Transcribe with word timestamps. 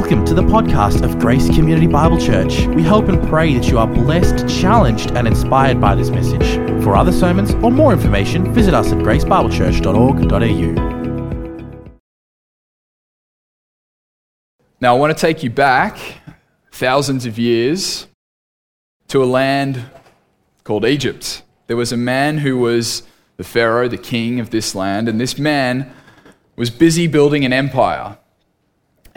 Welcome 0.00 0.24
to 0.24 0.34
the 0.34 0.42
podcast 0.42 1.02
of 1.02 1.18
Grace 1.18 1.54
Community 1.54 1.86
Bible 1.86 2.18
Church. 2.18 2.66
We 2.68 2.82
hope 2.82 3.08
and 3.08 3.22
pray 3.28 3.52
that 3.52 3.68
you 3.68 3.78
are 3.78 3.86
blessed, 3.86 4.48
challenged, 4.48 5.10
and 5.10 5.28
inspired 5.28 5.78
by 5.78 5.94
this 5.94 6.08
message. 6.08 6.54
For 6.82 6.96
other 6.96 7.12
sermons 7.12 7.52
or 7.56 7.70
more 7.70 7.92
information, 7.92 8.50
visit 8.54 8.72
us 8.72 8.92
at 8.92 8.98
gracebiblechurch.org.au. 9.00 12.00
Now, 14.80 14.96
I 14.96 14.98
want 14.98 15.14
to 15.14 15.20
take 15.20 15.42
you 15.42 15.50
back 15.50 15.98
thousands 16.72 17.26
of 17.26 17.38
years 17.38 18.06
to 19.08 19.22
a 19.22 19.26
land 19.26 19.84
called 20.64 20.86
Egypt. 20.86 21.42
There 21.66 21.76
was 21.76 21.92
a 21.92 21.98
man 21.98 22.38
who 22.38 22.56
was 22.56 23.02
the 23.36 23.44
Pharaoh, 23.44 23.86
the 23.86 23.98
king 23.98 24.40
of 24.40 24.48
this 24.48 24.74
land, 24.74 25.10
and 25.10 25.20
this 25.20 25.38
man 25.38 25.92
was 26.56 26.70
busy 26.70 27.06
building 27.06 27.44
an 27.44 27.52
empire. 27.52 28.16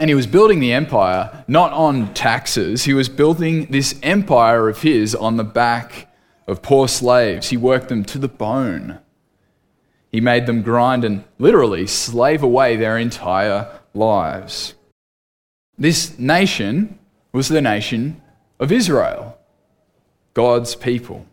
And 0.04 0.10
he 0.10 0.14
was 0.14 0.26
building 0.26 0.60
the 0.60 0.74
empire 0.74 1.46
not 1.48 1.72
on 1.72 2.12
taxes, 2.12 2.84
he 2.84 2.92
was 2.92 3.08
building 3.08 3.64
this 3.70 3.98
empire 4.02 4.68
of 4.68 4.82
his 4.82 5.14
on 5.14 5.38
the 5.38 5.44
back 5.44 6.14
of 6.46 6.60
poor 6.60 6.88
slaves. 6.88 7.48
He 7.48 7.56
worked 7.56 7.88
them 7.88 8.04
to 8.04 8.18
the 8.18 8.28
bone. 8.28 8.98
He 10.12 10.20
made 10.20 10.44
them 10.44 10.60
grind 10.60 11.06
and 11.06 11.24
literally 11.38 11.86
slave 11.86 12.42
away 12.42 12.76
their 12.76 12.98
entire 12.98 13.80
lives. 13.94 14.74
This 15.78 16.18
nation 16.18 16.98
was 17.32 17.48
the 17.48 17.62
nation 17.62 18.20
of 18.60 18.70
Israel, 18.70 19.38
God's 20.34 20.74
people. 20.74 21.24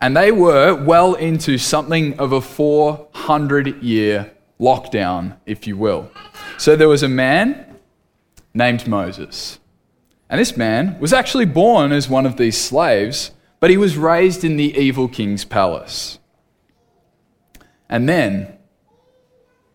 And 0.00 0.16
they 0.16 0.32
were 0.32 0.74
well 0.74 1.14
into 1.14 1.56
something 1.56 2.18
of 2.18 2.32
a 2.32 2.40
400 2.40 3.80
year 3.80 4.32
lockdown, 4.58 5.36
if 5.46 5.68
you 5.68 5.76
will. 5.76 6.10
So 6.58 6.74
there 6.74 6.88
was 6.88 7.04
a 7.04 7.08
man 7.08 7.65
named 8.56 8.88
Moses. 8.88 9.60
And 10.28 10.40
this 10.40 10.56
man 10.56 10.98
was 10.98 11.12
actually 11.12 11.44
born 11.44 11.92
as 11.92 12.08
one 12.08 12.26
of 12.26 12.36
these 12.36 12.58
slaves, 12.58 13.30
but 13.60 13.70
he 13.70 13.76
was 13.76 13.96
raised 13.96 14.42
in 14.42 14.56
the 14.56 14.76
evil 14.76 15.06
king's 15.06 15.44
palace. 15.44 16.18
And 17.88 18.08
then 18.08 18.56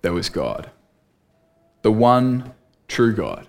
there 0.01 0.13
was 0.13 0.29
God, 0.29 0.71
the 1.83 1.91
one 1.91 2.53
true 2.87 3.15
God. 3.15 3.47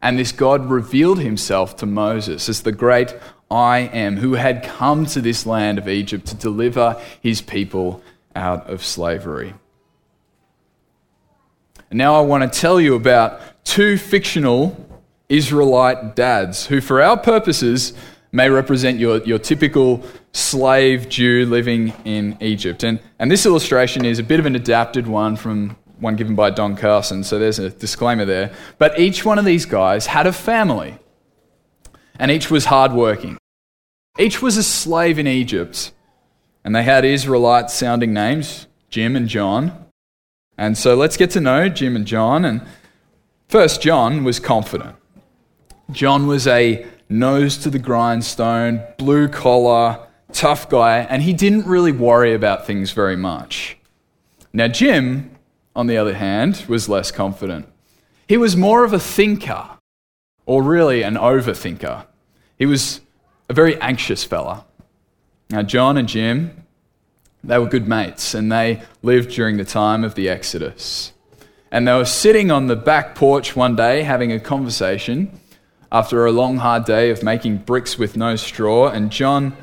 And 0.00 0.18
this 0.18 0.32
God 0.32 0.70
revealed 0.70 1.18
himself 1.18 1.76
to 1.78 1.86
Moses 1.86 2.48
as 2.48 2.62
the 2.62 2.72
great 2.72 3.14
I 3.50 3.80
am, 3.80 4.18
who 4.18 4.34
had 4.34 4.62
come 4.62 5.04
to 5.06 5.20
this 5.20 5.44
land 5.44 5.78
of 5.78 5.88
Egypt 5.88 6.26
to 6.26 6.36
deliver 6.36 7.00
his 7.20 7.42
people 7.42 8.02
out 8.36 8.70
of 8.70 8.84
slavery. 8.84 9.54
And 11.90 11.98
now 11.98 12.14
I 12.14 12.20
want 12.20 12.50
to 12.50 12.60
tell 12.60 12.80
you 12.80 12.94
about 12.94 13.64
two 13.64 13.96
fictional 13.96 14.86
Israelite 15.28 16.16
dads 16.16 16.66
who, 16.66 16.80
for 16.80 17.02
our 17.02 17.16
purposes, 17.16 17.92
may 18.32 18.50
represent 18.50 18.98
your, 18.98 19.22
your 19.24 19.38
typical 19.38 20.04
slave 20.32 21.08
Jew 21.08 21.46
living 21.46 21.92
in 22.04 22.36
Egypt. 22.40 22.82
And, 22.82 23.00
and 23.18 23.30
this 23.30 23.46
illustration 23.46 24.04
is 24.04 24.18
a 24.18 24.22
bit 24.22 24.40
of 24.40 24.46
an 24.46 24.54
adapted 24.54 25.06
one 25.06 25.36
from 25.36 25.76
one 25.98 26.16
given 26.16 26.34
by 26.34 26.50
Don 26.50 26.76
Carson, 26.76 27.24
so 27.24 27.38
there's 27.38 27.58
a 27.58 27.70
disclaimer 27.70 28.24
there. 28.24 28.52
But 28.78 29.00
each 29.00 29.24
one 29.24 29.38
of 29.38 29.44
these 29.44 29.66
guys 29.66 30.06
had 30.06 30.26
a 30.26 30.32
family, 30.32 30.98
and 32.18 32.30
each 32.30 32.50
was 32.50 32.66
hardworking. 32.66 33.36
Each 34.18 34.40
was 34.40 34.56
a 34.56 34.62
slave 34.62 35.18
in 35.18 35.26
Egypt, 35.26 35.92
and 36.64 36.74
they 36.74 36.84
had 36.84 37.04
Israelite 37.04 37.70
sounding 37.70 38.12
names 38.12 38.66
Jim 38.90 39.16
and 39.16 39.28
John. 39.28 39.87
And 40.58 40.76
so 40.76 40.96
let's 40.96 41.16
get 41.16 41.30
to 41.30 41.40
know 41.40 41.68
Jim 41.68 41.96
and 41.96 42.04
John. 42.04 42.44
And 42.44 42.60
first, 43.48 43.80
John 43.80 44.24
was 44.24 44.40
confident. 44.40 44.96
John 45.92 46.26
was 46.26 46.46
a 46.46 46.84
nose 47.08 47.56
to 47.58 47.70
the 47.70 47.78
grindstone, 47.78 48.82
blue 48.98 49.28
collar, 49.28 50.06
tough 50.32 50.68
guy, 50.68 50.98
and 50.98 51.22
he 51.22 51.32
didn't 51.32 51.66
really 51.66 51.92
worry 51.92 52.34
about 52.34 52.66
things 52.66 52.90
very 52.90 53.16
much. 53.16 53.78
Now, 54.52 54.68
Jim, 54.68 55.30
on 55.74 55.86
the 55.86 55.96
other 55.96 56.14
hand, 56.14 56.64
was 56.68 56.88
less 56.88 57.10
confident. 57.10 57.66
He 58.26 58.36
was 58.36 58.56
more 58.56 58.84
of 58.84 58.92
a 58.92 58.98
thinker, 58.98 59.70
or 60.44 60.62
really 60.62 61.02
an 61.02 61.14
overthinker. 61.14 62.04
He 62.58 62.66
was 62.66 63.00
a 63.48 63.54
very 63.54 63.80
anxious 63.80 64.24
fella. 64.24 64.66
Now, 65.48 65.62
John 65.62 65.96
and 65.96 66.08
Jim, 66.08 66.66
they 67.44 67.58
were 67.58 67.66
good 67.66 67.88
mates, 67.88 68.34
and 68.34 68.50
they 68.50 68.82
lived 69.02 69.30
during 69.30 69.56
the 69.56 69.64
time 69.64 70.04
of 70.04 70.14
the 70.14 70.28
Exodus. 70.28 71.12
And 71.70 71.86
they 71.86 71.94
were 71.94 72.04
sitting 72.04 72.50
on 72.50 72.66
the 72.66 72.76
back 72.76 73.14
porch 73.14 73.54
one 73.54 73.76
day 73.76 74.02
having 74.02 74.32
a 74.32 74.40
conversation 74.40 75.38
after 75.92 76.26
a 76.26 76.32
long, 76.32 76.58
hard 76.58 76.84
day 76.84 77.10
of 77.10 77.22
making 77.22 77.58
bricks 77.58 77.98
with 77.98 78.16
no 78.16 78.36
straw. 78.36 78.88
And 78.88 79.10
John, 79.10 79.56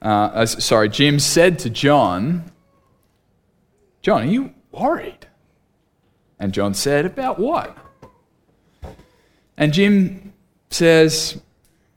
uh, 0.00 0.46
sorry, 0.46 0.88
Jim 0.88 1.18
said 1.18 1.58
to 1.60 1.70
John, 1.70 2.50
John, 4.02 4.22
are 4.22 4.26
you 4.26 4.54
worried? 4.70 5.26
And 6.38 6.52
John 6.52 6.74
said, 6.74 7.04
About 7.04 7.38
what? 7.38 7.76
And 9.56 9.72
Jim 9.72 10.32
says, 10.70 11.40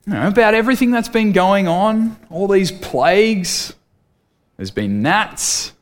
you 0.08 0.14
know, 0.14 0.28
About 0.28 0.56
everything 0.56 0.92
that's 0.92 1.10
been 1.10 1.32
going 1.32 1.68
on, 1.68 2.18
all 2.30 2.48
these 2.48 2.72
plagues, 2.72 3.74
there's 4.62 4.70
been 4.70 5.02
gnats, 5.02 5.74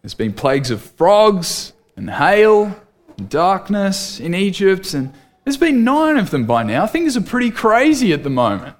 there's 0.00 0.14
been 0.14 0.32
plagues 0.32 0.70
of 0.70 0.80
frogs 0.80 1.74
and 1.96 2.08
hail 2.08 2.74
and 3.18 3.28
darkness 3.28 4.18
in 4.18 4.34
Egypt, 4.34 4.94
and 4.94 5.12
there's 5.44 5.58
been 5.58 5.84
nine 5.84 6.16
of 6.16 6.30
them 6.30 6.46
by 6.46 6.62
now. 6.62 6.86
Things 6.86 7.14
are 7.14 7.20
pretty 7.20 7.50
crazy 7.50 8.14
at 8.14 8.22
the 8.22 8.30
moment. 8.30 8.74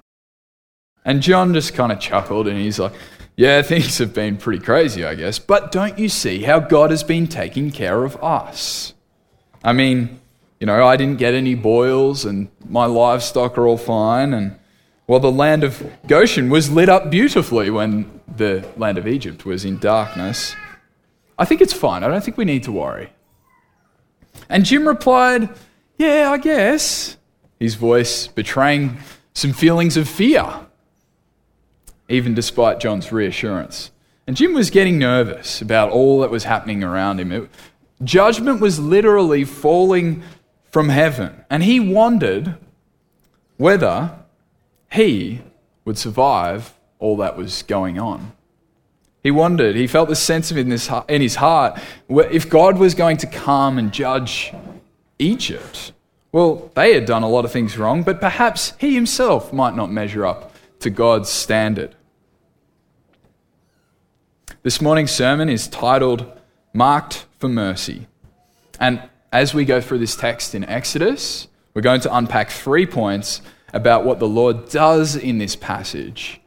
And 1.05 1.21
John 1.21 1.53
just 1.53 1.75
kind 1.75 1.91
of 1.91 1.99
chuckled 1.99 2.47
and 2.47 2.57
he's 2.57 2.79
like, 2.79 2.93
Yeah, 3.35 3.61
things 3.61 3.99
have 3.99 4.11
been 4.11 4.37
pretty 4.37 4.65
crazy, 4.65 5.05
I 5.05 5.13
guess. 5.13 5.37
But 5.37 5.71
don't 5.71 5.99
you 5.99 6.09
see 6.09 6.41
how 6.41 6.59
God 6.59 6.89
has 6.89 7.03
been 7.03 7.27
taking 7.27 7.69
care 7.69 8.05
of 8.05 8.15
us? 8.23 8.95
I 9.63 9.73
mean, 9.73 10.19
you 10.59 10.65
know, 10.65 10.83
I 10.83 10.95
didn't 10.95 11.19
get 11.19 11.35
any 11.35 11.53
boils 11.53 12.25
and 12.25 12.49
my 12.67 12.87
livestock 12.87 13.55
are 13.59 13.67
all 13.67 13.77
fine. 13.77 14.33
And 14.33 14.57
well, 15.07 15.19
the 15.19 15.31
land 15.31 15.63
of 15.63 15.85
Goshen 16.07 16.49
was 16.49 16.71
lit 16.71 16.89
up 16.89 17.11
beautifully 17.11 17.69
when 17.69 18.21
the 18.35 18.67
land 18.75 18.97
of 18.97 19.07
Egypt 19.07 19.45
was 19.45 19.63
in 19.63 19.77
darkness. 19.77 20.55
I 21.37 21.45
think 21.45 21.61
it's 21.61 21.73
fine. 21.73 22.03
I 22.03 22.07
don't 22.07 22.23
think 22.23 22.37
we 22.37 22.45
need 22.45 22.63
to 22.63 22.71
worry. 22.71 23.11
And 24.49 24.65
Jim 24.65 24.87
replied, 24.87 25.49
Yeah, 25.97 26.31
I 26.31 26.37
guess. 26.37 27.17
His 27.59 27.75
voice 27.75 28.27
betraying 28.27 28.97
some 29.33 29.53
feelings 29.53 29.95
of 29.95 30.09
fear, 30.09 30.45
even 32.09 32.33
despite 32.33 32.79
John's 32.79 33.11
reassurance. 33.11 33.91
And 34.27 34.35
Jim 34.35 34.53
was 34.53 34.69
getting 34.69 34.97
nervous 34.97 35.61
about 35.61 35.91
all 35.91 36.19
that 36.21 36.31
was 36.31 36.45
happening 36.45 36.83
around 36.83 37.19
him. 37.19 37.31
It, 37.31 37.49
judgment 38.03 38.59
was 38.59 38.79
literally 38.79 39.45
falling 39.45 40.23
from 40.71 40.89
heaven. 40.89 41.45
And 41.49 41.63
he 41.63 41.79
wondered 41.79 42.57
whether 43.57 44.11
he 44.95 45.41
would 45.83 45.97
survive 45.97 46.73
all 46.99 47.17
that 47.17 47.37
was 47.37 47.63
going 47.63 47.99
on. 47.99 48.31
He 49.21 49.31
wondered, 49.31 49.75
he 49.75 49.87
felt 49.87 50.09
the 50.09 50.15
sense 50.15 50.51
of 50.51 50.57
in 50.57 50.71
his, 50.71 50.89
in 51.07 51.21
his 51.21 51.35
heart, 51.35 51.79
if 52.07 52.49
God 52.49 52.77
was 52.77 52.93
going 52.93 53.17
to 53.17 53.27
come 53.27 53.77
and 53.77 53.91
judge 53.91 54.53
Egypt. 55.19 55.91
Well, 56.31 56.71
they 56.75 56.93
had 56.93 57.05
done 57.05 57.23
a 57.23 57.29
lot 57.29 57.45
of 57.45 57.51
things 57.51 57.77
wrong, 57.77 58.03
but 58.03 58.21
perhaps 58.21 58.73
he 58.77 58.93
himself 58.93 59.51
might 59.51 59.75
not 59.75 59.91
measure 59.91 60.25
up 60.25 60.53
to 60.79 60.89
God's 60.89 61.29
standard. 61.29 61.95
This 64.61 64.81
morning's 64.81 65.11
sermon 65.11 65.49
is 65.49 65.67
titled 65.67 66.31
Marked 66.73 67.25
for 67.39 67.47
Mercy. 67.49 68.07
And 68.79 69.01
as 69.31 69.53
we 69.53 69.65
go 69.65 69.81
through 69.81 69.99
this 69.99 70.15
text 70.15 70.53
in 70.53 70.63
Exodus, 70.65 71.47
we're 71.73 71.81
going 71.81 72.01
to 72.01 72.15
unpack 72.15 72.49
three 72.49 72.85
points 72.85 73.41
about 73.75 74.05
what 74.05 74.19
the 74.19 74.27
Lord 74.27 74.69
does 74.69 75.17
in 75.17 75.37
this 75.37 75.55
passage 75.57 76.39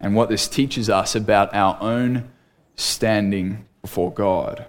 and 0.00 0.14
what 0.14 0.28
this 0.28 0.46
teaches 0.46 0.88
us 0.88 1.16
about 1.16 1.52
our 1.52 1.76
own 1.80 2.30
standing 2.76 3.66
before 3.82 4.12
God. 4.12 4.66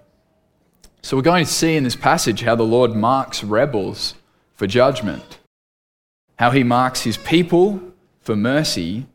So, 1.03 1.15
we're 1.15 1.23
going 1.23 1.45
to 1.45 1.51
see 1.51 1.75
in 1.75 1.83
this 1.83 1.95
passage 1.95 2.41
how 2.41 2.55
the 2.55 2.63
Lord 2.63 2.95
marks 2.95 3.43
rebels 3.43 4.15
for 4.53 4.65
judgment, 4.67 5.39
how 6.37 6.49
he 6.51 6.63
marks 6.63 7.03
his 7.03 7.17
people 7.17 7.79
for 8.19 8.35
mercy, 8.35 9.05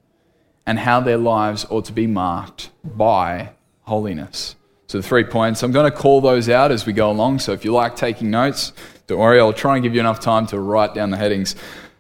and 0.65 0.79
how 0.79 1.01
their 1.01 1.19
lives 1.19 1.67
ought 1.69 1.85
to 1.87 1.93
be 1.93 2.07
marked 2.07 2.71
by 2.85 3.51
holiness. 3.83 4.55
So, 4.87 4.99
the 4.99 5.07
three 5.07 5.25
points, 5.25 5.65
I'm 5.65 5.73
going 5.73 5.91
to 5.91 5.97
call 5.97 6.21
those 6.21 6.49
out 6.49 6.71
as 6.71 6.87
we 6.87 6.93
go 6.93 7.11
along. 7.11 7.41
So, 7.41 7.53
if 7.53 7.65
you 7.65 7.73
like 7.73 7.97
taking 7.97 8.31
notes, 8.31 8.73
don't 9.09 9.19
worry, 9.19 9.41
I'll 9.41 9.53
try 9.53 9.75
and 9.75 9.83
give 9.83 9.95
you 9.95 10.01
enough 10.01 10.21
time 10.21 10.47
to 10.49 10.61
write 10.61 10.95
down 10.95 11.11
the 11.11 11.17
headings. 11.17 11.57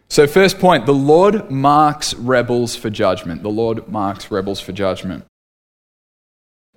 So, 0.08 0.26
first 0.26 0.58
point 0.58 0.86
the 0.86 0.94
Lord 0.94 1.50
marks 1.50 2.14
rebels 2.14 2.76
for 2.76 2.90
judgment. 2.90 3.42
The 3.42 3.50
Lord 3.50 3.88
marks 3.88 4.30
rebels 4.30 4.60
for 4.60 4.72
judgment. 4.72 5.24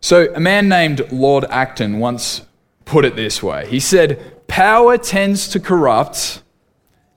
So, 0.02 0.34
a 0.34 0.40
man 0.40 0.70
named 0.70 1.12
Lord 1.12 1.46
Acton 1.50 2.00
once 2.00 2.42
put 2.86 3.06
it 3.06 3.16
this 3.16 3.44
way 3.44 3.68
He 3.70 3.80
said, 3.80 4.48
Power 4.48 4.98
tends 4.98 5.48
to 5.50 5.60
corrupt, 5.60 6.42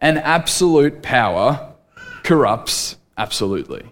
and 0.00 0.18
absolute 0.18 1.02
power 1.02 1.72
corrupts 2.22 2.96
absolutely. 3.16 3.90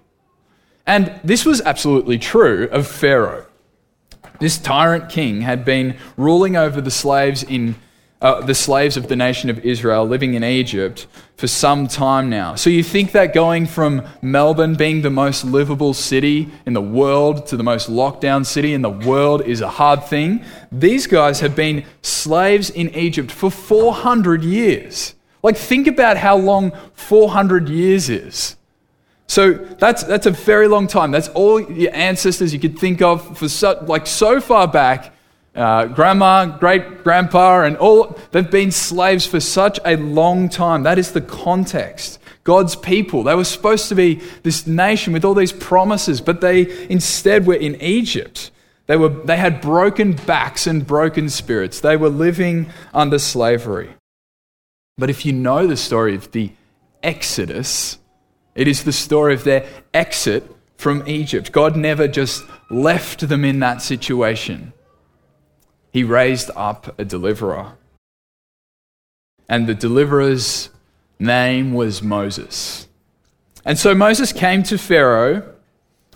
And 0.86 1.18
this 1.24 1.44
was 1.46 1.60
absolutely 1.62 2.18
true 2.18 2.68
of 2.70 2.86
Pharaoh. 2.86 3.46
This 4.40 4.58
tyrant 4.58 5.08
king 5.08 5.42
had 5.42 5.64
been 5.64 5.96
ruling 6.16 6.56
over 6.56 6.80
the 6.80 6.90
slaves 6.90 7.42
in 7.42 7.76
uh, 8.22 8.40
the 8.42 8.54
slaves 8.54 8.96
of 8.96 9.08
the 9.08 9.16
nation 9.16 9.48
of 9.48 9.58
Israel 9.60 10.06
living 10.06 10.34
in 10.34 10.44
Egypt 10.44 11.06
for 11.36 11.46
some 11.46 11.88
time 11.88 12.28
now. 12.28 12.54
So 12.54 12.68
you 12.68 12.82
think 12.82 13.12
that 13.12 13.32
going 13.32 13.66
from 13.66 14.06
Melbourne 14.20 14.74
being 14.74 15.00
the 15.00 15.10
most 15.10 15.44
livable 15.44 15.94
city 15.94 16.50
in 16.66 16.74
the 16.74 16.82
world 16.82 17.46
to 17.46 17.56
the 17.56 17.62
most 17.62 17.88
lockdown 17.88 18.44
city 18.44 18.74
in 18.74 18.82
the 18.82 18.90
world 18.90 19.42
is 19.42 19.62
a 19.62 19.68
hard 19.68 20.04
thing? 20.04 20.44
These 20.70 21.06
guys 21.06 21.40
have 21.40 21.56
been 21.56 21.84
slaves 22.02 22.68
in 22.68 22.94
Egypt 22.94 23.32
for 23.32 23.50
400 23.50 24.44
years. 24.44 25.14
Like, 25.42 25.56
think 25.56 25.86
about 25.86 26.18
how 26.18 26.36
long 26.36 26.72
400 26.92 27.70
years 27.70 28.10
is. 28.10 28.56
So 29.26 29.52
that's, 29.52 30.02
that's 30.02 30.26
a 30.26 30.30
very 30.30 30.68
long 30.68 30.86
time. 30.86 31.12
That's 31.12 31.28
all 31.28 31.60
your 31.60 31.94
ancestors 31.94 32.52
you 32.52 32.60
could 32.60 32.78
think 32.78 33.00
of 33.00 33.38
for 33.38 33.48
so, 33.48 33.82
like 33.86 34.06
so 34.06 34.40
far 34.40 34.68
back 34.68 35.14
uh, 35.60 35.84
grandma, 35.84 36.46
great 36.46 37.04
grandpa, 37.04 37.64
and 37.64 37.76
all, 37.76 38.18
they've 38.30 38.50
been 38.50 38.70
slaves 38.70 39.26
for 39.26 39.40
such 39.40 39.78
a 39.84 39.96
long 39.96 40.48
time. 40.48 40.84
That 40.84 40.98
is 40.98 41.12
the 41.12 41.20
context. 41.20 42.18
God's 42.44 42.76
people. 42.76 43.22
They 43.24 43.34
were 43.34 43.44
supposed 43.44 43.90
to 43.90 43.94
be 43.94 44.14
this 44.42 44.66
nation 44.66 45.12
with 45.12 45.22
all 45.22 45.34
these 45.34 45.52
promises, 45.52 46.22
but 46.22 46.40
they 46.40 46.88
instead 46.88 47.46
were 47.46 47.54
in 47.54 47.78
Egypt. 47.82 48.50
They, 48.86 48.96
were, 48.96 49.10
they 49.10 49.36
had 49.36 49.60
broken 49.60 50.14
backs 50.14 50.66
and 50.66 50.86
broken 50.86 51.28
spirits. 51.28 51.80
They 51.80 51.96
were 51.96 52.08
living 52.08 52.70
under 52.94 53.18
slavery. 53.18 53.90
But 54.96 55.10
if 55.10 55.26
you 55.26 55.34
know 55.34 55.66
the 55.66 55.76
story 55.76 56.14
of 56.14 56.32
the 56.32 56.52
Exodus, 57.02 57.98
it 58.54 58.66
is 58.66 58.84
the 58.84 58.92
story 58.92 59.34
of 59.34 59.44
their 59.44 59.68
exit 59.92 60.50
from 60.78 61.06
Egypt. 61.06 61.52
God 61.52 61.76
never 61.76 62.08
just 62.08 62.44
left 62.70 63.28
them 63.28 63.44
in 63.44 63.60
that 63.60 63.82
situation 63.82 64.72
he 65.92 66.04
raised 66.04 66.50
up 66.56 66.98
a 66.98 67.04
deliverer. 67.04 67.72
And 69.48 69.66
the 69.66 69.74
deliverer's 69.74 70.70
name 71.18 71.72
was 71.72 72.02
Moses. 72.02 72.86
And 73.64 73.78
so 73.78 73.94
Moses 73.94 74.32
came 74.32 74.62
to 74.64 74.78
Pharaoh, 74.78 75.42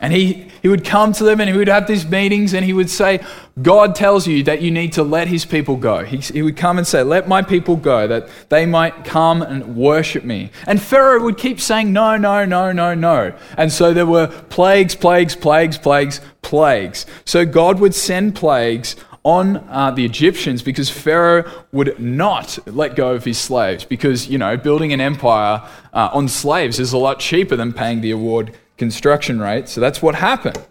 and 0.01 0.13
he, 0.13 0.51
he 0.61 0.69
would 0.69 0.85
come 0.85 1.13
to 1.15 1.25
them 1.25 1.41
and 1.41 1.49
he 1.49 1.57
would 1.57 1.69
have 1.69 1.87
these 1.87 2.05
meetings 2.05 2.53
and 2.53 2.65
he 2.65 2.73
would 2.73 2.91
say, 2.91 3.21
God 3.63 3.95
tells 3.95 4.27
you 4.27 4.43
that 4.43 4.61
you 4.61 4.71
need 4.71 4.93
to 4.95 5.05
let 5.05 5.29
his 5.29 5.45
people 5.45 5.77
go. 5.77 6.05
He, 6.05 6.17
he 6.19 6.43
would 6.43 6.57
come 6.57 6.79
and 6.79 6.87
say, 6.87 7.03
Let 7.05 7.29
my 7.29 7.43
people 7.43 7.77
go, 7.77 8.09
that 8.09 8.29
they 8.49 8.67
might 8.67 9.05
come 9.05 9.41
and 9.41 9.77
worship 9.77 10.25
me. 10.25 10.51
And 10.67 10.83
Pharaoh 10.83 11.23
would 11.23 11.39
keep 11.39 11.61
saying, 11.61 11.93
No, 11.93 12.17
no, 12.17 12.45
no, 12.45 12.73
no, 12.73 12.93
no. 12.95 13.33
And 13.57 13.73
so 13.73 13.95
there 13.95 14.07
were 14.07 14.27
plagues, 14.27 14.97
plagues, 14.97 15.37
plagues, 15.37 15.79
plagues, 15.79 16.21
plagues. 16.43 17.07
So 17.25 17.47
God 17.47 17.79
would 17.79 17.95
send 17.95 18.35
plagues 18.35 18.97
on 19.25 19.57
uh, 19.71 19.91
the 19.91 20.05
Egyptians 20.05 20.63
because 20.63 20.91
Pharaoh 20.91 21.51
would 21.73 21.99
not 21.99 22.59
let 22.67 22.95
go 22.95 23.15
of 23.15 23.25
his 23.25 23.39
slaves 23.39 23.85
because, 23.85 24.29
you 24.29 24.37
know, 24.37 24.57
building 24.57 24.93
an 24.93 25.01
empire 25.01 25.67
uh, 25.95 26.11
on 26.13 26.29
slaves 26.29 26.79
is 26.79 26.93
a 26.93 26.99
lot 26.99 27.19
cheaper 27.19 27.57
than 27.57 27.73
paying 27.73 28.03
the 28.03 28.11
award 28.11 28.55
construction 28.77 29.41
rate. 29.41 29.69
So 29.69 29.81
that's 29.81 30.03
what 30.03 30.15
happened. 30.15 30.63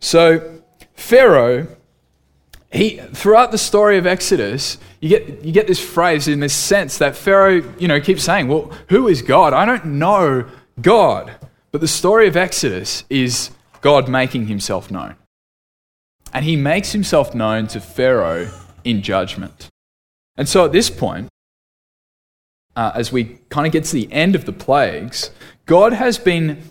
So 0.00 0.62
Pharaoh, 0.94 1.66
he, 2.72 2.96
throughout 2.96 3.52
the 3.52 3.58
story 3.58 3.98
of 3.98 4.06
Exodus, 4.06 4.78
you 5.00 5.10
get, 5.10 5.44
you 5.44 5.52
get 5.52 5.66
this 5.66 5.80
phrase 5.80 6.28
in 6.28 6.40
this 6.40 6.54
sense 6.54 6.96
that 6.98 7.14
Pharaoh, 7.14 7.62
you 7.78 7.88
know, 7.88 8.00
keeps 8.00 8.24
saying, 8.24 8.48
well, 8.48 8.72
who 8.88 9.06
is 9.06 9.20
God? 9.20 9.52
I 9.52 9.66
don't 9.66 9.84
know 9.84 10.46
God. 10.80 11.34
But 11.72 11.82
the 11.82 11.88
story 11.88 12.26
of 12.26 12.36
Exodus 12.38 13.04
is 13.10 13.50
God 13.82 14.08
making 14.08 14.46
himself 14.46 14.90
known 14.90 15.14
and 16.32 16.44
he 16.44 16.56
makes 16.56 16.92
himself 16.92 17.34
known 17.34 17.66
to 17.68 17.80
Pharaoh 17.80 18.50
in 18.84 19.02
judgment. 19.02 19.68
And 20.36 20.48
so 20.48 20.64
at 20.64 20.72
this 20.72 20.90
point, 20.90 21.28
uh, 22.76 22.92
as 22.94 23.10
we 23.10 23.38
kind 23.48 23.66
of 23.66 23.72
get 23.72 23.84
to 23.84 23.92
the 23.92 24.10
end 24.12 24.36
of 24.36 24.44
the 24.44 24.52
plagues, 24.52 25.30
God 25.66 25.92
has 25.92 26.16
been, 26.16 26.62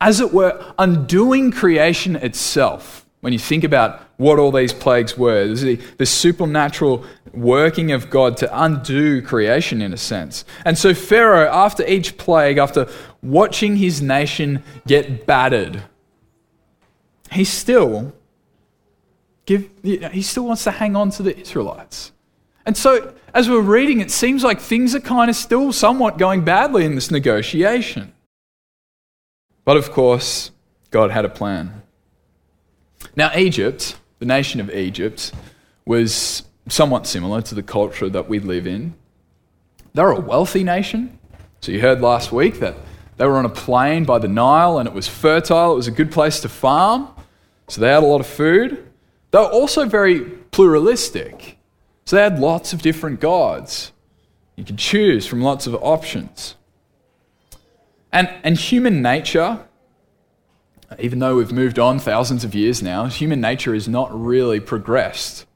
as 0.00 0.20
it 0.20 0.32
were, 0.32 0.74
undoing 0.78 1.50
creation 1.50 2.16
itself. 2.16 3.06
When 3.20 3.32
you 3.32 3.38
think 3.38 3.64
about 3.64 4.02
what 4.18 4.38
all 4.38 4.52
these 4.52 4.74
plagues 4.74 5.16
were, 5.16 5.46
the, 5.54 5.76
the 5.96 6.04
supernatural 6.04 7.04
working 7.32 7.92
of 7.92 8.10
God 8.10 8.36
to 8.36 8.62
undo 8.62 9.22
creation 9.22 9.80
in 9.80 9.94
a 9.94 9.96
sense. 9.96 10.44
And 10.66 10.76
so 10.76 10.92
Pharaoh, 10.92 11.48
after 11.50 11.86
each 11.86 12.18
plague, 12.18 12.58
after 12.58 12.86
watching 13.22 13.76
his 13.76 14.02
nation 14.02 14.62
get 14.86 15.26
battered, 15.26 15.82
he 17.32 17.44
still 17.44 18.12
give, 19.46 19.68
he 19.82 20.22
still 20.22 20.46
wants 20.46 20.64
to 20.64 20.70
hang 20.70 20.96
on 20.96 21.10
to 21.10 21.22
the 21.22 21.38
Israelites. 21.38 22.12
And 22.66 22.76
so, 22.76 23.14
as 23.34 23.48
we're 23.48 23.60
reading, 23.60 24.00
it 24.00 24.10
seems 24.10 24.42
like 24.42 24.60
things 24.60 24.94
are 24.94 25.00
kind 25.00 25.28
of 25.28 25.36
still 25.36 25.72
somewhat 25.72 26.18
going 26.18 26.44
badly 26.44 26.84
in 26.84 26.94
this 26.94 27.10
negotiation. 27.10 28.12
But 29.64 29.76
of 29.76 29.92
course, 29.92 30.50
God 30.90 31.10
had 31.10 31.24
a 31.24 31.28
plan. 31.28 31.82
Now, 33.16 33.36
Egypt, 33.36 33.96
the 34.18 34.26
nation 34.26 34.60
of 34.60 34.70
Egypt, 34.70 35.32
was 35.84 36.44
somewhat 36.68 37.06
similar 37.06 37.42
to 37.42 37.54
the 37.54 37.62
culture 37.62 38.08
that 38.08 38.28
we 38.28 38.38
live 38.38 38.66
in. 38.66 38.94
They're 39.92 40.10
a 40.10 40.20
wealthy 40.20 40.64
nation. 40.64 41.18
So, 41.60 41.72
you 41.72 41.80
heard 41.80 42.00
last 42.00 42.32
week 42.32 42.60
that 42.60 42.76
they 43.16 43.26
were 43.26 43.36
on 43.36 43.44
a 43.44 43.50
plain 43.50 44.04
by 44.04 44.18
the 44.18 44.28
Nile 44.28 44.78
and 44.78 44.88
it 44.88 44.94
was 44.94 45.06
fertile, 45.06 45.72
it 45.72 45.76
was 45.76 45.86
a 45.86 45.92
good 45.92 46.10
place 46.10 46.40
to 46.40 46.48
farm. 46.48 47.08
So, 47.68 47.82
they 47.82 47.88
had 47.88 48.02
a 48.02 48.06
lot 48.06 48.20
of 48.20 48.26
food. 48.26 48.86
They 49.34 49.40
were 49.40 49.46
also 49.46 49.84
very 49.84 50.20
pluralistic. 50.20 51.58
So 52.04 52.14
they 52.14 52.22
had 52.22 52.38
lots 52.38 52.72
of 52.72 52.82
different 52.82 53.18
gods. 53.18 53.90
You 54.54 54.64
could 54.64 54.78
choose 54.78 55.26
from 55.26 55.42
lots 55.42 55.66
of 55.66 55.74
options. 55.82 56.54
And, 58.12 58.32
and 58.44 58.56
human 58.56 59.02
nature, 59.02 59.66
even 61.00 61.18
though 61.18 61.34
we've 61.34 61.50
moved 61.50 61.80
on 61.80 61.98
thousands 61.98 62.44
of 62.44 62.54
years 62.54 62.80
now, 62.80 63.06
human 63.06 63.40
nature 63.40 63.74
has 63.74 63.88
not 63.88 64.08
really 64.16 64.60
progressed 64.60 65.46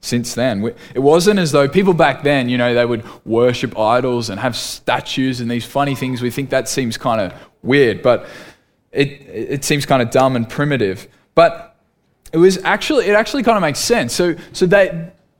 since 0.00 0.34
then. 0.34 0.74
It 0.92 0.98
wasn't 0.98 1.38
as 1.38 1.52
though 1.52 1.68
people 1.68 1.94
back 1.94 2.24
then, 2.24 2.48
you 2.48 2.58
know, 2.58 2.74
they 2.74 2.84
would 2.84 3.04
worship 3.24 3.78
idols 3.78 4.28
and 4.28 4.40
have 4.40 4.56
statues 4.56 5.40
and 5.40 5.48
these 5.48 5.64
funny 5.64 5.94
things. 5.94 6.20
We 6.20 6.32
think 6.32 6.50
that 6.50 6.68
seems 6.68 6.96
kind 6.96 7.20
of 7.20 7.32
weird, 7.62 8.02
but 8.02 8.26
it, 8.90 9.06
it 9.06 9.64
seems 9.64 9.86
kind 9.86 10.02
of 10.02 10.10
dumb 10.10 10.34
and 10.34 10.48
primitive. 10.48 11.06
But 11.36 11.73
it 12.34 12.38
was 12.38 12.58
actually, 12.64 13.06
it 13.06 13.14
actually 13.14 13.44
kind 13.44 13.56
of 13.56 13.62
makes 13.62 13.78
sense. 13.78 14.12
So, 14.12 14.34
so 14.52 14.66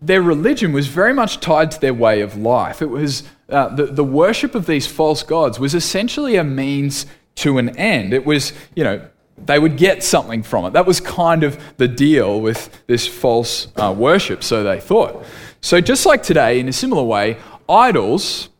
their 0.00 0.22
religion 0.22 0.72
was 0.72 0.86
very 0.86 1.12
much 1.12 1.40
tied 1.40 1.72
to 1.72 1.80
their 1.80 1.92
way 1.92 2.20
of 2.20 2.36
life. 2.36 2.80
It 2.80 2.88
was 2.88 3.24
uh, 3.48 3.74
the, 3.74 3.86
the 3.86 4.04
worship 4.04 4.54
of 4.54 4.66
these 4.66 4.86
false 4.86 5.24
gods 5.24 5.58
was 5.58 5.74
essentially 5.74 6.36
a 6.36 6.44
means 6.44 7.06
to 7.36 7.58
an 7.58 7.76
end. 7.76 8.14
It 8.14 8.24
was, 8.24 8.52
you 8.76 8.84
know, 8.84 9.04
they 9.36 9.58
would 9.58 9.76
get 9.76 10.04
something 10.04 10.44
from 10.44 10.66
it. 10.66 10.72
That 10.74 10.86
was 10.86 11.00
kind 11.00 11.42
of 11.42 11.60
the 11.78 11.88
deal 11.88 12.40
with 12.40 12.70
this 12.86 13.08
false 13.08 13.66
uh, 13.74 13.92
worship, 13.92 14.44
so 14.44 14.62
they 14.62 14.78
thought. 14.78 15.26
So, 15.60 15.80
just 15.80 16.06
like 16.06 16.22
today, 16.22 16.60
in 16.60 16.68
a 16.68 16.72
similar 16.72 17.02
way, 17.02 17.38
idols 17.68 18.50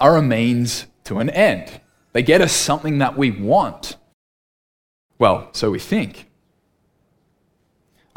are 0.00 0.16
a 0.16 0.22
means 0.22 0.86
to 1.04 1.20
an 1.20 1.30
end. 1.30 1.80
They 2.14 2.24
get 2.24 2.40
us 2.40 2.50
something 2.50 2.98
that 2.98 3.16
we 3.16 3.30
want. 3.30 3.96
Well, 5.20 5.50
so 5.52 5.70
we 5.70 5.78
think. 5.78 6.27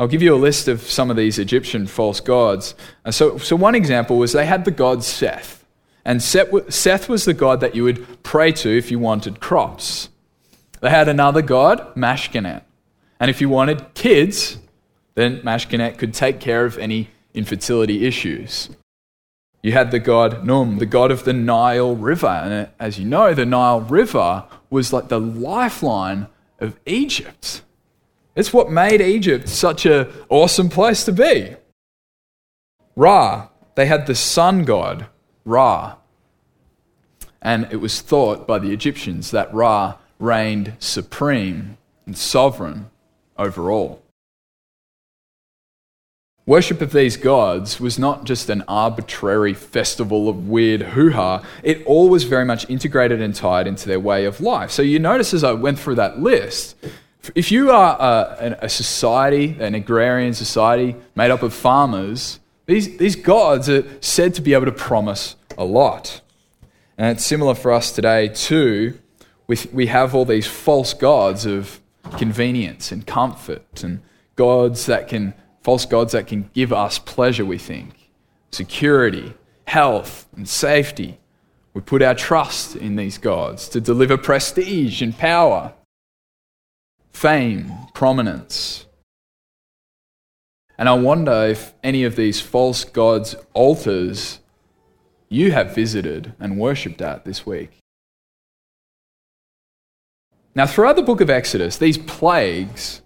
I'll 0.01 0.08
give 0.08 0.24
you 0.24 0.34
a 0.34 0.36
list 0.36 0.67
of 0.67 0.81
some 0.81 1.12
of 1.12 1.15
these 1.15 1.38
Egyptian 1.38 1.86
false 1.86 2.20
gods. 2.20 2.74
Uh, 3.05 3.12
so, 3.12 3.38
so 3.38 3.55
one 3.55 3.75
example 3.75 4.17
was 4.17 4.34
they 4.34 4.48
had 4.48 4.65
the 4.65 4.72
god 4.72 5.03
Seth. 5.03 5.63
And 6.03 6.24
Seth 6.24 7.08
was 7.08 7.25
the 7.25 7.36
god 7.36 7.60
that 7.60 7.75
you 7.75 7.84
would 7.84 8.24
pray 8.24 8.51
to 8.51 8.75
if 8.75 8.89
you 8.89 8.98
wanted 8.98 9.39
crops. 9.39 10.10
They 10.79 10.89
had 10.89 11.08
another 11.08 11.43
god, 11.43 11.93
Meskhenet. 11.93 12.63
And 13.20 13.29
if 13.29 13.41
you 13.41 13.48
wanted 13.48 13.93
kids, 13.93 14.58
then 15.13 15.39
Meskhenet 15.43 16.00
could 16.00 16.15
take 16.15 16.39
care 16.39 16.65
of 16.65 16.79
any 16.79 17.12
infertility 17.36 18.08
issues. 18.08 18.72
You 19.62 19.74
had 19.74 19.91
the 19.91 20.00
god 20.00 20.43
Num, 20.43 20.79
the 20.79 20.88
god 20.88 21.12
of 21.12 21.25
the 21.25 21.34
Nile 21.34 21.96
River. 21.96 22.25
And 22.25 22.70
as 22.79 22.98
you 22.98 23.05
know, 23.05 23.36
the 23.36 23.46
Nile 23.46 23.81
River 23.81 24.46
was 24.72 24.91
like 24.91 25.10
the 25.10 25.20
lifeline 25.20 26.25
of 26.60 26.79
Egypt. 26.88 27.62
It's 28.36 28.54
what 28.54 28.72
made 28.72 29.02
Egypt 29.02 29.50
such 29.50 29.86
an 29.86 30.08
awesome 30.30 30.70
place 30.70 31.04
to 31.06 31.12
be. 31.12 31.56
Ra, 32.96 33.50
they 33.76 33.86
had 33.86 34.08
the 34.08 34.16
sun 34.16 34.64
god, 34.64 35.08
Ra. 35.44 35.96
And 37.42 37.68
it 37.72 37.78
was 37.78 38.02
thought 38.02 38.48
by 38.48 38.60
the 38.60 38.72
Egyptians 38.72 39.32
that 39.32 39.54
Ra 39.54 39.96
reigned 40.20 40.74
supreme 40.80 41.78
and 42.06 42.18
sovereign 42.18 42.90
over 43.38 43.72
all. 43.72 44.02
Worship 46.46 46.82
of 46.82 46.92
these 46.92 47.18
gods 47.18 47.80
was 47.80 48.00
not 48.00 48.24
just 48.24 48.50
an 48.50 48.64
arbitrary 48.68 49.54
festival 49.54 50.28
of 50.28 50.50
weird 50.50 50.82
hoo 50.82 51.12
ha, 51.12 51.44
it 51.64 51.86
all 51.86 52.10
was 52.10 52.24
very 52.24 52.46
much 52.46 52.70
integrated 52.70 53.22
and 53.22 53.36
tied 53.36 53.68
into 53.68 53.88
their 53.88 54.00
way 54.00 54.26
of 54.26 54.42
life. 54.42 54.72
So 54.72 54.82
you 54.82 55.00
notice 55.00 55.34
as 55.34 55.44
I 55.44 55.54
went 55.54 55.80
through 55.80 55.96
that 55.96 56.20
list, 56.20 56.76
if 57.36 57.51
you 57.51 57.72
are 57.72 57.98
a, 58.00 58.58
a 58.62 58.70
society, 58.70 59.56
an 59.60 59.75
agrarian 59.75 60.34
society 60.34 60.96
made 61.16 61.32
up 61.32 61.44
of 61.44 61.54
farmers, 61.54 62.40
these, 62.66 62.98
these 62.98 63.16
gods 63.16 63.70
are 63.70 63.84
said 64.01 64.34
to 64.36 64.42
be 64.42 64.54
able 64.54 64.66
to 64.66 64.72
promise 64.72 65.36
a 65.58 65.66
lot. 65.66 66.22
And 66.98 67.18
it's 67.18 67.25
similar 67.25 67.56
for 67.56 67.72
us 67.72 67.92
today, 67.92 68.30
too. 68.30 68.98
With, 69.48 69.74
we 69.74 69.88
have 69.88 70.16
all 70.16 70.25
these 70.25 70.48
false 70.48 70.94
gods 70.94 71.46
of 71.46 71.80
convenience 72.18 72.92
and 72.92 73.06
comfort 73.06 73.84
and 73.84 74.01
gods 74.36 74.86
that 74.86 75.08
can 75.08 75.34
false 75.62 75.86
gods 75.86 76.13
that 76.13 76.28
can 76.28 76.50
give 76.54 76.74
us 76.74 76.98
pleasure, 76.98 77.46
we 77.46 77.58
think, 77.58 78.10
security, 78.51 79.34
health, 79.66 80.28
and 80.36 80.48
safety. 80.48 81.20
We 81.74 81.82
put 81.82 82.01
our 82.01 82.16
trust 82.16 82.75
in 82.75 82.96
these 82.96 83.18
gods 83.18 83.70
to 83.70 83.80
deliver 83.82 84.18
prestige 84.18 85.01
and 85.01 85.18
power, 85.18 85.74
fame, 87.13 87.72
prominence. 87.94 88.86
And 90.77 90.89
I 90.89 90.94
wonder 90.94 91.46
if 91.46 91.74
any 91.84 92.03
of 92.03 92.15
these 92.15 92.41
false 92.41 92.84
gods' 92.84 93.36
altars 93.53 94.39
you 95.30 95.51
have 95.51 95.75
visited 95.75 96.34
and 96.39 96.58
worshipped 96.58 97.01
at 97.01 97.24
this 97.24 97.46
week. 97.46 97.77
Now, 100.53 100.65
throughout 100.65 100.98
the 100.98 101.03
book 101.03 101.22
of 101.22 101.30
Exodus, 101.30 101.77
these 101.77 101.98
plagues 101.98 103.01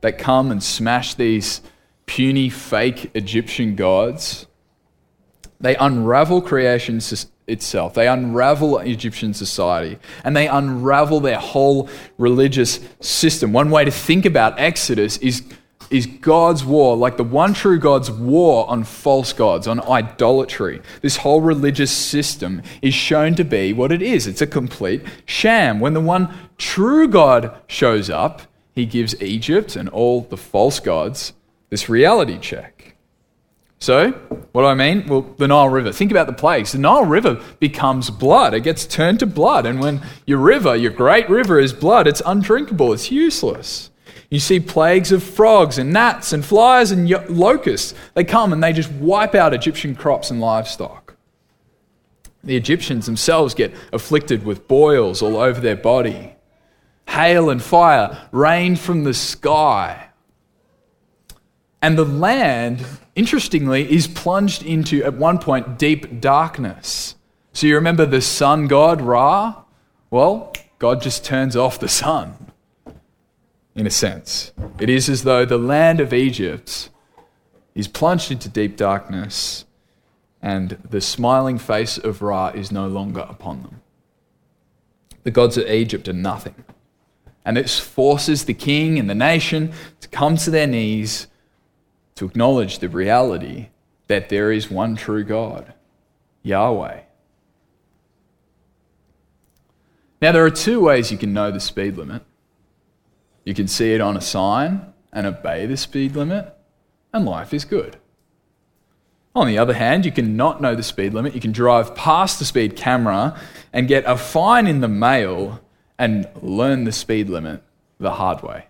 that 0.00 0.18
come 0.18 0.50
and 0.50 0.62
smash 0.62 1.14
these 1.14 1.60
puny, 2.06 2.48
fake 2.48 3.10
Egyptian 3.14 3.76
gods, 3.76 4.46
they 5.60 5.76
unravel 5.76 6.42
creation 6.42 7.00
itself. 7.46 7.94
They 7.94 8.08
unravel 8.08 8.78
Egyptian 8.78 9.34
society 9.34 9.98
and 10.24 10.36
they 10.36 10.46
unravel 10.46 11.20
their 11.20 11.38
whole 11.38 11.88
religious 12.18 12.80
system. 13.00 13.52
One 13.52 13.70
way 13.70 13.84
to 13.84 13.90
think 13.90 14.24
about 14.24 14.58
Exodus 14.58 15.16
is, 15.18 15.42
is 15.90 16.06
God's 16.06 16.64
war, 16.64 16.96
like 16.96 17.16
the 17.16 17.24
one 17.24 17.54
true 17.54 17.78
God's 17.78 18.10
war 18.10 18.68
on 18.68 18.84
false 18.84 19.32
gods, 19.32 19.66
on 19.66 19.80
idolatry. 19.80 20.80
This 21.00 21.18
whole 21.18 21.40
religious 21.40 21.90
system 21.90 22.62
is 22.80 22.94
shown 22.94 23.34
to 23.34 23.44
be 23.44 23.72
what 23.72 23.92
it 23.92 24.02
is 24.02 24.26
it's 24.26 24.42
a 24.42 24.46
complete 24.46 25.02
sham. 25.26 25.80
When 25.80 25.94
the 25.94 26.00
one 26.00 26.32
true 26.58 27.08
God 27.08 27.56
shows 27.66 28.08
up, 28.08 28.42
he 28.74 28.86
gives 28.86 29.20
Egypt 29.20 29.76
and 29.76 29.88
all 29.88 30.22
the 30.22 30.36
false 30.36 30.80
gods 30.80 31.34
this 31.72 31.88
reality 31.88 32.38
check. 32.38 32.81
So, 33.82 34.12
what 34.52 34.62
do 34.62 34.68
I 34.68 34.74
mean? 34.74 35.08
Well, 35.08 35.22
the 35.38 35.48
Nile 35.48 35.68
River. 35.68 35.90
Think 35.90 36.12
about 36.12 36.28
the 36.28 36.32
plagues. 36.32 36.70
The 36.70 36.78
Nile 36.78 37.04
River 37.04 37.42
becomes 37.58 38.10
blood. 38.10 38.54
It 38.54 38.60
gets 38.60 38.86
turned 38.86 39.18
to 39.18 39.26
blood. 39.26 39.66
And 39.66 39.80
when 39.80 40.02
your 40.24 40.38
river, 40.38 40.76
your 40.76 40.92
great 40.92 41.28
river, 41.28 41.58
is 41.58 41.72
blood, 41.72 42.06
it's 42.06 42.22
undrinkable. 42.24 42.92
It's 42.92 43.10
useless. 43.10 43.90
You 44.30 44.38
see 44.38 44.60
plagues 44.60 45.10
of 45.10 45.20
frogs 45.20 45.78
and 45.78 45.92
gnats 45.92 46.32
and 46.32 46.44
flies 46.44 46.92
and 46.92 47.10
locusts. 47.28 47.92
They 48.14 48.22
come 48.22 48.52
and 48.52 48.62
they 48.62 48.72
just 48.72 48.92
wipe 48.92 49.34
out 49.34 49.52
Egyptian 49.52 49.96
crops 49.96 50.30
and 50.30 50.40
livestock. 50.40 51.16
The 52.44 52.56
Egyptians 52.56 53.06
themselves 53.06 53.52
get 53.52 53.74
afflicted 53.92 54.44
with 54.44 54.68
boils 54.68 55.22
all 55.22 55.38
over 55.38 55.60
their 55.60 55.74
body. 55.74 56.36
Hail 57.08 57.50
and 57.50 57.60
fire 57.60 58.28
rain 58.30 58.76
from 58.76 59.02
the 59.02 59.12
sky. 59.12 60.10
And 61.82 61.98
the 61.98 62.04
land, 62.04 62.86
interestingly, 63.14 63.90
is 63.92 64.06
plunged 64.06 64.62
into, 64.62 65.04
at 65.04 65.14
one 65.14 65.38
point, 65.38 65.78
deep 65.78 66.20
darkness. 66.20 67.16
So 67.52 67.66
you 67.66 67.74
remember 67.74 68.06
the 68.06 68.20
sun 68.20 68.66
god, 68.66 69.00
Ra? 69.00 69.64
Well, 70.10 70.52
God 70.78 71.02
just 71.02 71.24
turns 71.24 71.54
off 71.56 71.78
the 71.78 71.88
sun, 71.88 72.52
in 73.74 73.86
a 73.86 73.90
sense. 73.90 74.52
It 74.78 74.88
is 74.88 75.08
as 75.08 75.24
though 75.24 75.44
the 75.44 75.58
land 75.58 76.00
of 76.00 76.12
Egypt 76.12 76.90
is 77.74 77.88
plunged 77.88 78.30
into 78.30 78.48
deep 78.48 78.76
darkness, 78.76 79.64
and 80.40 80.70
the 80.88 81.00
smiling 81.00 81.58
face 81.58 81.98
of 81.98 82.20
Ra 82.20 82.48
is 82.48 82.72
no 82.72 82.88
longer 82.88 83.26
upon 83.28 83.62
them. 83.62 83.80
The 85.22 85.30
gods 85.30 85.56
of 85.56 85.68
Egypt 85.68 86.08
are 86.08 86.12
nothing. 86.12 86.64
And 87.44 87.56
this 87.56 87.78
forces 87.78 88.44
the 88.44 88.54
king 88.54 88.98
and 88.98 89.08
the 89.08 89.14
nation 89.14 89.72
to 90.00 90.08
come 90.08 90.36
to 90.38 90.50
their 90.50 90.66
knees 90.66 91.26
to 92.16 92.24
acknowledge 92.24 92.78
the 92.78 92.88
reality 92.88 93.68
that 94.08 94.28
there 94.28 94.52
is 94.52 94.70
one 94.70 94.96
true 94.96 95.24
God, 95.24 95.72
Yahweh. 96.42 97.00
Now, 100.20 100.32
there 100.32 100.44
are 100.44 100.50
two 100.50 100.80
ways 100.80 101.10
you 101.10 101.18
can 101.18 101.32
know 101.32 101.50
the 101.50 101.60
speed 101.60 101.96
limit. 101.96 102.22
You 103.44 103.54
can 103.54 103.66
see 103.66 103.92
it 103.92 104.00
on 104.00 104.16
a 104.16 104.20
sign 104.20 104.92
and 105.12 105.26
obey 105.26 105.66
the 105.66 105.76
speed 105.76 106.14
limit, 106.14 106.54
and 107.12 107.24
life 107.24 107.52
is 107.52 107.64
good. 107.64 107.96
On 109.34 109.46
the 109.46 109.58
other 109.58 109.74
hand, 109.74 110.04
you 110.04 110.12
can 110.12 110.36
not 110.36 110.60
know 110.60 110.74
the 110.74 110.82
speed 110.82 111.14
limit. 111.14 111.34
You 111.34 111.40
can 111.40 111.52
drive 111.52 111.94
past 111.94 112.38
the 112.38 112.44
speed 112.44 112.76
camera 112.76 113.38
and 113.72 113.88
get 113.88 114.04
a 114.06 114.16
fine 114.16 114.66
in 114.66 114.80
the 114.80 114.88
mail 114.88 115.60
and 115.98 116.28
learn 116.40 116.84
the 116.84 116.92
speed 116.92 117.30
limit 117.30 117.62
the 117.98 118.12
hard 118.12 118.42
way. 118.42 118.66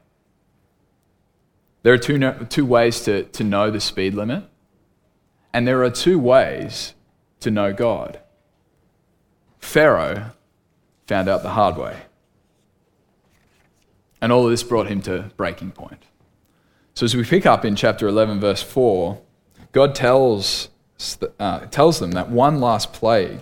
There 1.83 1.93
are 1.93 1.99
two, 1.99 2.19
two 2.49 2.65
ways 2.65 3.01
to, 3.03 3.25
to 3.25 3.45
know 3.45 3.71
the 3.71 3.81
speed 3.81 4.15
limit, 4.15 4.45
and 5.53 5.67
there 5.67 5.83
are 5.83 5.91
two 5.91 6.19
ways 6.19 6.95
to 7.41 7.51
know 7.51 7.73
God. 7.73 8.21
Pharaoh 9.59 10.33
found 11.07 11.29
out 11.29 11.43
the 11.43 11.51
hard 11.51 11.77
way. 11.77 12.03
And 14.21 14.31
all 14.31 14.45
of 14.45 14.51
this 14.51 14.63
brought 14.63 14.87
him 14.87 15.03
to 15.03 15.33
breaking 15.37 15.73
point. 15.73 16.05
So, 16.95 17.05
as 17.05 17.17
we 17.17 17.25
pick 17.25 17.47
up 17.47 17.65
in 17.65 17.75
chapter 17.75 18.07
11, 18.07 18.39
verse 18.39 18.63
4, 18.63 19.21
God 19.73 19.95
tells, 19.95 20.69
uh, 21.41 21.61
tells 21.67 21.99
them 21.99 22.13
that 22.13 22.31
one 22.31 22.61
last 22.61 22.93
plague 22.93 23.41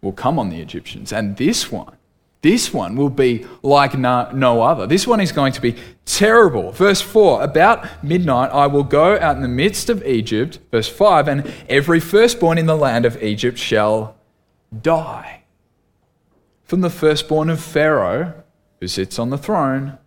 will 0.00 0.12
come 0.12 0.38
on 0.38 0.50
the 0.50 0.60
Egyptians, 0.60 1.12
and 1.12 1.36
this 1.36 1.72
one 1.72 1.96
this 2.42 2.74
one 2.74 2.96
will 2.96 3.08
be 3.08 3.46
like 3.62 3.96
no, 3.96 4.62
other. 4.62 4.86
This 4.86 5.06
one 5.06 5.20
is 5.20 5.30
going 5.30 5.52
to 5.52 5.60
be 5.60 5.76
terrible. 6.04 6.72
Verse 6.72 7.00
4 7.00 7.42
About 7.42 7.86
midnight 8.02 8.50
I 8.50 8.66
will 8.66 8.82
go 8.82 9.16
out 9.16 9.36
in 9.36 9.42
the 9.42 9.48
midst 9.48 9.88
of 9.88 10.04
Egypt. 10.04 10.58
Verse 10.72 10.88
5 10.88 11.28
And 11.28 11.54
every 11.68 12.00
firstborn 12.00 12.58
in 12.58 12.66
the 12.66 12.76
land 12.76 13.06
of 13.06 13.22
Egypt 13.22 13.58
shall 13.58 14.16
die. 14.82 15.44
From 16.64 16.80
the 16.80 16.90
firstborn 16.90 17.48
of 17.48 17.60
Pharaoh, 17.60 18.42
who 18.80 18.88
sits 18.88 19.20
on 19.20 19.30
the 19.30 19.38
throne, 19.38 19.98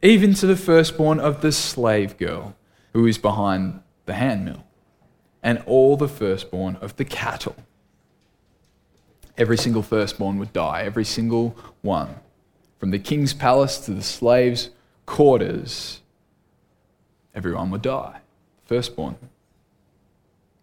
even 0.00 0.32
to 0.34 0.46
the 0.46 0.56
firstborn 0.56 1.20
of 1.20 1.42
the 1.42 1.52
slave 1.52 2.16
girl, 2.16 2.56
who 2.94 3.06
is 3.06 3.18
behind 3.18 3.82
the 4.06 4.14
handmill, 4.14 4.64
and 5.42 5.62
all 5.66 5.98
the 5.98 6.08
firstborn 6.08 6.76
of 6.76 6.96
the 6.96 7.04
cattle 7.04 7.56
every 9.36 9.56
single 9.56 9.82
firstborn 9.82 10.38
would 10.38 10.52
die, 10.52 10.82
every 10.82 11.04
single 11.04 11.56
one. 11.82 12.16
From 12.78 12.90
the 12.90 12.98
king's 12.98 13.32
palace 13.32 13.78
to 13.78 13.92
the 13.92 14.02
slaves' 14.02 14.70
quarters, 15.06 16.00
everyone 17.34 17.70
would 17.70 17.82
die. 17.82 18.20
Firstborn. 18.64 19.16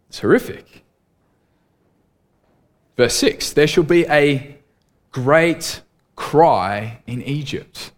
It's 0.10 0.20
horrific. 0.20 0.84
Verse 2.98 3.16
6 3.16 3.54
There 3.54 3.68
shall 3.68 3.84
be 3.84 4.06
a 4.08 4.58
great 5.12 5.82
cry 6.16 7.02
in 7.08 7.22
Egypt 7.22 7.92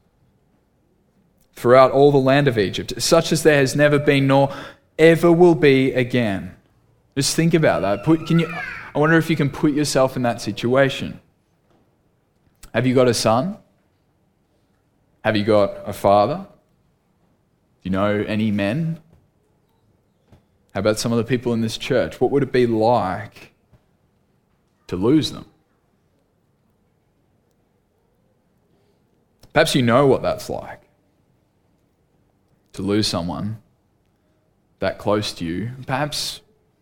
throughout 1.54 1.92
all 1.92 2.12
the 2.12 2.18
land 2.18 2.48
of 2.48 2.58
Egypt, 2.58 2.94
such 3.02 3.32
as 3.32 3.44
there 3.44 3.58
has 3.58 3.76
never 3.76 4.00
been 4.00 4.28
nor 4.28 4.54
ever 5.00 5.32
will 5.32 5.56
be 5.56 5.94
again. 5.94 6.56
Just 7.16 7.36
think 7.36 7.54
about 7.54 7.82
that. 7.82 8.04
Put, 8.04 8.28
can 8.28 8.40
you, 8.40 8.54
I 8.94 9.00
wonder 9.00 9.18
if 9.18 9.30
you 9.30 9.36
can 9.36 9.50
put 9.50 9.74
yourself 9.74 10.16
in 10.16 10.24
that 10.24 10.42
situation. 10.42 11.22
Have 12.74 12.86
you 12.86 12.94
got 12.94 13.08
a 13.08 13.14
son? 13.14 13.58
Have 15.24 15.38
you 15.38 15.44
got 15.44 15.78
a 15.86 15.94
father? 15.94 16.48
Do 16.48 17.90
you 17.90 17.92
know 17.92 18.24
any 18.28 18.52
men? 18.52 19.00
How 20.74 20.80
about 20.80 21.00
some 21.00 21.12
of 21.12 21.18
the 21.18 21.24
people 21.24 21.54
in 21.54 21.62
this 21.62 21.78
church? 21.78 22.20
What 22.20 22.32
would 22.32 22.44
it 22.44 22.52
be 22.52 22.66
like 22.66 23.54
to 24.88 24.96
lose 24.96 25.32
them? 25.32 25.46
Perhaps 29.54 29.76
you 29.76 29.82
know 29.82 30.08
what 30.08 30.22
that's 30.22 30.50
like 30.50 30.82
to 32.74 32.82
lose 32.82 33.08
someone 33.08 33.62
that 34.80 34.98
close 34.98 35.34
to 35.34 35.46
you. 35.46 35.72
Perhaps 35.86 36.42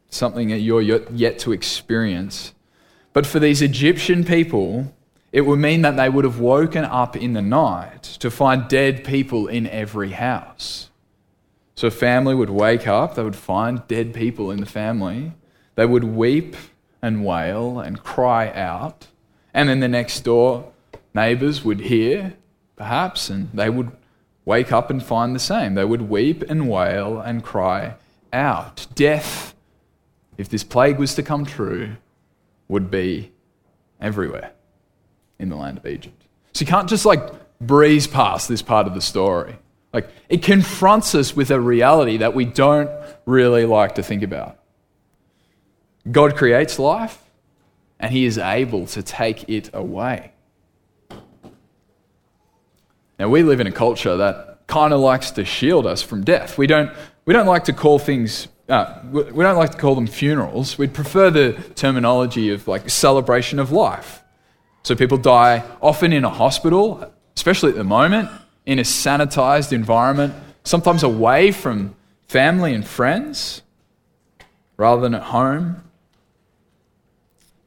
something 0.10 0.50
that 0.50 0.60
you're 0.60 0.82
yet 0.82 1.40
to 1.40 1.52
experience. 1.52 2.54
But 3.14 3.26
for 3.26 3.40
these 3.40 3.62
Egyptian 3.62 4.24
people, 4.24 4.94
it 5.32 5.42
would 5.42 5.60
mean 5.60 5.82
that 5.84 5.98
they 5.98 6.10
would 6.10 6.26
have 6.26 6.40
woken 6.40 6.84
up 6.86 7.16
in 7.16 7.34
the 7.34 7.42
night 7.42 8.04
to 8.20 8.32
find 8.32 8.68
dead 8.68 9.04
people 9.04 9.48
in 9.48 9.68
every 9.68 10.12
house. 10.12 10.90
So 11.76 11.88
a 11.88 11.92
family 11.92 12.36
would 12.36 12.50
wake 12.50 12.88
up, 12.88 13.16
they 13.16 13.24
would 13.24 13.36
find 13.36 13.88
dead 13.88 14.14
people 14.14 14.52
in 14.52 14.60
the 14.60 14.66
family, 14.66 15.34
they 15.76 15.86
would 15.86 16.04
weep 16.04 16.56
and 17.02 17.24
wail 17.24 17.80
and 17.80 18.04
cry 18.04 18.52
out, 18.52 19.08
and 19.54 19.70
then 19.70 19.80
the 19.80 19.88
next 19.88 20.22
door 20.22 20.72
neighbors 21.14 21.64
would 21.64 21.80
hear, 21.82 22.34
perhaps, 22.76 23.30
and 23.30 23.50
they 23.54 23.70
would 23.70 23.92
wake 24.46 24.72
up 24.72 24.90
and 24.90 25.04
find 25.04 25.34
the 25.34 25.40
same. 25.40 25.76
They 25.76 25.86
would 25.86 26.10
weep 26.10 26.42
and 26.50 26.68
wail 26.70 27.20
and 27.20 27.44
cry 27.44 27.96
out. 28.34 28.88
Death, 28.96 29.56
if 30.40 30.48
this 30.48 30.64
plague 30.64 30.98
was 30.98 31.16
to 31.16 31.22
come 31.22 31.46
true, 31.46 31.98
would 32.70 32.90
be 32.90 33.30
everywhere 34.00 34.54
in 35.38 35.50
the 35.50 35.56
land 35.58 35.78
of 35.78 35.86
Egypt. 35.86 36.24
So 36.54 36.62
you 36.62 36.68
can't 36.68 36.88
just 36.88 37.06
like 37.06 37.22
breeze 37.60 38.08
past 38.08 38.48
this 38.48 38.62
part 38.62 38.88
of 38.88 38.94
the 38.94 39.02
story. 39.02 39.58
Like 39.92 40.08
it 40.30 40.42
confronts 40.42 41.14
us 41.14 41.36
with 41.36 41.52
a 41.52 41.60
reality 41.60 42.18
that 42.18 42.34
we 42.34 42.46
don't 42.46 42.90
really 43.26 43.66
like 43.66 43.96
to 43.96 44.04
think 44.04 44.24
about. 44.24 44.58
God 46.10 46.38
creates 46.38 46.80
life 46.80 47.22
and 48.00 48.14
he 48.14 48.24
is 48.24 48.38
able 48.38 48.86
to 48.88 49.04
take 49.04 49.50
it 49.50 49.70
away. 49.74 50.32
Now 53.20 53.28
we 53.28 53.44
live 53.44 53.60
in 53.60 53.68
a 53.68 53.74
culture 53.74 54.16
that 54.16 54.62
kind 54.68 54.94
of 54.94 55.02
likes 55.02 55.32
to 55.32 55.44
shield 55.44 55.86
us 55.86 56.02
from 56.02 56.24
death. 56.24 56.58
We 56.58 56.66
don't 56.66 56.92
we 57.26 57.34
don't 57.34 57.46
like 57.46 57.66
to 57.66 57.74
call 57.74 58.00
things 58.00 58.48
uh, 58.70 59.02
we 59.12 59.44
don't 59.44 59.58
like 59.58 59.72
to 59.72 59.78
call 59.78 59.96
them 59.96 60.08
funerals. 60.08 60.78
We'd 60.78 60.94
prefer 60.94 61.32
the 61.32 61.54
terminology 61.76 62.52
of 62.52 62.68
like 62.68 62.90
celebration 62.90 63.58
of 63.60 63.72
life. 63.72 64.24
So 64.84 64.96
people 64.96 65.18
die 65.18 65.64
often 65.82 66.14
in 66.14 66.24
a 66.24 66.30
hospital, 66.30 67.12
especially 67.36 67.72
at 67.72 67.76
the 67.76 67.84
moment, 67.84 68.30
in 68.66 68.78
a 68.78 68.84
sanitized 68.84 69.74
environment, 69.74 70.34
sometimes 70.64 71.02
away 71.02 71.52
from 71.52 71.96
family 72.28 72.76
and 72.76 72.88
friends 72.88 73.64
rather 74.78 75.02
than 75.02 75.16
at 75.16 75.24
home. 75.24 75.84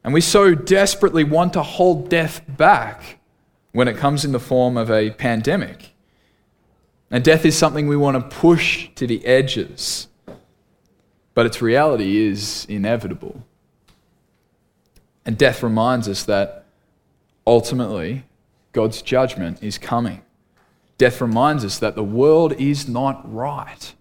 And 0.04 0.14
we 0.14 0.20
so 0.20 0.54
desperately 0.54 1.24
want 1.24 1.52
to 1.54 1.62
hold 1.62 2.08
death 2.08 2.42
back 2.46 3.18
when 3.72 3.88
it 3.88 3.96
comes 3.96 4.24
in 4.24 4.32
the 4.32 4.40
form 4.40 4.76
of 4.76 4.90
a 4.90 5.10
pandemic. 5.10 5.94
And 7.10 7.22
death 7.24 7.44
is 7.44 7.58
something 7.58 7.88
we 7.88 7.96
want 7.96 8.16
to 8.16 8.36
push 8.36 8.88
to 8.94 9.06
the 9.06 9.24
edges 9.26 10.08
but 11.34 11.46
its 11.46 11.62
reality 11.62 12.18
is 12.18 12.66
inevitable. 12.68 13.44
And 15.24 15.38
death 15.38 15.62
reminds 15.62 16.08
us 16.08 16.24
that 16.24 16.66
ultimately 17.46 18.24
God's 18.72 19.02
judgment 19.02 19.62
is 19.62 19.78
coming. 19.78 20.22
Death 20.98 21.20
reminds 21.20 21.64
us 21.64 21.78
that 21.78 21.94
the 21.94 22.04
world 22.04 22.52
is 22.54 22.88
not 22.88 23.20
right. 23.32 23.94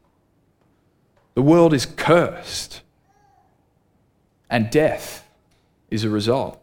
The 1.34 1.42
world 1.42 1.74
is 1.74 1.86
cursed. 1.86 2.82
And 4.50 4.70
death 4.70 5.28
is 5.90 6.04
a 6.04 6.10
result. 6.10 6.62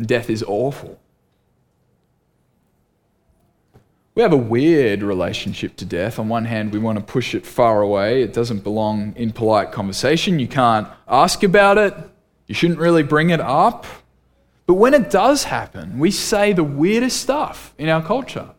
Death 0.00 0.28
is 0.28 0.42
awful. 0.42 0.98
We 4.14 4.22
have 4.22 4.32
a 4.32 4.36
weird 4.36 5.02
relationship 5.02 5.76
to 5.76 5.84
death. 5.84 6.18
On 6.18 6.28
one 6.28 6.44
hand, 6.44 6.72
we 6.72 6.78
want 6.78 6.98
to 6.98 7.04
push 7.04 7.34
it 7.34 7.44
far 7.44 7.82
away. 7.82 8.22
It 8.22 8.32
doesn't 8.32 8.62
belong 8.62 9.12
in 9.16 9.32
polite 9.32 9.72
conversation. 9.72 10.38
You 10.38 10.46
can't 10.46 10.86
ask 11.08 11.42
about 11.42 11.78
it. 11.78 11.94
You 12.46 12.54
shouldn't 12.54 12.78
really 12.78 13.02
bring 13.02 13.30
it 13.30 13.40
up. 13.40 13.86
But 14.66 14.74
when 14.74 14.94
it 14.94 15.10
does 15.10 15.44
happen, 15.44 15.98
we 15.98 16.10
say 16.10 16.52
the 16.52 16.64
weirdest 16.64 17.20
stuff 17.20 17.74
in 17.76 17.88
our 17.88 18.02
culture. 18.02 18.50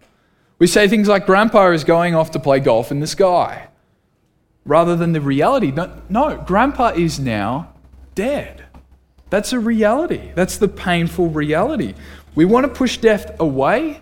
We 0.59 0.67
say 0.67 0.87
things 0.87 1.07
like, 1.07 1.25
Grandpa 1.25 1.71
is 1.71 1.83
going 1.83 2.15
off 2.15 2.31
to 2.31 2.39
play 2.39 2.59
golf 2.59 2.91
in 2.91 2.99
the 2.99 3.07
sky, 3.07 3.67
rather 4.65 4.95
than 4.95 5.13
the 5.13 5.21
reality. 5.21 5.71
No, 5.71 6.01
no 6.09 6.43
Grandpa 6.45 6.89
is 6.89 7.19
now 7.19 7.73
dead. 8.13 8.65
That's 9.29 9.53
a 9.53 9.59
reality. 9.59 10.31
That's 10.35 10.57
the 10.57 10.67
painful 10.67 11.29
reality. 11.29 11.93
We 12.35 12.45
want 12.45 12.65
to 12.65 12.71
push 12.71 12.97
death 12.97 13.37
away 13.39 14.01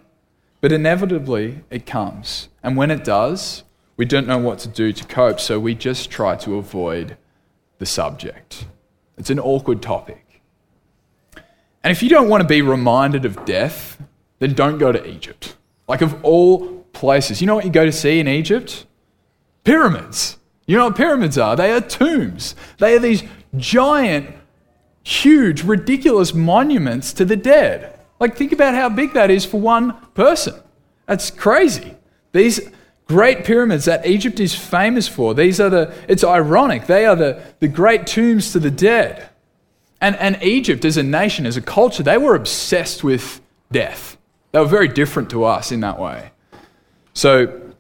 but 0.63 0.71
inevitably, 0.71 1.59
it 1.69 1.85
comes. 1.85 2.47
And 2.63 2.77
when 2.77 2.89
it 2.89 3.03
does, 3.03 3.63
we 3.97 4.05
don't 4.05 4.25
know 4.25 4.37
what 4.37 4.59
to 4.59 4.69
do 4.69 4.93
to 4.93 5.03
cope, 5.03 5.41
so 5.41 5.59
we 5.59 5.75
just 5.75 6.09
try 6.09 6.37
to 6.37 6.55
avoid 6.55 7.17
the 7.79 7.85
subject. 7.85 8.65
It's 9.17 9.29
an 9.29 9.41
awkward 9.41 9.81
topic. 9.81 10.41
And 11.83 11.91
if 11.91 12.01
you 12.01 12.07
don't 12.07 12.29
want 12.29 12.43
to 12.43 12.47
be 12.47 12.61
reminded 12.61 13.25
of 13.25 13.43
death, 13.43 14.01
then 14.39 14.53
don't 14.53 14.77
go 14.77 14.93
to 14.93 15.05
Egypt. 15.05 15.57
Like, 15.89 16.01
of 16.01 16.23
all 16.23 16.85
places, 16.93 17.41
you 17.41 17.47
know 17.47 17.55
what 17.55 17.65
you 17.65 17.71
go 17.71 17.83
to 17.83 17.91
see 17.91 18.21
in 18.21 18.29
Egypt? 18.29 18.85
Pyramids. 19.65 20.37
You 20.65 20.77
know 20.77 20.85
what 20.85 20.95
pyramids 20.95 21.37
are? 21.37 21.57
They 21.57 21.73
are 21.73 21.81
tombs. 21.81 22.55
They 22.77 22.95
are 22.95 22.99
these 22.99 23.23
giant, 23.57 24.33
huge, 25.03 25.61
ridiculous 25.65 26.33
monuments 26.33 27.11
to 27.11 27.25
the 27.25 27.35
dead. 27.35 27.99
Like, 28.23 28.37
think 28.37 28.53
about 28.53 28.73
how 28.73 28.87
big 28.87 29.11
that 29.15 29.29
is 29.29 29.43
for 29.43 29.59
one 29.59 29.97
person. 30.13 30.55
That's 31.07 31.29
crazy. 31.29 31.93
These 32.31 32.61
great 33.05 33.43
pyramids 33.43 33.83
that 33.83 34.05
Egypt 34.05 34.39
is 34.39 34.55
famous 34.55 35.09
for, 35.09 35.33
these 35.33 35.59
are 35.59 35.69
the, 35.69 35.93
it's 36.07 36.23
ironic, 36.23 36.87
they 36.87 37.05
are 37.05 37.17
the, 37.17 37.43
the 37.59 37.67
great 37.67 38.07
tombs 38.07 38.53
to 38.53 38.59
the 38.59 38.71
dead. 38.71 39.27
And, 39.99 40.15
and 40.15 40.41
Egypt 40.41 40.85
as 40.85 40.95
a 40.95 41.03
nation, 41.03 41.45
as 41.45 41.57
a 41.57 41.61
culture, 41.61 42.01
they 42.01 42.17
were 42.17 42.33
obsessed 42.33 43.03
with 43.03 43.41
death. 43.73 44.15
They 44.53 44.59
were 44.59 44.67
very 44.67 44.87
different 44.87 45.29
to 45.31 45.43
us 45.43 45.73
in 45.73 45.81
that 45.81 45.99
way. 45.99 46.31
So 47.13 47.73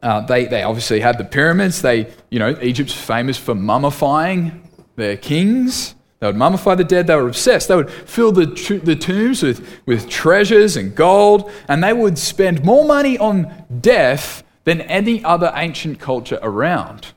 uh, 0.00 0.20
they, 0.20 0.46
they 0.46 0.62
obviously 0.62 1.00
had 1.00 1.18
the 1.18 1.24
pyramids. 1.24 1.82
They, 1.82 2.08
you 2.30 2.38
know, 2.38 2.56
Egypt's 2.62 2.94
famous 2.94 3.36
for 3.36 3.56
mummifying 3.56 4.60
their 4.94 5.16
kings. 5.16 5.96
They 6.22 6.28
would 6.28 6.36
mummify 6.36 6.76
the 6.76 6.84
dead. 6.84 7.08
They 7.08 7.16
were 7.16 7.26
obsessed. 7.26 7.66
They 7.66 7.74
would 7.74 7.90
fill 7.90 8.30
the, 8.30 8.46
the 8.84 8.94
tombs 8.94 9.42
with, 9.42 9.80
with 9.86 10.08
treasures 10.08 10.76
and 10.76 10.94
gold, 10.94 11.50
and 11.66 11.82
they 11.82 11.92
would 11.92 12.16
spend 12.16 12.64
more 12.64 12.84
money 12.84 13.18
on 13.18 13.64
death 13.80 14.44
than 14.62 14.82
any 14.82 15.24
other 15.24 15.50
ancient 15.56 15.98
culture 15.98 16.38
around. 16.40 17.08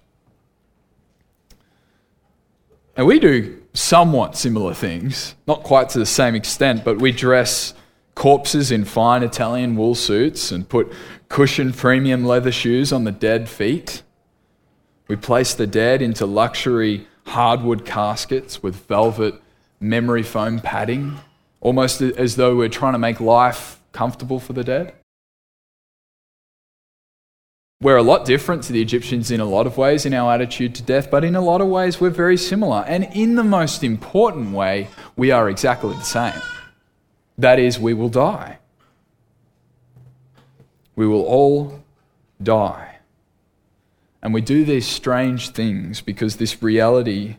And 2.97 3.05
we 3.05 3.19
do 3.19 3.61
somewhat 3.73 4.37
similar 4.37 4.73
things, 4.73 5.35
not 5.45 5.61
quite 5.61 5.89
to 5.89 5.99
the 5.99 6.07
same 6.07 6.33
extent, 6.33 6.83
but 6.83 6.97
we 6.97 7.11
dress 7.11 7.75
corpses 8.15 8.71
in 8.71 8.85
fine 8.85 9.21
Italian 9.21 9.75
wool 9.75 9.93
suits 9.93 10.51
and 10.51 10.67
put 10.67 10.91
cushioned 11.29 11.77
premium 11.77 12.25
leather 12.25 12.51
shoes 12.51 12.91
on 12.91 13.03
the 13.03 13.11
dead 13.11 13.49
feet. 13.49 14.01
We 15.07 15.15
place 15.15 15.53
the 15.53 15.67
dead 15.67 16.01
into 16.01 16.25
luxury 16.25 17.05
hardwood 17.25 17.85
caskets 17.85 18.61
with 18.61 18.75
velvet 18.87 19.35
memory 19.79 20.23
foam 20.23 20.59
padding, 20.59 21.17
almost 21.61 22.01
as 22.01 22.35
though 22.35 22.55
we're 22.55 22.69
trying 22.69 22.93
to 22.93 22.99
make 22.99 23.19
life 23.19 23.79
comfortable 23.91 24.39
for 24.39 24.53
the 24.53 24.63
dead. 24.63 24.93
We're 27.81 27.97
a 27.97 28.03
lot 28.03 28.25
different 28.25 28.63
to 28.63 28.73
the 28.73 28.81
Egyptians 28.81 29.31
in 29.31 29.39
a 29.39 29.45
lot 29.45 29.67
of 29.67 29.77
ways 29.77 30.05
in 30.05 30.13
our 30.13 30.33
attitude 30.33 30.75
to 30.75 30.83
death, 30.83 31.11
but 31.11 31.23
in 31.23 31.35
a 31.35 31.41
lot 31.41 31.61
of 31.61 31.67
ways 31.67 31.99
we're 31.99 32.09
very 32.09 32.37
similar. 32.37 32.85
And 32.87 33.03
in 33.13 33.35
the 33.35 33.43
most 33.43 33.83
important 33.83 34.53
way, 34.53 34.87
we 35.15 35.31
are 35.31 35.49
exactly 35.49 35.93
the 35.93 36.01
same. 36.01 36.41
That 37.37 37.59
is, 37.59 37.77
we 37.77 37.93
will 37.93 38.09
die. 38.09 38.59
We 40.95 41.05
will 41.05 41.23
all 41.23 41.83
die. 42.41 42.94
And 44.25 44.33
we 44.33 44.41
do 44.41 44.65
these 44.65 44.87
strange 44.87 45.49
things 45.49 46.01
because 46.01 46.37
this 46.37 46.63
reality 46.63 47.35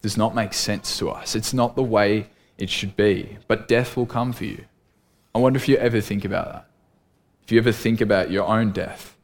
does 0.00 0.16
not 0.16 0.34
make 0.34 0.54
sense 0.54 0.96
to 0.96 1.10
us. 1.10 1.34
It's 1.36 1.52
not 1.52 1.76
the 1.76 1.82
way 1.82 2.30
it 2.56 2.70
should 2.70 2.96
be. 2.96 3.36
But 3.46 3.68
death 3.68 3.94
will 3.94 4.06
come 4.06 4.32
for 4.32 4.46
you. 4.46 4.64
I 5.34 5.38
wonder 5.38 5.58
if 5.58 5.68
you 5.68 5.76
ever 5.76 6.00
think 6.00 6.24
about 6.24 6.50
that. 6.50 6.66
If 7.44 7.52
you 7.52 7.58
ever 7.58 7.72
think 7.72 8.00
about 8.00 8.30
your 8.30 8.46
own 8.48 8.72
death. 8.72 9.18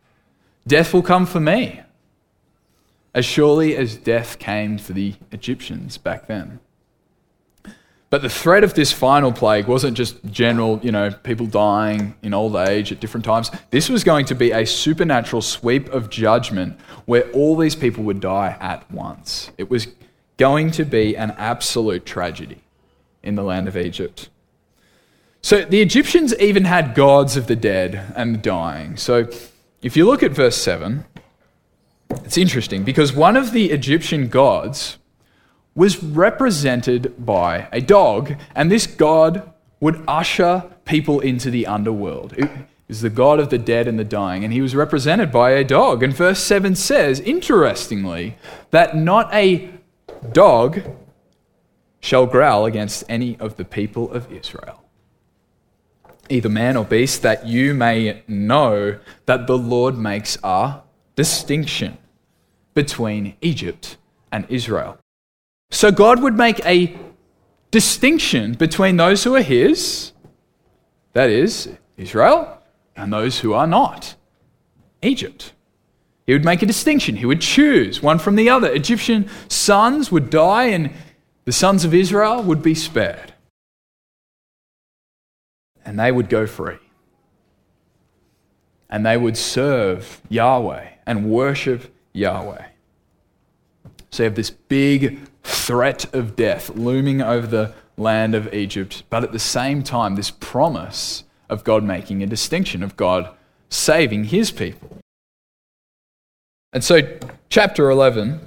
Death 0.66 0.92
will 0.92 1.00
come 1.00 1.24
for 1.24 1.40
me, 1.40 1.81
as 3.14 3.24
surely 3.24 3.74
as 3.74 3.96
death 3.96 4.38
came 4.38 4.76
for 4.76 4.92
the 4.92 5.14
Egyptians 5.33 5.96
back 5.96 6.26
then. 6.26 6.61
But 8.11 8.23
the 8.23 8.31
threat 8.31 8.64
of 8.64 8.73
this 8.73 8.90
final 8.90 9.33
plague 9.33 9.66
wasn't 9.66 9.97
just 9.97 10.16
general, 10.31 10.81
you 10.83 10.90
know, 10.90 11.11
people 11.11 11.47
dying 11.47 12.14
in 12.23 12.33
old 12.33 12.57
age 12.57 12.90
at 12.90 13.01
different 13.01 13.25
times. 13.25 13.51
This 13.71 13.90
was 13.90 14.03
going 14.03 14.25
to 14.27 14.35
be 14.35 14.51
a 14.51 14.64
supernatural 14.64 15.42
sweep 15.42 15.90
of 15.90 16.09
judgment 16.09 16.81
where 17.05 17.31
all 17.33 17.57
these 17.57 17.77
people 17.77 18.05
would 18.05 18.21
die 18.21 18.57
at 18.61 18.90
once. 18.90 19.51
It 19.59 19.68
was 19.68 19.88
going 20.38 20.71
to 20.71 20.85
be 20.85 21.16
an 21.16 21.33
absolute 21.33 22.07
tragedy 22.07 22.62
in 23.23 23.35
the 23.35 23.42
land 23.42 23.68
of 23.68 23.77
Egypt. 23.77 24.31
So 25.42 25.64
the 25.64 25.83
Egyptians 25.83 26.35
even 26.38 26.64
had 26.64 26.94
gods 26.94 27.37
of 27.37 27.47
the 27.47 27.57
dead 27.57 28.12
and 28.16 28.35
the 28.35 28.38
dying. 28.38 28.97
So 28.97 29.29
if 29.83 29.97
you 29.97 30.07
look 30.07 30.23
at 30.23 30.31
verse 30.31 30.57
7, 30.57 31.05
it's 32.25 32.38
interesting 32.38 32.85
because 32.85 33.12
one 33.12 33.37
of 33.37 33.53
the 33.53 33.71
Egyptian 33.71 34.29
gods 34.29 34.99
was 35.78 36.02
represented 36.02 37.14
by 37.24 37.68
a 37.70 37.80
dog, 37.80 38.34
and 38.52 38.68
this 38.68 38.84
god 38.84 39.48
would 39.78 40.02
usher 40.08 40.64
people 40.84 41.20
into 41.20 41.52
the 41.52 41.68
underworld. 41.68 42.32
It, 42.36 42.50
is 42.88 43.00
the 43.02 43.10
God 43.10 43.38
of 43.38 43.50
the 43.50 43.58
dead 43.58 43.86
and 43.86 43.96
the 43.96 44.04
dying, 44.04 44.42
and 44.42 44.52
he 44.52 44.60
was 44.60 44.74
represented 44.74 45.30
by 45.30 45.50
a 45.50 45.62
dog. 45.62 46.02
And 46.02 46.12
verse 46.12 46.42
7 46.42 46.74
says, 46.74 47.20
interestingly, 47.20 48.36
that 48.70 48.96
not 48.96 49.32
a 49.32 49.70
dog 50.32 50.80
shall 52.00 52.26
growl 52.26 52.64
against 52.64 53.04
any 53.08 53.38
of 53.38 53.56
the 53.56 53.64
people 53.64 54.10
of 54.10 54.32
Israel, 54.32 54.82
either 56.28 56.48
man 56.48 56.76
or 56.76 56.84
beast, 56.84 57.22
that 57.22 57.46
you 57.46 57.72
may 57.72 58.22
know 58.26 58.98
that 59.26 59.46
the 59.46 59.58
Lord 59.58 59.96
makes 59.96 60.38
a 60.42 60.80
distinction 61.14 61.98
between 62.74 63.36
Egypt 63.40 63.96
and 64.32 64.44
Israel. 64.48 64.98
So 65.70 65.90
God 65.90 66.22
would 66.22 66.37
make 66.37 66.64
a 66.64 66.96
distinction 67.70 68.54
between 68.54 68.96
those 68.96 69.24
who 69.24 69.35
are 69.35 69.42
his, 69.42 70.12
that 71.12 71.31
is, 71.31 71.68
Israel, 71.96 72.59
and 72.96 73.12
those 73.12 73.40
who 73.40 73.52
are 73.52 73.66
not. 73.66 74.14
Egypt. 75.02 75.52
He 76.26 76.33
would 76.33 76.44
make 76.44 76.62
a 76.62 76.66
distinction. 76.66 77.16
He 77.16 77.26
would 77.26 77.40
choose 77.40 78.02
one 78.02 78.18
from 78.18 78.37
the 78.37 78.50
other. 78.50 78.70
Egyptian 78.72 79.28
sons 79.48 80.11
would 80.11 80.31
die, 80.31 80.64
and 80.64 80.90
the 81.44 81.52
sons 81.52 81.85
of 81.85 81.94
Israel 81.94 82.42
would 82.42 82.62
be 82.62 82.74
spared. 82.74 83.33
And 85.85 85.98
they 85.98 86.12
would 86.12 86.28
go 86.28 86.46
free. 86.46 86.78
And 88.90 89.07
they 89.07 89.16
would 89.16 89.37
serve 89.37 90.20
Yahweh 90.28 90.88
and 91.07 91.31
worship 91.31 91.94
Yahweh. 92.12 92.64
So 94.11 94.22
you 94.22 94.24
have 94.24 94.35
this 94.35 94.50
big 94.50 95.20
threat 95.48 96.12
of 96.14 96.37
death 96.37 96.70
looming 96.70 97.22
over 97.22 97.46
the 97.46 97.72
land 97.96 98.34
of 98.34 98.52
Egypt, 98.54 99.02
but 99.11 99.24
at 99.24 99.32
the 99.32 99.38
same 99.38 99.82
time, 99.82 100.14
this 100.14 100.30
promise 100.30 101.24
of 101.48 101.64
God 101.64 101.82
making 101.82 102.22
a 102.22 102.26
distinction, 102.26 102.82
of 102.82 102.96
God 102.96 103.30
saving 103.70 104.24
his 104.24 104.50
people. 104.50 104.98
And 106.72 106.84
so, 106.84 107.18
chapter 107.48 107.90
11 107.90 108.40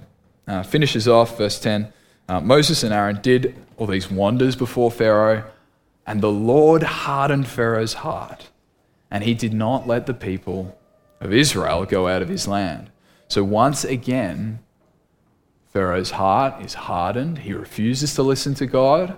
uh, 0.47 0.63
finishes 0.63 1.07
off, 1.07 1.37
verse 1.37 1.59
10. 1.59 1.91
Uh, 2.29 2.39
Moses 2.39 2.83
and 2.83 2.93
Aaron 2.93 3.19
did 3.21 3.55
all 3.77 3.87
these 3.87 4.11
wonders 4.11 4.55
before 4.55 4.91
Pharaoh, 4.91 5.43
and 6.05 6.21
the 6.21 6.31
Lord 6.31 6.83
hardened 6.83 7.47
Pharaoh's 7.47 7.95
heart, 7.95 8.49
and 9.09 9.23
he 9.23 9.33
did 9.33 9.53
not 9.53 9.87
let 9.87 10.05
the 10.05 10.13
people 10.13 10.77
of 11.19 11.33
Israel 11.33 11.85
go 11.85 12.07
out 12.07 12.21
of 12.21 12.29
his 12.29 12.47
land. 12.47 12.91
So, 13.27 13.43
once 13.43 13.83
again, 13.83 14.59
Pharaoh's 15.71 16.12
heart 16.12 16.63
is 16.63 16.73
hardened. 16.73 17.39
He 17.39 17.53
refuses 17.53 18.13
to 18.15 18.23
listen 18.23 18.53
to 18.55 18.65
God 18.65 19.17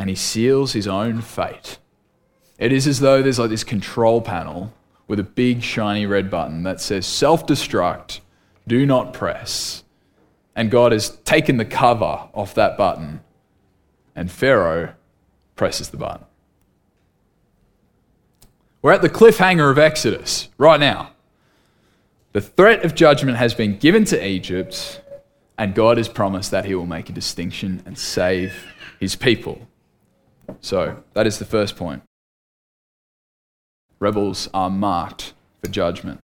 and 0.00 0.08
he 0.08 0.16
seals 0.16 0.72
his 0.72 0.86
own 0.86 1.20
fate. 1.20 1.78
It 2.58 2.72
is 2.72 2.86
as 2.86 3.00
though 3.00 3.22
there's 3.22 3.38
like 3.38 3.50
this 3.50 3.64
control 3.64 4.22
panel 4.22 4.72
with 5.06 5.18
a 5.18 5.22
big 5.24 5.62
shiny 5.62 6.06
red 6.06 6.30
button 6.30 6.62
that 6.62 6.80
says 6.80 7.06
self 7.06 7.46
destruct, 7.46 8.20
do 8.66 8.86
not 8.86 9.12
press. 9.12 9.84
And 10.56 10.70
God 10.70 10.92
has 10.92 11.10
taken 11.24 11.58
the 11.58 11.66
cover 11.66 12.28
off 12.32 12.54
that 12.54 12.78
button, 12.78 13.20
and 14.16 14.30
Pharaoh 14.30 14.94
presses 15.54 15.90
the 15.90 15.98
button. 15.98 16.24
We're 18.80 18.92
at 18.92 19.02
the 19.02 19.10
cliffhanger 19.10 19.70
of 19.70 19.78
Exodus 19.78 20.48
right 20.56 20.80
now. 20.80 21.12
The 22.32 22.40
threat 22.40 22.84
of 22.84 22.94
judgment 22.94 23.38
has 23.38 23.54
been 23.54 23.76
given 23.76 24.04
to 24.04 24.26
Egypt, 24.26 25.00
and 25.58 25.74
God 25.74 25.96
has 25.96 26.08
promised 26.08 26.52
that 26.52 26.64
he 26.64 26.76
will 26.76 26.86
make 26.86 27.08
a 27.08 27.12
distinction 27.12 27.82
and 27.84 27.98
save 27.98 28.72
his 29.00 29.16
people. 29.16 29.66
So, 30.60 31.02
that 31.14 31.26
is 31.26 31.38
the 31.38 31.44
first 31.44 31.76
point. 31.76 32.02
Rebels 33.98 34.48
are 34.54 34.70
marked 34.70 35.32
for 35.60 35.70
judgment. 35.70 36.20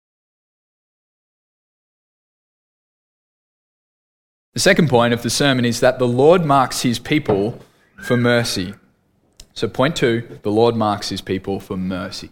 The 4.55 4.61
second 4.61 4.91
point 4.91 5.15
of 5.15 5.23
the 5.23 5.31
sermon 5.31 5.65
is 5.65 5.81
that 5.81 5.99
the 5.99 6.09
Lord 6.09 6.45
marks 6.45 6.83
his 6.83 6.99
people 6.99 7.61
for 8.03 8.17
mercy. 8.17 8.75
So, 9.55 9.69
point 9.69 9.95
two 9.95 10.41
the 10.43 10.51
Lord 10.51 10.75
marks 10.75 11.11
his 11.11 11.21
people 11.21 11.61
for 11.61 11.77
mercy. 11.77 12.31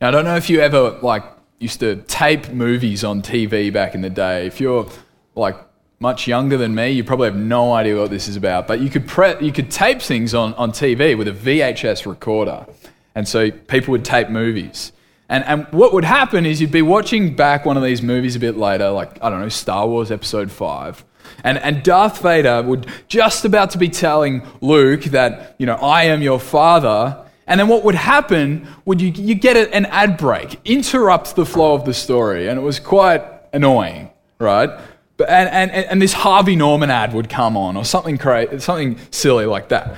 Now, 0.00 0.08
I 0.08 0.10
don't 0.10 0.26
know 0.26 0.36
if 0.36 0.50
you 0.50 0.60
ever 0.60 0.98
like 1.02 1.37
used 1.58 1.80
to 1.80 1.96
tape 2.02 2.50
movies 2.50 3.04
on 3.04 3.22
TV 3.22 3.72
back 3.72 3.94
in 3.94 4.00
the 4.00 4.10
day. 4.10 4.46
If 4.46 4.60
you're 4.60 4.88
like 5.34 5.56
much 6.00 6.28
younger 6.28 6.56
than 6.56 6.74
me, 6.74 6.90
you 6.90 7.02
probably 7.02 7.26
have 7.26 7.36
no 7.36 7.72
idea 7.72 7.96
what 7.96 8.10
this 8.10 8.28
is 8.28 8.36
about. 8.36 8.68
But 8.68 8.80
you 8.80 8.90
could, 8.90 9.06
pre- 9.06 9.40
you 9.40 9.52
could 9.52 9.70
tape 9.70 10.00
things 10.00 10.34
on, 10.34 10.54
on 10.54 10.70
TV 10.70 11.18
with 11.18 11.28
a 11.28 11.32
VHS 11.32 12.06
recorder. 12.06 12.66
And 13.14 13.26
so 13.26 13.50
people 13.50 13.92
would 13.92 14.04
tape 14.04 14.28
movies. 14.28 14.92
And, 15.28 15.44
and 15.44 15.66
what 15.72 15.92
would 15.92 16.04
happen 16.04 16.46
is 16.46 16.60
you'd 16.60 16.70
be 16.70 16.82
watching 16.82 17.34
back 17.34 17.66
one 17.66 17.76
of 17.76 17.82
these 17.82 18.00
movies 18.00 18.36
a 18.36 18.38
bit 18.38 18.56
later, 18.56 18.90
like, 18.90 19.22
I 19.22 19.28
don't 19.28 19.40
know, 19.40 19.48
Star 19.48 19.86
Wars 19.86 20.10
Episode 20.10 20.50
5. 20.50 21.04
And, 21.44 21.58
and 21.58 21.82
Darth 21.82 22.22
Vader 22.22 22.62
would 22.62 22.86
just 23.08 23.44
about 23.44 23.70
to 23.70 23.78
be 23.78 23.88
telling 23.88 24.46
Luke 24.60 25.02
that, 25.04 25.56
you 25.58 25.66
know, 25.66 25.74
I 25.74 26.04
am 26.04 26.22
your 26.22 26.40
father. 26.40 27.24
And 27.48 27.58
then 27.58 27.66
what 27.66 27.82
would 27.82 27.94
happen 27.94 28.68
would 28.84 29.00
you, 29.00 29.08
you 29.08 29.34
get 29.34 29.56
an 29.56 29.86
ad 29.86 30.18
break, 30.18 30.60
interrupt 30.64 31.34
the 31.34 31.46
flow 31.46 31.74
of 31.74 31.84
the 31.86 31.94
story. 31.94 32.46
And 32.46 32.58
it 32.58 32.62
was 32.62 32.78
quite 32.78 33.22
annoying, 33.52 34.10
right? 34.38 34.70
But, 35.16 35.30
and, 35.30 35.48
and, 35.48 35.86
and 35.86 36.00
this 36.00 36.12
Harvey 36.12 36.54
Norman 36.54 36.90
ad 36.90 37.14
would 37.14 37.28
come 37.28 37.56
on, 37.56 37.76
or 37.76 37.84
something, 37.84 38.18
crazy, 38.18 38.60
something 38.60 38.98
silly 39.10 39.46
like 39.46 39.70
that. 39.70 39.96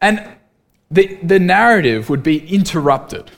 And 0.00 0.28
the, 0.90 1.18
the 1.22 1.38
narrative 1.38 2.10
would 2.10 2.22
be 2.22 2.46
interrupted. 2.52 3.30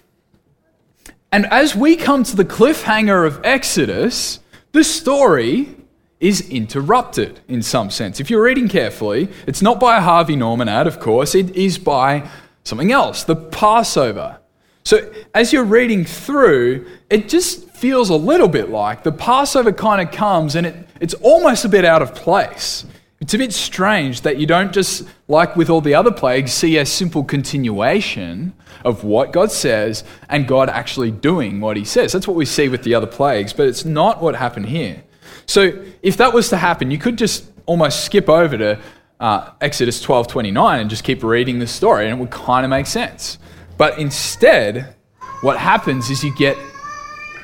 And 1.30 1.46
as 1.46 1.76
we 1.76 1.96
come 1.96 2.24
to 2.24 2.34
the 2.34 2.44
cliffhanger 2.44 3.26
of 3.26 3.40
Exodus, 3.44 4.40
the 4.72 4.82
story 4.82 5.76
is 6.18 6.48
interrupted 6.50 7.40
in 7.46 7.62
some 7.62 7.90
sense. 7.90 8.20
If 8.20 8.30
you're 8.30 8.42
reading 8.42 8.68
carefully, 8.68 9.28
it's 9.46 9.62
not 9.62 9.78
by 9.78 9.98
a 9.98 10.00
Harvey 10.00 10.36
Norman 10.36 10.68
ad, 10.68 10.86
of 10.86 10.98
course, 10.98 11.34
it 11.34 11.54
is 11.54 11.78
by 11.78 12.28
something 12.64 12.92
else, 12.92 13.24
the 13.24 13.36
Passover. 13.36 14.38
So 14.84 15.12
as 15.34 15.52
you're 15.52 15.64
reading 15.64 16.04
through, 16.04 16.86
it 17.10 17.28
just 17.28 17.68
feels 17.70 18.10
a 18.10 18.16
little 18.16 18.48
bit 18.48 18.70
like 18.70 19.02
the 19.02 19.12
Passover 19.12 19.72
kind 19.72 20.06
of 20.06 20.12
comes 20.14 20.54
and 20.54 20.66
it, 20.66 20.74
it's 21.00 21.14
almost 21.14 21.64
a 21.64 21.68
bit 21.68 21.84
out 21.84 22.02
of 22.02 22.14
place. 22.14 22.84
It's 23.20 23.34
a 23.34 23.38
bit 23.38 23.52
strange 23.52 24.22
that 24.22 24.38
you 24.38 24.46
don't 24.46 24.72
just, 24.72 25.06
like 25.28 25.54
with 25.54 25.68
all 25.68 25.82
the 25.82 25.94
other 25.94 26.10
plagues, 26.10 26.52
see 26.52 26.78
a 26.78 26.86
simple 26.86 27.22
continuation 27.22 28.54
of 28.82 29.04
what 29.04 29.30
God 29.32 29.52
says 29.52 30.04
and 30.30 30.48
God 30.48 30.70
actually 30.70 31.10
doing 31.10 31.60
what 31.60 31.76
he 31.76 31.84
says. 31.84 32.12
That's 32.12 32.26
what 32.26 32.36
we 32.36 32.46
see 32.46 32.70
with 32.70 32.82
the 32.82 32.94
other 32.94 33.06
plagues, 33.06 33.52
but 33.52 33.68
it's 33.68 33.84
not 33.84 34.22
what 34.22 34.36
happened 34.36 34.66
here. 34.66 35.02
So 35.44 35.84
if 36.02 36.16
that 36.16 36.32
was 36.32 36.48
to 36.48 36.56
happen, 36.56 36.90
you 36.90 36.96
could 36.96 37.18
just 37.18 37.44
almost 37.66 38.04
skip 38.06 38.28
over 38.28 38.56
to 38.56 38.80
uh, 39.20 39.50
Exodus 39.60 40.02
12:29 40.02 40.80
and 40.80 40.90
just 40.90 41.04
keep 41.04 41.22
reading 41.22 41.58
the 41.58 41.66
story, 41.66 42.06
and 42.06 42.18
it 42.18 42.20
would 42.20 42.30
kind 42.30 42.64
of 42.64 42.70
make 42.70 42.86
sense. 42.86 43.38
But 43.76 43.98
instead, 43.98 44.94
what 45.42 45.58
happens 45.58 46.10
is 46.10 46.24
you 46.24 46.34
get 46.34 46.56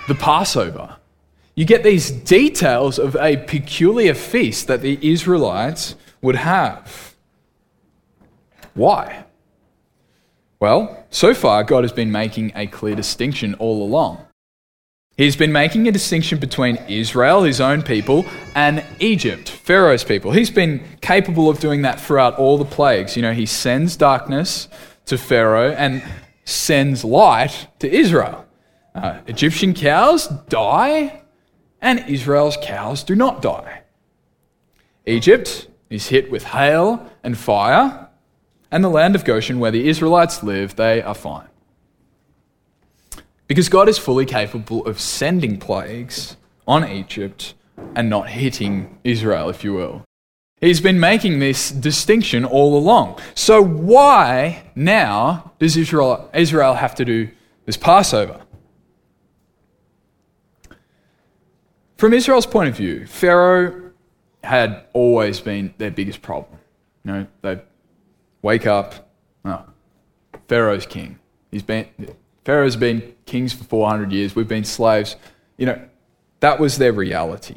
the 0.09 0.15
Passover. 0.15 0.97
You 1.55 1.65
get 1.65 1.83
these 1.83 2.11
details 2.11 2.99
of 2.99 3.17
a 3.17 3.39
peculiar 3.39 4.15
feast 4.15 4.67
that 4.67 4.83
the 4.83 4.99
Israelites 5.01 5.95
would 6.21 6.37
have. 6.37 7.15
Why? 8.75 9.25
Well, 10.61 11.05
so 11.11 11.33
far, 11.33 11.65
God 11.65 11.85
has 11.85 11.93
been 11.93 12.13
making 12.13 12.53
a 12.55 12.67
clear 12.67 12.95
distinction 12.95 13.55
all 13.55 13.83
along. 13.83 14.26
He's 15.17 15.35
been 15.37 15.53
making 15.53 15.89
a 15.89 15.93
distinction 15.93 16.39
between 16.39 16.77
Israel, 16.89 17.45
his 17.45 17.59
own 17.59 17.83
people, 17.83 18.27
and 18.55 18.85
Egypt, 19.01 19.49
Pharaoh's 19.49 20.05
people. 20.05 20.31
He's 20.31 20.51
been 20.51 20.85
capable 21.01 21.49
of 21.49 21.59
doing 21.59 21.83
that 21.83 21.99
throughout 21.99 22.39
all 22.39 22.59
the 22.59 22.67
plagues. 22.67 23.17
You 23.17 23.23
know, 23.23 23.33
he 23.33 23.47
sends 23.47 23.97
darkness 23.97 24.69
to 25.07 25.17
Pharaoh 25.17 25.73
and 25.73 26.03
sends 26.45 27.03
light 27.03 27.67
to 27.79 27.91
Israel. 27.91 28.45
Uh, 28.95 29.21
Egyptian 29.27 29.73
cows 29.73 30.29
die, 30.49 31.23
and 31.81 32.05
Israel's 32.09 32.59
cows 32.63 33.03
do 33.03 33.15
not 33.15 33.41
die. 33.41 33.83
Egypt 35.07 35.69
is 35.89 36.09
hit 36.09 36.31
with 36.31 36.45
hail 36.45 37.11
and 37.23 37.39
fire, 37.39 38.09
and 38.71 38.85
the 38.85 38.91
land 38.91 39.15
of 39.15 39.25
Goshen, 39.25 39.61
where 39.61 39.71
the 39.71 39.89
Israelites 39.89 40.43
live, 40.43 40.77
they 40.77 41.01
are 41.01 41.15
fine. 41.15 41.49
Because 43.47 43.69
God 43.69 43.89
is 43.89 43.99
fully 43.99 44.27
capable 44.27 44.85
of 44.87 45.01
sending 45.01 45.59
plagues 45.59 46.37
on 46.67 46.89
Egypt 46.89 47.55
and 47.95 48.11
not 48.11 48.29
hitting 48.31 48.99
Israel, 49.05 49.49
if 49.49 49.63
you 49.63 49.75
will. 49.75 50.05
He's 50.61 50.81
been 50.81 50.99
making 50.99 51.39
this 51.39 51.71
distinction 51.71 52.45
all 52.45 52.77
along. 52.79 53.21
So, 53.35 53.63
why 53.63 54.65
now 54.75 55.53
does 55.59 55.77
Israel, 55.77 56.31
Israel 56.35 56.75
have 56.75 56.95
to 56.95 57.05
do 57.05 57.29
this 57.67 57.77
Passover? 57.77 58.41
From 61.99 62.15
Israel's 62.15 62.47
point 62.47 62.69
of 62.69 62.77
view, 62.77 63.07
Pharaoh 63.07 63.93
had 64.43 64.85
always 64.93 65.41
been 65.41 65.75
their 65.79 65.91
biggest 65.91 66.23
problem. 66.23 66.59
You 67.05 67.13
know, 67.13 67.27
they 67.43 67.61
wake 68.43 68.67
up, 68.67 69.11
oh, 69.45 69.65
Pharaoh's 70.49 70.87
king. 70.87 71.19
He's 71.51 71.63
been, 71.63 71.87
Pharaoh's 72.47 72.77
been 72.77 73.13
kings 73.25 73.53
for 73.53 73.65
400 73.65 74.13
years. 74.13 74.37
We've 74.37 74.47
been 74.47 74.63
slaves. 74.63 75.17
You 75.57 75.67
know, 75.67 75.85
that 76.39 76.61
was 76.61 76.79
their 76.79 76.93
reality. 76.93 77.57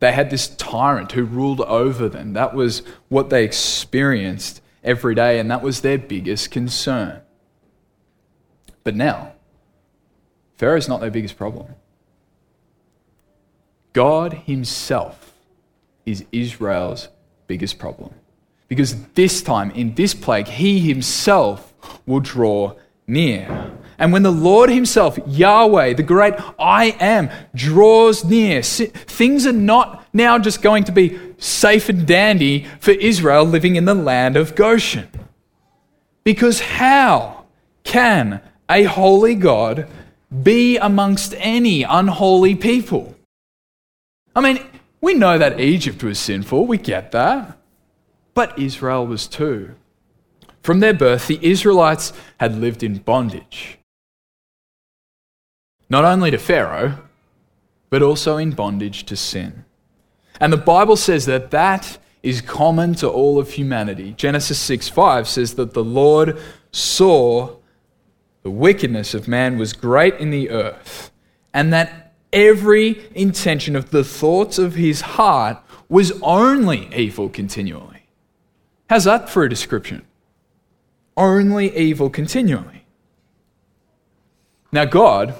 They 0.00 0.12
had 0.12 0.28
this 0.28 0.48
tyrant 0.48 1.12
who 1.12 1.24
ruled 1.24 1.62
over 1.62 2.06
them. 2.10 2.34
That 2.34 2.54
was 2.54 2.82
what 3.08 3.30
they 3.30 3.44
experienced 3.44 4.60
every 4.84 5.14
day, 5.14 5.38
and 5.38 5.50
that 5.50 5.62
was 5.62 5.80
their 5.80 5.96
biggest 5.96 6.50
concern. 6.50 7.22
But 8.84 8.94
now, 8.94 9.32
Pharaoh's 10.58 10.86
not 10.86 11.00
their 11.00 11.10
biggest 11.10 11.38
problem. 11.38 11.68
God 13.94 14.34
Himself 14.44 15.32
is 16.04 16.26
Israel's 16.30 17.08
biggest 17.46 17.78
problem. 17.78 18.12
Because 18.68 19.02
this 19.14 19.40
time, 19.40 19.70
in 19.70 19.94
this 19.94 20.12
plague, 20.12 20.46
He 20.46 20.80
Himself 20.80 21.72
will 22.04 22.20
draw 22.20 22.74
near. 23.06 23.72
And 23.98 24.12
when 24.12 24.22
the 24.22 24.32
Lord 24.32 24.70
Himself, 24.70 25.18
Yahweh, 25.26 25.94
the 25.94 26.02
great 26.02 26.34
I 26.58 26.96
am, 27.00 27.30
draws 27.54 28.24
near, 28.24 28.62
things 28.62 29.46
are 29.46 29.52
not 29.52 30.06
now 30.12 30.38
just 30.38 30.62
going 30.62 30.84
to 30.84 30.92
be 30.92 31.18
safe 31.38 31.88
and 31.88 32.06
dandy 32.06 32.66
for 32.80 32.92
Israel 32.92 33.44
living 33.44 33.76
in 33.76 33.84
the 33.84 33.94
land 33.94 34.36
of 34.36 34.54
Goshen. 34.54 35.08
Because 36.24 36.60
how 36.60 37.44
can 37.84 38.40
a 38.68 38.84
holy 38.84 39.34
God 39.34 39.88
be 40.42 40.76
amongst 40.76 41.34
any 41.38 41.82
unholy 41.82 42.54
people? 42.54 43.14
I 44.34 44.40
mean, 44.40 44.58
we 45.00 45.14
know 45.14 45.38
that 45.38 45.60
Egypt 45.60 46.02
was 46.02 46.18
sinful, 46.18 46.66
we 46.66 46.78
get 46.78 47.12
that. 47.12 47.56
But 48.34 48.58
Israel 48.58 49.06
was 49.06 49.26
too. 49.26 49.74
From 50.62 50.80
their 50.80 50.92
birth, 50.92 51.28
the 51.28 51.38
Israelites 51.40 52.12
had 52.38 52.56
lived 52.56 52.82
in 52.82 52.98
bondage. 52.98 53.78
Not 55.88 56.04
only 56.04 56.30
to 56.30 56.38
Pharaoh, 56.38 56.98
but 57.90 58.02
also 58.02 58.36
in 58.36 58.50
bondage 58.50 59.04
to 59.06 59.16
sin. 59.16 59.64
And 60.40 60.52
the 60.52 60.58
Bible 60.58 60.96
says 60.96 61.26
that 61.26 61.50
that 61.52 61.98
is 62.22 62.40
common 62.40 62.94
to 62.96 63.08
all 63.08 63.38
of 63.38 63.52
humanity. 63.52 64.12
Genesis 64.16 64.58
6 64.58 64.88
5 64.88 65.28
says 65.28 65.54
that 65.54 65.74
the 65.74 65.84
Lord 65.84 66.38
saw 66.72 67.56
the 68.42 68.50
wickedness 68.50 69.14
of 69.14 69.28
man 69.28 69.58
was 69.58 69.72
great 69.72 70.14
in 70.14 70.30
the 70.30 70.50
earth, 70.50 71.10
and 71.54 71.72
that 71.72 72.14
every 72.32 73.08
intention 73.14 73.76
of 73.76 73.90
the 73.90 74.04
thoughts 74.04 74.58
of 74.58 74.74
his 74.74 75.00
heart 75.00 75.58
was 75.88 76.20
only 76.22 76.92
evil 76.94 77.28
continually. 77.28 78.08
How's 78.90 79.04
that 79.04 79.30
for 79.30 79.44
a 79.44 79.48
description? 79.48 80.06
only 81.16 81.76
evil 81.76 82.10
continually. 82.10 82.84
Now, 84.70 84.84
God 84.84 85.34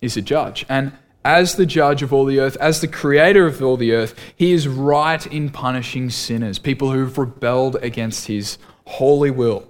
is 0.00 0.16
a 0.16 0.22
judge, 0.22 0.64
and 0.68 0.92
as 1.24 1.56
the 1.56 1.66
judge 1.66 2.02
of 2.02 2.12
all 2.12 2.24
the 2.24 2.40
earth, 2.40 2.56
as 2.56 2.80
the 2.80 2.88
creator 2.88 3.46
of 3.46 3.62
all 3.62 3.76
the 3.76 3.92
earth, 3.92 4.14
he 4.34 4.52
is 4.52 4.66
right 4.68 5.26
in 5.26 5.50
punishing 5.50 6.10
sinners, 6.10 6.58
people 6.58 6.92
who've 6.92 7.18
rebelled 7.18 7.76
against 7.76 8.28
his 8.28 8.56
holy 8.86 9.30
will. 9.30 9.68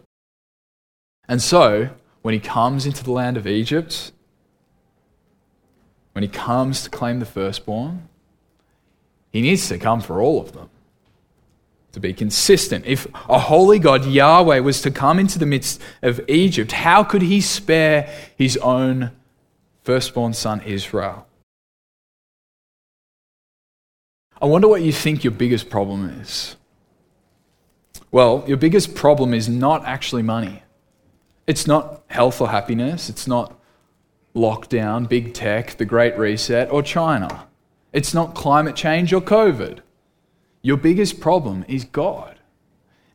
And 1.29 1.43
so, 1.43 1.91
when 2.23 2.35
he 2.35 2.41
comes 2.41 2.87
into 2.87 3.03
the 3.03 3.11
land 3.11 3.37
of 3.37 3.47
Egypt, 3.47 4.13
when 6.13 6.23
he 6.23 6.29
comes 6.29 6.83
to 6.85 6.91
claim 6.91 7.19
the 7.19 7.27
firstborn, 7.27 8.09
he 9.31 9.43
needs 9.43 9.69
to 9.69 9.79
come 9.79 10.01
for 10.01 10.21
all 10.21 10.41
of 10.41 10.53
them 10.53 10.71
to 11.93 12.01
be 12.01 12.13
consistent. 12.13 12.85
If 12.87 13.07
a 13.29 13.39
holy 13.39 13.79
God, 13.79 14.05
Yahweh, 14.05 14.61
was 14.61 14.83
to 14.83 14.91
come 14.91 15.19
into 15.19 15.39
the 15.39 15.47
midst 15.47 15.81
of 16.03 16.21
Egypt, 16.29 16.73
how 16.73 17.03
could 17.03 17.23
he 17.23 17.41
spare 17.41 18.13
his 18.37 18.57
own 18.59 19.11
firstborn 19.89 20.35
son, 20.35 20.61
Israel? 20.67 21.27
I 24.39 24.45
wonder 24.45 24.69
what 24.69 24.83
you 24.83 24.93
think 24.93 25.25
your 25.25 25.31
biggest 25.31 25.71
problem 25.71 26.11
is. 26.21 26.57
Well, 28.11 28.45
your 28.47 28.59
biggest 28.59 28.95
problem 28.95 29.33
is 29.33 29.49
not 29.49 29.87
actually 29.87 30.23
money. 30.23 30.63
It's 31.47 31.67
not 31.67 32.03
health 32.09 32.39
or 32.43 32.51
happiness. 32.51 33.09
It's 33.09 33.27
not 33.27 33.59
lockdown, 34.37 35.09
big 35.09 35.33
tech, 35.33 35.79
the 35.79 35.87
Great 35.87 36.19
Reset, 36.19 36.71
or 36.71 36.83
China. 36.83 37.47
It's 37.95 38.13
not 38.13 38.35
climate 38.35 38.77
change 38.77 39.15
or 39.15 39.23
COVID. 39.23 39.79
Your 40.61 40.77
biggest 40.77 41.19
problem 41.19 41.65
is 41.67 41.85
God. 41.85 42.39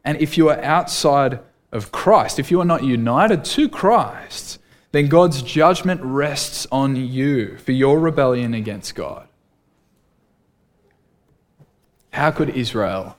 And 0.03 0.19
if 0.19 0.39
you 0.39 0.49
are 0.49 0.59
outside 0.63 1.37
of 1.71 1.91
Christ, 1.91 2.39
if 2.39 2.49
you 2.49 2.59
are 2.61 2.65
not 2.73 2.83
united 2.83 3.45
to 3.45 3.69
Christ, 3.69 4.57
then 4.93 5.07
God's 5.07 5.41
judgment 5.41 6.01
rests 6.03 6.67
on 6.71 6.95
you 6.95 7.57
for 7.57 7.71
your 7.71 7.99
rebellion 7.99 8.53
against 8.53 8.93
God. 8.93 9.27
How 12.11 12.29
could 12.29 12.49
Israel 12.49 13.17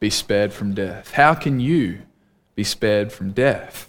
be 0.00 0.10
spared 0.10 0.52
from 0.52 0.74
death? 0.74 1.12
How 1.12 1.32
can 1.32 1.60
you 1.60 2.02
be 2.54 2.62
spared 2.62 3.10
from 3.10 3.32
death? 3.32 3.88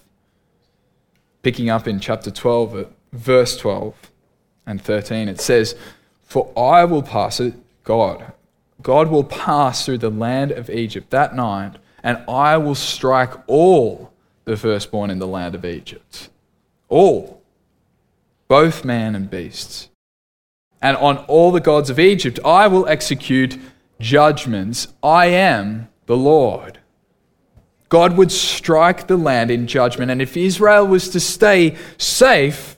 Picking 1.43 1.69
up 1.69 1.89
in 1.89 2.00
chapter 2.00 2.32
12, 2.32 2.76
uh, 2.76 2.84
verse 3.12 3.58
12 3.58 4.12
and 4.65 4.82
13, 4.82 5.28
it 5.28 5.41
says, 5.41 5.76
For 6.24 6.54
I 6.58 6.86
will 6.86 7.04
pass 7.04 7.41
it, 7.41 7.54
God, 7.84 8.32
God 8.82 9.10
will 9.10 9.26
pass 9.26 9.86
through 9.86 9.98
the 9.98 10.10
land 10.10 10.52
of 10.52 10.69
Egypt 10.69 11.10
that 11.10 11.36
night, 11.36 11.76
and 12.02 12.24
I 12.30 12.56
will 12.56 12.76
strike 12.76 13.34
all 13.48 14.13
the 14.45 14.56
firstborn 14.56 15.10
in 15.10 15.19
the 15.19 15.28
land 15.28 15.54
of 15.54 15.65
Egypt. 15.65 16.30
All. 16.95 17.41
Both 18.47 18.86
man 18.86 19.15
and 19.15 19.29
beasts. 19.29 19.89
And 20.81 20.95
on 20.95 21.17
all 21.17 21.51
the 21.51 21.60
gods 21.60 21.89
of 21.89 21.99
Egypt 21.99 22.39
I 22.45 22.67
will 22.67 22.88
execute 22.88 23.60
judgments. 23.99 24.88
I 25.03 25.25
am 25.25 25.89
the 26.05 26.15
Lord. 26.15 26.79
God 27.89 28.15
would 28.15 28.31
strike 28.31 29.08
the 29.08 29.17
land 29.17 29.51
in 29.51 29.67
judgment, 29.67 30.10
and 30.10 30.21
if 30.21 30.38
Israel 30.38 30.88
was 30.88 31.10
to 31.10 31.19
stay 31.19 31.75
safe, 31.97 32.77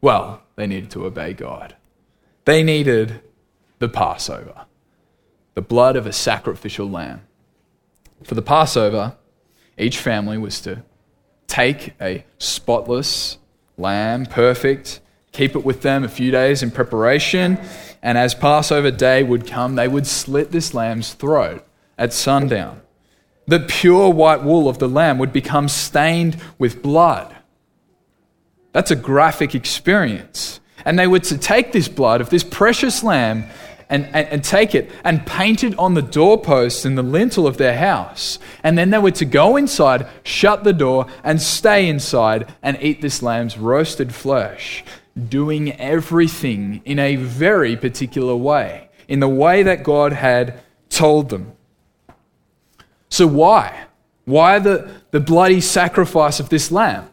well, 0.00 0.42
they 0.56 0.66
needed 0.66 0.90
to 0.90 1.06
obey 1.06 1.32
God. 1.32 1.76
They 2.44 2.64
needed 2.64 3.20
the 3.78 3.88
Passover 3.88 4.64
the 5.54 5.62
blood 5.62 5.94
of 5.94 6.08
a 6.08 6.12
sacrificial 6.12 6.90
lamb. 6.90 7.20
For 8.24 8.34
the 8.34 8.42
Passover, 8.42 9.16
each 9.76 9.98
family 9.98 10.38
was 10.38 10.60
to 10.62 10.82
take 11.48 11.94
a 12.00 12.24
spotless 12.38 13.38
lamb, 13.76 14.26
perfect, 14.26 15.00
keep 15.32 15.56
it 15.56 15.64
with 15.64 15.82
them 15.82 16.04
a 16.04 16.08
few 16.08 16.30
days 16.30 16.62
in 16.62 16.70
preparation, 16.70 17.58
and 18.02 18.16
as 18.16 18.34
Passover 18.34 18.92
day 18.92 19.24
would 19.24 19.46
come, 19.46 19.74
they 19.74 19.88
would 19.88 20.06
slit 20.06 20.52
this 20.52 20.72
lamb's 20.72 21.14
throat 21.14 21.66
at 21.96 22.12
sundown. 22.12 22.80
The 23.46 23.60
pure 23.60 24.10
white 24.10 24.44
wool 24.44 24.68
of 24.68 24.78
the 24.78 24.88
lamb 24.88 25.18
would 25.18 25.32
become 25.32 25.68
stained 25.68 26.40
with 26.58 26.82
blood. 26.82 27.34
That's 28.72 28.90
a 28.90 28.96
graphic 28.96 29.54
experience. 29.54 30.60
And 30.84 30.98
they 30.98 31.06
were 31.06 31.18
to 31.20 31.38
take 31.38 31.72
this 31.72 31.88
blood 31.88 32.20
of 32.20 32.30
this 32.30 32.44
precious 32.44 33.02
lamb 33.02 33.46
and, 33.90 34.06
and, 34.06 34.28
and, 34.28 34.44
take 34.44 34.74
it 34.74 34.90
and 35.02 35.24
paint 35.26 35.64
it 35.64 35.78
on 35.78 35.94
the 35.94 36.02
doorposts 36.02 36.84
and 36.84 36.96
the 36.96 37.02
lintel 37.02 37.46
of 37.46 37.56
their 37.56 37.76
house. 37.76 38.38
And 38.62 38.76
then 38.76 38.90
they 38.90 38.98
were 38.98 39.10
to 39.12 39.24
go 39.24 39.56
inside, 39.56 40.06
shut 40.22 40.64
the 40.64 40.72
door, 40.72 41.06
and 41.24 41.40
stay 41.40 41.88
inside 41.88 42.52
and 42.62 42.76
eat 42.82 43.00
this 43.00 43.22
lamb's 43.22 43.56
roasted 43.56 44.14
flesh, 44.14 44.84
doing 45.28 45.72
everything 45.80 46.82
in 46.84 46.98
a 46.98 47.16
very 47.16 47.76
particular 47.76 48.36
way, 48.36 48.90
in 49.08 49.20
the 49.20 49.28
way 49.28 49.62
that 49.62 49.84
God 49.84 50.12
had 50.12 50.60
told 50.90 51.30
them. 51.30 51.52
So, 53.08 53.26
why? 53.26 53.86
Why 54.26 54.58
the, 54.58 54.90
the 55.12 55.20
bloody 55.20 55.62
sacrifice 55.62 56.40
of 56.40 56.50
this 56.50 56.70
lamb? 56.70 57.08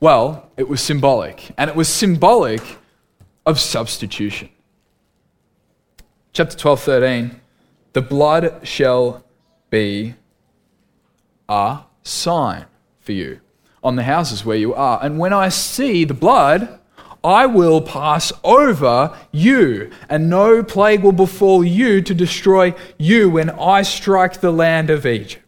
Well, 0.00 0.50
it 0.56 0.68
was 0.68 0.80
symbolic, 0.80 1.50
and 1.58 1.68
it 1.68 1.76
was 1.76 1.88
symbolic 1.88 2.62
of 3.44 3.60
substitution 3.60 4.48
chapter 6.34 6.56
12, 6.56 6.80
13, 6.80 7.40
the 7.92 8.02
blood 8.02 8.58
shall 8.64 9.24
be 9.70 10.14
a 11.48 11.78
sign 12.02 12.66
for 12.98 13.12
you 13.12 13.40
on 13.84 13.94
the 13.94 14.02
houses 14.02 14.44
where 14.44 14.56
you 14.56 14.74
are. 14.74 14.98
And 15.00 15.20
when 15.20 15.32
I 15.32 15.48
see 15.48 16.04
the 16.04 16.12
blood, 16.12 16.80
I 17.22 17.46
will 17.46 17.80
pass 17.80 18.32
over 18.42 19.16
you, 19.30 19.92
and 20.08 20.28
no 20.28 20.64
plague 20.64 21.04
will 21.04 21.12
befall 21.12 21.62
you 21.64 22.02
to 22.02 22.12
destroy 22.12 22.74
you 22.98 23.30
when 23.30 23.50
I 23.50 23.82
strike 23.82 24.40
the 24.40 24.50
land 24.50 24.90
of 24.90 25.06
Egypt. 25.06 25.43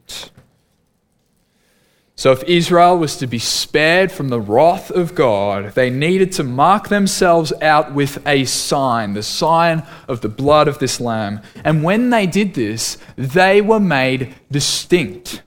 So, 2.18 2.32
if 2.32 2.42
Israel 2.44 2.96
was 2.96 3.16
to 3.18 3.26
be 3.26 3.38
spared 3.38 4.10
from 4.10 4.30
the 4.30 4.40
wrath 4.40 4.90
of 4.90 5.14
God, 5.14 5.74
they 5.74 5.90
needed 5.90 6.32
to 6.32 6.42
mark 6.42 6.88
themselves 6.88 7.52
out 7.60 7.92
with 7.92 8.26
a 8.26 8.46
sign, 8.46 9.12
the 9.12 9.22
sign 9.22 9.86
of 10.08 10.22
the 10.22 10.30
blood 10.30 10.66
of 10.66 10.78
this 10.78 10.98
lamb. 10.98 11.42
And 11.62 11.84
when 11.84 12.08
they 12.08 12.26
did 12.26 12.54
this, 12.54 12.96
they 13.16 13.60
were 13.60 13.80
made 13.80 14.34
distinct. 14.50 15.42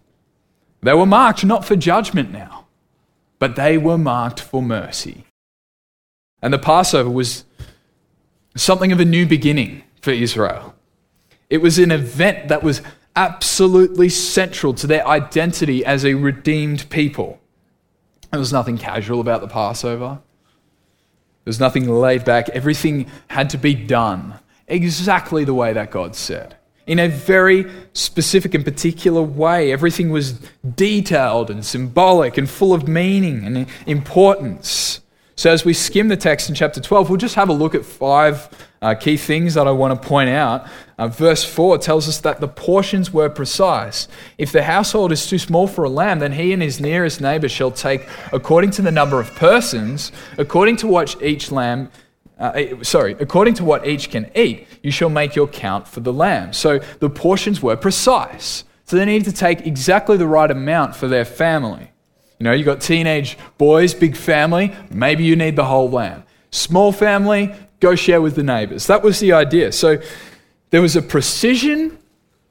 They 0.82 0.93
were 0.93 1.08
marked 1.08 1.43
not 1.43 1.65
for 1.65 1.75
judgment 1.75 2.32
now, 2.32 2.67
but 3.39 3.55
they 3.55 3.79
were 3.79 3.97
marked 3.97 4.39
for 4.39 4.62
mercy. 4.62 5.25
And 6.39 6.53
the 6.53 6.60
Passover 6.60 7.10
was 7.10 7.45
something 8.55 8.91
of 8.91 8.99
a 8.99 9.05
new 9.05 9.25
beginning 9.25 9.84
for 10.01 10.12
Israel. 10.12 10.75
It 11.49 11.63
was 11.63 11.79
an 11.79 11.89
event 11.89 12.47
that 12.49 12.62
was 12.62 12.84
absolutely 13.19 14.08
central 14.08 14.73
to 14.73 14.88
their 14.88 15.05
identity 15.05 15.84
as 15.84 16.05
a 16.05 16.13
redeemed 16.13 16.89
people. 16.89 17.38
There 18.32 18.39
was 18.39 18.53
nothing 18.53 18.77
casual 18.77 19.19
about 19.19 19.41
the 19.41 19.47
Passover. 19.49 20.21
There 21.43 21.51
was 21.51 21.60
nothing 21.60 21.89
laid 21.89 22.23
back. 22.23 22.47
Everything 22.49 23.12
had 23.27 23.49
to 23.49 23.58
be 23.58 23.73
done 23.73 24.39
exactly 24.69 25.43
the 25.43 25.53
way 25.53 25.73
that 25.73 25.91
God 25.91 26.15
said. 26.15 26.55
In 26.88 26.97
a 26.97 27.10
very 27.10 27.69
specific 27.91 28.53
and 28.53 28.63
particular 28.63 29.21
way. 29.21 29.73
Everything 29.73 30.12
was 30.12 30.39
detailed 30.75 31.51
and 31.51 31.65
symbolic 31.65 32.38
and 32.38 32.49
full 32.49 32.73
of 32.73 32.88
meaning 32.88 33.43
and 33.43 33.67
importance. 33.86 35.01
So, 35.39 35.49
as 35.49 35.63
we 35.63 35.73
skim 35.73 36.10
the 36.10 36.17
text 36.17 36.49
in 36.49 36.56
chapter 36.56 36.82
12, 36.82 37.10
we'll 37.10 37.15
just 37.15 37.36
have 37.36 37.47
a 37.47 37.54
look 37.54 37.73
at 37.73 37.86
five 37.86 38.49
uh, 38.82 38.93
key 38.93 39.15
things 39.15 39.54
that 39.54 39.69
I 39.69 39.71
want 39.71 39.93
to 39.93 40.06
point 40.06 40.30
out. 40.30 40.67
Uh, 40.97 41.08
verse 41.08 41.45
4 41.45 41.78
tells 41.78 42.10
us 42.10 42.19
that 42.19 42.41
the 42.41 42.47
portions 42.49 43.13
were 43.13 43.30
precise. 43.30 44.10
If 44.38 44.52
the 44.52 44.63
household 44.63 45.13
is 45.13 45.28
too 45.28 45.39
small 45.39 45.65
for 45.65 45.86
a 45.86 45.89
lamb, 45.89 46.19
then 46.19 46.34
he 46.34 46.52
and 46.52 46.62
his 46.62 46.82
nearest 46.82 47.21
neighbor 47.21 47.47
shall 47.47 47.71
take, 47.71 48.06
according 48.34 48.71
to 48.71 48.82
the 48.82 48.91
number 48.91 49.17
of 49.17 49.34
persons, 49.36 50.12
according 50.38 50.75
to 50.75 50.88
what 50.88 51.15
each 51.23 51.54
lamb. 51.54 51.89
Uh, 52.38 52.84
sorry, 52.84 53.15
according 53.21 53.54
to 53.54 53.63
what 53.63 53.88
each 53.88 54.10
can 54.10 54.30
eat, 54.36 54.67
you 54.84 54.91
shall 54.91 55.10
make 55.10 55.38
your 55.38 55.47
count 55.47 55.88
for 55.88 56.02
the 56.02 56.12
lamb. 56.12 56.52
So 56.52 56.80
the 56.99 57.10
portions 57.10 57.62
were 57.62 57.78
precise. 57.78 58.65
So 58.84 58.97
they 58.97 59.06
needed 59.06 59.34
to 59.34 59.38
take 59.39 59.65
exactly 59.65 60.17
the 60.17 60.28
right 60.28 60.52
amount 60.52 60.97
for 60.97 61.08
their 61.08 61.23
family. 61.23 61.93
You 62.39 62.45
know, 62.45 62.54
you 62.54 62.63
got 62.63 62.82
teenage 62.82 63.38
boys, 63.58 63.93
big 63.93 64.15
family, 64.15 64.75
maybe 64.89 65.23
you 65.23 65.36
need 65.36 65.56
the 65.56 65.65
whole 65.65 65.89
lamb. 65.89 66.23
Small 66.52 66.91
family, 66.91 67.54
go 67.80 67.95
share 67.95 68.21
with 68.21 68.36
the 68.36 68.43
neighbors. 68.43 68.88
That 68.88 69.04
was 69.04 69.19
the 69.19 69.34
idea. 69.34 69.71
So 69.71 70.02
there 70.69 70.82
was 70.82 70.95
a 70.95 71.02
precision 71.02 71.97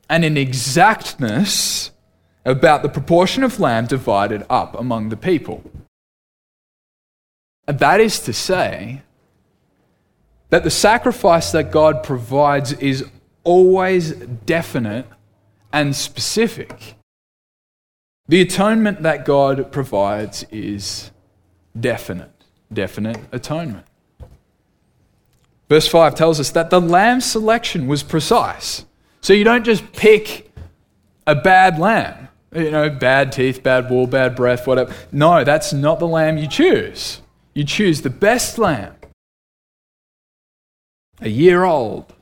and 0.09 0.25
an 0.25 0.37
exactness 0.37 1.91
about 2.45 2.83
the 2.83 2.89
proportion 2.89 3.43
of 3.43 3.61
lamb 3.61 3.87
divided 3.87 4.45
up 4.49 4.79
among 4.79 5.09
the 5.09 5.17
people. 5.17 5.63
And 7.67 7.79
that 7.79 8.01
is 8.01 8.21
to 8.21 8.33
say, 8.33 9.03
that 10.51 10.65
the 10.65 10.71
sacrifice 10.71 11.53
that 11.53 11.71
God 11.71 12.03
provides 12.03 12.73
is 12.75 13.05
always 13.45 14.13
definite 14.13 15.07
and 15.73 15.95
specific. 15.95 16.95
The 18.29 18.43
atonement 18.43 19.03
that 19.03 19.25
God 19.25 19.73
provides 19.73 20.45
is 20.51 21.11
definite, 21.79 22.31
definite 22.71 23.19
atonement. 23.33 23.87
Verse 25.69 25.89
5 25.89 26.15
tells 26.15 26.39
us 26.39 26.51
that 26.51 26.71
the 26.71 26.81
lamb 26.81 27.21
selection 27.21 27.87
was 27.87 28.03
precise. 28.03 28.85
So 29.23 29.33
you 29.33 29.45
don't 29.45 29.65
just 29.65 29.93
pick 29.93 30.51
a 31.27 31.35
bad 31.35 31.79
lamb, 31.79 32.29
you 32.55 32.71
know, 32.71 32.89
bad 32.91 33.33
teeth, 33.33 33.63
bad 33.63 33.91
wool, 33.91 34.07
bad 34.07 34.37
breath, 34.37 34.67
whatever. 34.67 34.95
No, 35.11 35.43
that's 35.45 35.73
not 35.73 35.99
the 35.99 36.07
lamb 36.07 36.39
you 36.39 36.49
choose. 36.49 37.21
You 37.55 37.65
choose 37.65 38.03
the 38.03 38.11
best 38.11 38.59
lamb, 38.59 38.95
a 41.21 41.29
year 41.29 41.65
old, 41.65 42.13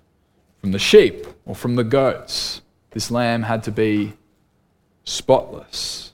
from 0.61 0.73
the 0.73 0.79
sheep 0.79 1.27
or 1.45 1.55
from 1.55 1.77
the 1.77 1.85
goats. 1.85 2.63
This 2.91 3.11
lamb 3.11 3.43
had 3.43 3.63
to 3.65 3.71
be 3.71 4.15
spotless. 5.07 6.13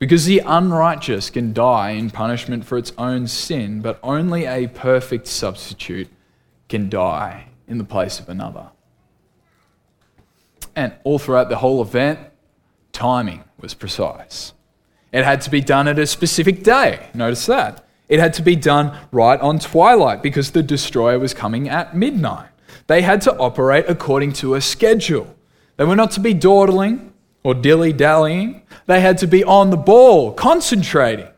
Because 0.00 0.24
the 0.24 0.40
unrighteous 0.44 1.30
can 1.30 1.52
die 1.52 1.90
in 1.90 2.10
punishment 2.10 2.64
for 2.64 2.76
its 2.76 2.92
own 2.98 3.28
sin, 3.28 3.80
but 3.80 4.00
only 4.02 4.44
a 4.44 4.66
perfect 4.66 5.28
substitute 5.28 6.08
can 6.68 6.88
die 6.90 7.46
in 7.68 7.78
the 7.78 7.84
place 7.84 8.18
of 8.18 8.28
another. 8.28 8.70
And 10.74 10.92
all 11.04 11.20
throughout 11.20 11.48
the 11.48 11.58
whole 11.58 11.80
event, 11.80 12.18
timing 12.92 13.44
was 13.60 13.74
precise. 13.74 14.52
It 15.12 15.24
had 15.24 15.40
to 15.42 15.50
be 15.50 15.60
done 15.60 15.86
at 15.86 15.98
a 15.98 16.06
specific 16.06 16.64
day. 16.64 17.08
Notice 17.14 17.46
that. 17.46 17.86
It 18.08 18.18
had 18.18 18.34
to 18.34 18.42
be 18.42 18.56
done 18.56 18.98
right 19.12 19.40
on 19.40 19.60
twilight 19.60 20.22
because 20.22 20.50
the 20.50 20.62
destroyer 20.62 21.18
was 21.18 21.32
coming 21.32 21.68
at 21.68 21.96
midnight. 21.96 22.48
They 22.88 23.02
had 23.02 23.22
to 23.22 23.36
operate 23.36 23.86
according 23.88 24.32
to 24.34 24.54
a 24.54 24.60
schedule. 24.60 25.34
They 25.76 25.84
were 25.84 25.96
not 25.96 26.10
to 26.12 26.20
be 26.20 26.34
dawdling 26.34 27.13
or 27.44 27.54
dilly 27.54 27.92
dallying. 27.92 28.62
They 28.86 29.00
had 29.00 29.18
to 29.18 29.28
be 29.28 29.44
on 29.44 29.70
the 29.70 29.76
ball, 29.76 30.32
concentrating. 30.32 31.28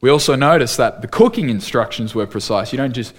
We 0.00 0.08
also 0.10 0.36
noticed 0.36 0.76
that 0.78 1.02
the 1.02 1.08
cooking 1.08 1.50
instructions 1.50 2.14
were 2.14 2.26
precise. 2.26 2.72
You 2.72 2.78
don't 2.78 2.94
just 2.94 3.14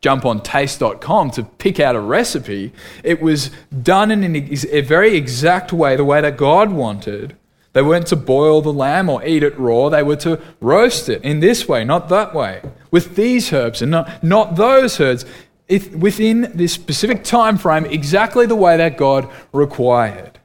jump 0.00 0.24
on 0.24 0.40
taste.com 0.40 1.30
to 1.32 1.42
pick 1.42 1.80
out 1.80 1.96
a 1.96 2.00
recipe. 2.00 2.72
It 3.02 3.20
was 3.20 3.50
done 3.82 4.10
in 4.10 4.36
a 4.36 4.80
very 4.82 5.16
exact 5.16 5.72
way, 5.72 5.96
the 5.96 6.04
way 6.04 6.20
that 6.20 6.36
God 6.36 6.70
wanted. 6.70 7.36
They 7.72 7.82
weren't 7.82 8.06
to 8.06 8.16
boil 8.16 8.62
the 8.62 8.72
lamb 8.72 9.10
or 9.10 9.22
eat 9.26 9.42
it 9.42 9.58
raw. 9.58 9.88
They 9.90 10.02
were 10.02 10.16
to 10.16 10.40
roast 10.60 11.08
it 11.08 11.22
in 11.22 11.40
this 11.40 11.68
way, 11.68 11.84
not 11.84 12.08
that 12.08 12.34
way, 12.34 12.62
with 12.90 13.16
these 13.16 13.52
herbs 13.52 13.82
and 13.82 13.90
not, 13.90 14.22
not 14.24 14.56
those 14.56 14.98
herbs 14.98 15.26
within 15.68 16.52
this 16.54 16.72
specific 16.72 17.24
time 17.24 17.58
frame 17.58 17.84
exactly 17.86 18.46
the 18.46 18.56
way 18.56 18.76
that 18.76 18.96
God 18.96 19.28
required. 19.52 20.38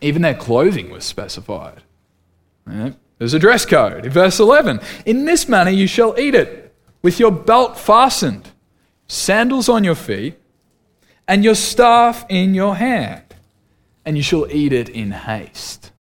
Even 0.00 0.22
their 0.22 0.34
clothing 0.34 0.90
was 0.90 1.04
specified. 1.04 1.82
There's 3.18 3.34
a 3.34 3.38
dress 3.38 3.64
code. 3.64 4.06
In 4.06 4.12
verse 4.12 4.38
11, 4.38 4.80
in 5.06 5.24
this 5.24 5.48
manner 5.48 5.70
you 5.70 5.86
shall 5.86 6.18
eat 6.18 6.34
it, 6.34 6.74
with 7.02 7.18
your 7.18 7.30
belt 7.30 7.78
fastened, 7.78 8.50
sandals 9.08 9.68
on 9.68 9.84
your 9.84 9.94
feet, 9.94 10.38
and 11.26 11.42
your 11.42 11.54
staff 11.54 12.24
in 12.28 12.54
your 12.54 12.76
hand, 12.76 13.22
and 14.04 14.16
you 14.16 14.22
shall 14.22 14.46
eat 14.50 14.72
it 14.72 14.88
in 14.88 15.10
haste. 15.10 15.92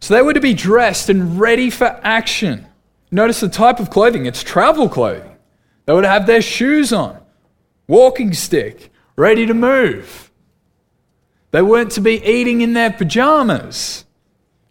So 0.00 0.14
they 0.14 0.22
were 0.22 0.34
to 0.34 0.40
be 0.40 0.54
dressed 0.54 1.08
and 1.08 1.40
ready 1.40 1.70
for 1.70 2.00
action. 2.02 2.66
Notice 3.10 3.40
the 3.40 3.48
type 3.48 3.80
of 3.80 3.90
clothing, 3.90 4.26
it's 4.26 4.42
travel 4.42 4.88
clothing. 4.88 5.33
They 5.86 5.92
would 5.92 6.04
have 6.04 6.26
their 6.26 6.42
shoes 6.42 6.92
on, 6.92 7.20
walking 7.86 8.32
stick, 8.32 8.90
ready 9.16 9.46
to 9.46 9.54
move. 9.54 10.30
They 11.50 11.62
weren't 11.62 11.92
to 11.92 12.00
be 12.00 12.24
eating 12.24 12.62
in 12.62 12.72
their 12.72 12.90
pajamas. 12.90 14.04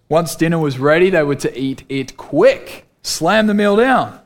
Once 0.10 0.36
dinner 0.36 0.60
was 0.60 0.80
ready, 0.80 1.10
they 1.10 1.24
were 1.24 1.36
to 1.36 1.58
eat 1.58 1.84
it 1.88 2.18
quick, 2.18 2.88
slam 3.02 3.48
the 3.48 3.54
meal 3.54 3.76
down. 3.76 4.20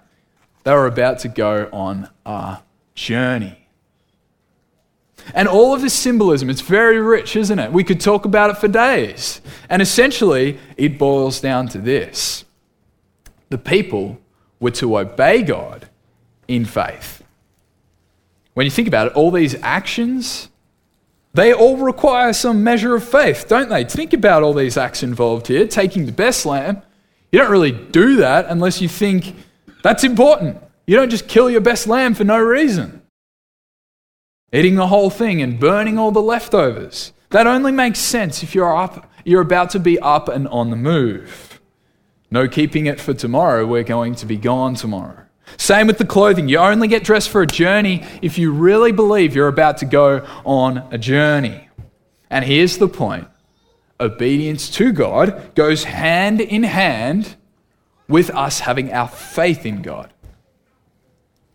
They 0.63 0.73
were 0.73 0.87
about 0.87 1.19
to 1.19 1.27
go 1.27 1.69
on 1.71 2.09
a 2.25 2.59
journey. 2.95 3.67
And 5.33 5.47
all 5.47 5.73
of 5.73 5.81
this 5.81 5.93
symbolism, 5.93 6.49
it's 6.49 6.61
very 6.61 6.99
rich, 6.99 7.35
isn't 7.35 7.59
it? 7.59 7.71
We 7.71 7.83
could 7.83 7.99
talk 7.99 8.25
about 8.25 8.49
it 8.49 8.57
for 8.57 8.67
days. 8.67 9.41
And 9.69 9.81
essentially, 9.81 10.57
it 10.77 10.97
boils 10.97 11.41
down 11.41 11.67
to 11.69 11.77
this 11.77 12.45
the 13.49 13.57
people 13.57 14.19
were 14.59 14.71
to 14.71 14.97
obey 14.97 15.41
God 15.41 15.87
in 16.47 16.65
faith. 16.65 17.23
When 18.53 18.65
you 18.65 18.71
think 18.71 18.87
about 18.87 19.07
it, 19.07 19.13
all 19.13 19.31
these 19.31 19.55
actions, 19.61 20.49
they 21.33 21.53
all 21.53 21.77
require 21.77 22.33
some 22.33 22.63
measure 22.63 22.95
of 22.95 23.07
faith, 23.07 23.45
don't 23.47 23.69
they? 23.69 23.83
Think 23.83 24.13
about 24.13 24.43
all 24.43 24.53
these 24.53 24.77
acts 24.77 25.03
involved 25.03 25.47
here. 25.47 25.67
Taking 25.67 26.05
the 26.05 26.11
best 26.11 26.45
lamb, 26.45 26.81
you 27.31 27.39
don't 27.39 27.51
really 27.51 27.71
do 27.71 28.17
that 28.17 28.45
unless 28.47 28.81
you 28.81 28.89
think 28.89 29.35
that's 29.83 30.03
important. 30.03 30.57
You 30.87 30.95
don't 30.95 31.09
just 31.09 31.27
kill 31.27 31.49
your 31.49 31.61
best 31.61 31.87
lamb 31.87 32.15
for 32.15 32.23
no 32.23 32.39
reason. 32.39 33.01
Eating 34.51 34.75
the 34.75 34.87
whole 34.87 35.09
thing 35.09 35.41
and 35.41 35.59
burning 35.59 35.99
all 35.99 36.11
the 36.11 36.21
leftovers. 36.21 37.11
That 37.29 37.45
only 37.45 37.73
makes 37.73 37.99
sense 37.99 38.41
if 38.41 38.55
you're 38.55 38.75
up 38.75 39.07
you're 39.27 39.41
about 39.41 39.71
to 39.71 39.79
be 39.79 39.99
up 39.99 40.29
and 40.29 40.47
on 40.47 40.69
the 40.69 40.77
move. 40.77 41.59
No 42.31 42.47
keeping 42.47 42.85
it 42.85 42.99
for 42.99 43.13
tomorrow, 43.13 43.65
we're 43.65 43.83
going 43.83 44.15
to 44.15 44.25
be 44.25 44.37
gone 44.37 44.75
tomorrow. 44.75 45.26
Same 45.55 45.87
with 45.87 45.97
the 45.97 46.05
clothing. 46.05 46.49
You 46.49 46.57
only 46.57 46.87
get 46.87 47.03
dressed 47.03 47.29
for 47.29 47.41
a 47.41 47.47
journey 47.47 48.05
if 48.21 48.37
you 48.37 48.51
really 48.51 48.91
believe 48.91 49.35
you're 49.35 49.47
about 49.47 49.77
to 49.77 49.85
go 49.85 50.25
on 50.43 50.85
a 50.91 50.97
journey. 50.97 51.69
And 52.29 52.43
here's 52.43 52.77
the 52.77 52.87
point 52.87 53.27
obedience 53.99 54.69
to 54.69 54.91
God 54.91 55.55
goes 55.55 55.85
hand 55.85 56.41
in 56.41 56.63
hand 56.63 57.35
with 58.07 58.29
us 58.31 58.59
having 58.59 58.91
our 58.91 59.07
faith 59.07 59.65
in 59.65 59.81
God. 59.81 60.11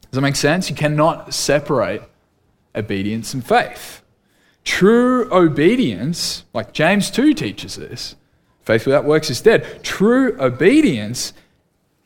Does 0.02 0.16
that 0.16 0.22
make 0.22 0.36
sense? 0.36 0.68
You 0.68 0.76
cannot 0.76 1.32
separate 1.32 2.02
obedience 2.74 3.32
and 3.34 3.46
faith. 3.46 4.02
True 4.64 5.32
obedience, 5.32 6.44
like 6.52 6.72
James 6.72 7.10
2 7.10 7.34
teaches 7.34 7.76
this, 7.76 8.16
faith 8.60 8.86
without 8.86 9.04
works 9.04 9.30
is 9.30 9.40
dead. 9.40 9.82
True 9.82 10.36
obedience 10.40 11.32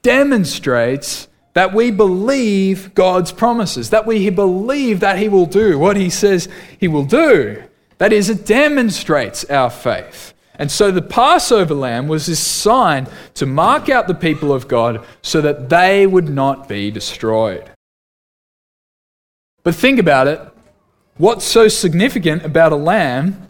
demonstrates 0.03 1.29
that 1.57 1.73
we 1.73 1.91
believe 1.91 2.93
God's 2.95 3.33
promises, 3.33 3.89
that 3.89 4.05
we 4.05 4.29
believe 4.29 5.01
that 5.01 5.19
He 5.19 5.27
will 5.27 5.47
do 5.47 5.79
what 5.79 5.97
He 5.97 6.11
says 6.11 6.51
He 6.79 6.87
will 6.87 7.07
do. 7.07 7.63
That 7.97 8.13
is, 8.13 8.29
it 8.29 8.45
demonstrates 8.45 9.43
our 9.47 9.71
faith. 9.71 10.35
And 10.57 10.71
so 10.71 10.91
the 10.91 11.01
Passover 11.01 11.73
lamb 11.73 12.09
was 12.09 12.27
this 12.27 12.41
sign 12.41 13.07
to 13.37 13.47
mark 13.47 13.89
out 13.89 14.07
the 14.07 14.15
people 14.15 14.53
of 14.53 14.69
God 14.69 15.03
so 15.23 15.41
that 15.41 15.71
they 15.71 16.07
would 16.07 16.29
not 16.29 16.69
be 16.69 16.91
destroyed. 16.91 17.71
But 19.63 19.75
think 19.75 19.99
about 19.99 20.29
it. 20.29 20.39
What's 21.17 21.47
so 21.47 21.69
significant 21.69 22.45
about 22.45 22.73
a 22.73 22.77
lamb 22.77 23.49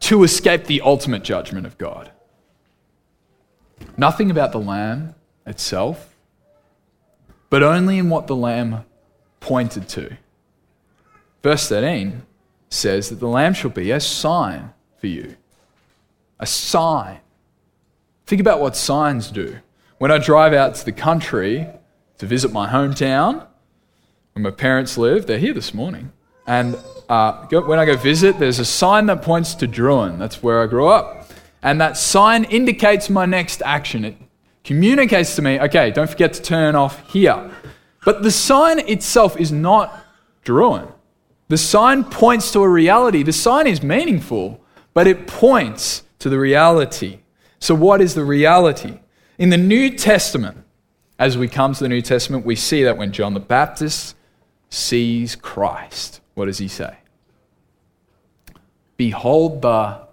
to 0.00 0.24
escape 0.24 0.64
the 0.64 0.82
ultimate 0.82 1.24
judgment 1.24 1.64
of 1.64 1.78
God? 1.78 2.10
Nothing 3.96 4.30
about 4.30 4.52
the 4.52 4.60
lamb 4.60 5.14
itself, 5.46 6.09
but 7.50 7.62
only 7.62 7.98
in 7.98 8.08
what 8.08 8.28
the 8.28 8.36
lamb 8.36 8.84
pointed 9.40 9.88
to. 9.88 10.16
Verse 11.42 11.68
13 11.68 12.22
says 12.68 13.08
that 13.08 13.16
the 13.16 13.28
lamb 13.28 13.52
shall 13.52 13.70
be 13.70 13.90
a 13.90 14.00
sign 14.00 14.72
for 14.98 15.08
you. 15.08 15.36
A 16.38 16.46
sign. 16.46 17.20
Think 18.26 18.40
about 18.40 18.60
what 18.60 18.76
signs 18.76 19.30
do. 19.30 19.58
When 19.98 20.10
I 20.10 20.18
drive 20.18 20.54
out 20.54 20.76
to 20.76 20.84
the 20.84 20.92
country 20.92 21.66
to 22.18 22.26
visit 22.26 22.52
my 22.52 22.68
hometown, 22.68 23.46
where 24.32 24.42
my 24.42 24.50
parents 24.50 24.96
live, 24.96 25.26
they're 25.26 25.38
here 25.38 25.52
this 25.52 25.74
morning. 25.74 26.12
And 26.46 26.78
uh, 27.08 27.46
when 27.48 27.78
I 27.78 27.84
go 27.84 27.96
visit, 27.96 28.38
there's 28.38 28.58
a 28.58 28.64
sign 28.64 29.06
that 29.06 29.22
points 29.22 29.54
to 29.56 29.68
Drouin. 29.68 30.18
That's 30.18 30.42
where 30.42 30.62
I 30.62 30.66
grew 30.66 30.88
up. 30.88 31.30
And 31.62 31.80
that 31.80 31.96
sign 31.96 32.44
indicates 32.44 33.10
my 33.10 33.26
next 33.26 33.62
action. 33.64 34.04
It 34.04 34.16
communicates 34.64 35.36
to 35.36 35.42
me, 35.42 35.60
okay, 35.60 35.90
don't 35.90 36.08
forget 36.08 36.32
to 36.34 36.42
turn 36.42 36.74
off 36.74 37.10
here. 37.10 37.50
But 38.04 38.22
the 38.22 38.30
sign 38.30 38.78
itself 38.80 39.38
is 39.38 39.52
not 39.52 39.92
Drouin. 40.44 40.92
The 41.48 41.58
sign 41.58 42.04
points 42.04 42.52
to 42.52 42.60
a 42.60 42.68
reality. 42.68 43.22
The 43.22 43.32
sign 43.32 43.66
is 43.66 43.82
meaningful, 43.82 44.60
but 44.94 45.06
it 45.06 45.26
points 45.26 46.04
to 46.20 46.28
the 46.28 46.38
reality. 46.38 47.20
So, 47.58 47.74
what 47.74 48.00
is 48.00 48.14
the 48.14 48.24
reality? 48.24 49.00
In 49.38 49.50
the 49.50 49.56
New 49.56 49.96
Testament, 49.96 50.64
as 51.18 51.36
we 51.36 51.48
come 51.48 51.74
to 51.74 51.82
the 51.82 51.88
New 51.88 52.02
Testament, 52.02 52.46
we 52.46 52.56
see 52.56 52.84
that 52.84 52.96
when 52.96 53.12
John 53.12 53.34
the 53.34 53.40
Baptist 53.40 54.16
sees 54.70 55.34
Christ, 55.34 56.20
what 56.34 56.46
does 56.46 56.58
he 56.58 56.68
say? 56.68 56.98
Behold 58.96 59.62
the 59.62 60.06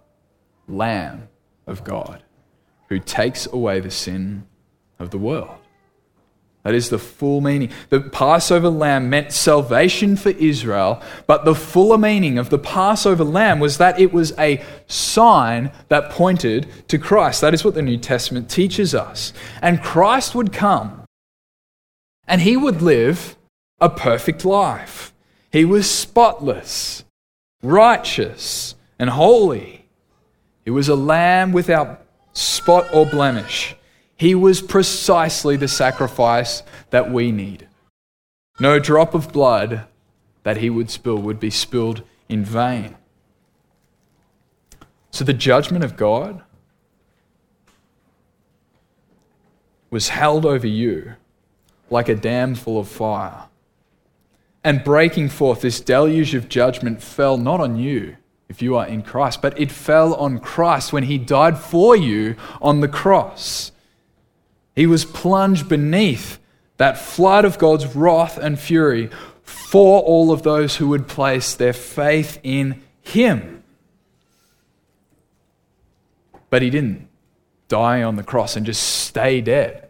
Lamb 0.68 1.30
of 1.68 1.84
God 1.84 2.24
who 2.90 3.00
takes 3.00 3.48
away 3.48 3.80
the 3.80 3.92
sin 3.92 4.46
of 5.00 5.12
the 5.12 5.18
world. 5.18 5.58
That 6.64 6.76
is 6.76 6.90
the 6.90 7.00
full 7.00 7.40
meaning. 7.40 7.72
The 7.90 8.02
Passover 8.02 8.68
lamb 8.68 9.10
meant 9.10 9.32
salvation 9.32 10.18
for 10.18 10.32
Israel, 10.32 11.02
but 11.26 11.46
the 11.46 11.56
fuller 11.56 11.98
meaning 11.98 12.38
of 12.38 12.50
the 12.50 12.60
Passover 12.60 13.24
lamb 13.24 13.62
was 13.62 13.78
that 13.78 14.00
it 14.02 14.12
was 14.12 14.34
a 14.38 14.62
sign 14.86 15.72
that 15.88 16.10
pointed 16.10 16.68
to 16.90 16.98
Christ. 16.98 17.40
That 17.40 17.54
is 17.54 17.64
what 17.64 17.74
the 17.74 17.82
New 17.82 17.98
Testament 17.98 18.50
teaches 18.50 18.94
us. 18.94 19.32
And 19.62 19.82
Christ 19.82 20.36
would 20.36 20.52
come 20.52 21.06
and 22.28 22.42
he 22.42 22.58
would 22.58 22.82
live 22.82 23.38
a 23.80 23.90
perfect 23.90 24.44
life. 24.44 25.14
He 25.52 25.64
was 25.64 25.90
spotless, 25.90 27.06
righteous, 27.64 28.76
and 29.00 29.12
holy. 29.12 29.88
He 30.66 30.72
was 30.72 30.90
a 30.90 30.96
lamb 30.96 31.54
without 31.54 32.07
spot 32.38 32.88
or 32.94 33.06
blemish. 33.06 33.76
He 34.16 34.36
was 34.36 34.62
precisely 34.62 35.58
the 35.58 35.68
sacrifice 35.68 36.64
that 36.92 37.12
we 37.12 37.32
need. 37.32 37.68
No 38.60 38.80
drop 38.80 39.14
of 39.14 39.32
blood 39.32 39.86
that 40.44 40.58
he 40.58 40.70
would 40.70 40.90
spill 40.90 41.18
would 41.18 41.40
be 41.40 41.50
spilled 41.50 42.04
in 42.30 42.44
vain. 42.44 42.96
So 45.12 45.24
the 45.24 45.34
judgment 45.34 45.84
of 45.84 45.98
God 45.98 46.44
was 49.90 50.10
held 50.10 50.46
over 50.46 50.68
you 50.68 51.16
like 51.90 52.10
a 52.10 52.16
dam 52.16 52.54
full 52.54 52.80
of 52.80 52.88
fire. 52.88 53.46
And 54.64 54.84
breaking 54.84 55.30
forth, 55.30 55.62
this 55.62 55.80
deluge 55.80 56.36
of 56.36 56.50
judgment 56.50 57.02
fell 57.02 57.38
not 57.38 57.60
on 57.60 57.78
you 57.78 58.18
if 58.50 58.62
you 58.62 58.76
are 58.78 58.88
in 58.88 59.02
Christ, 59.02 59.42
but 59.42 59.60
it 59.60 59.72
fell 59.72 60.14
on 60.16 60.40
Christ 60.40 60.94
when 60.94 61.04
he 61.04 61.18
died 61.18 61.58
for 61.58 61.96
you 61.96 62.36
on 62.62 62.80
the 62.80 62.88
cross. 62.88 63.72
He 64.76 64.86
was 64.86 65.06
plunged 65.06 65.68
beneath 65.68 66.40
that 66.78 66.98
flood 66.98 67.46
of 67.46 67.58
God's 67.58 67.96
wrath 67.96 68.38
and 68.38 68.60
fury 68.60 69.10
for 69.44 70.02
all 70.02 70.32
of 70.32 70.44
those 70.44 70.76
who 70.76 70.88
would 70.90 71.08
place 71.08 71.56
their 71.56 71.74
faith 71.74 72.40
in 72.44 72.82
Him. 73.02 73.64
But 76.50 76.62
He 76.62 76.70
didn't 76.70 77.08
die 77.68 78.04
on 78.04 78.16
the 78.16 78.24
cross 78.24 78.56
and 78.56 78.66
just 78.66 78.84
stay 78.84 79.42
dead. 79.42 79.87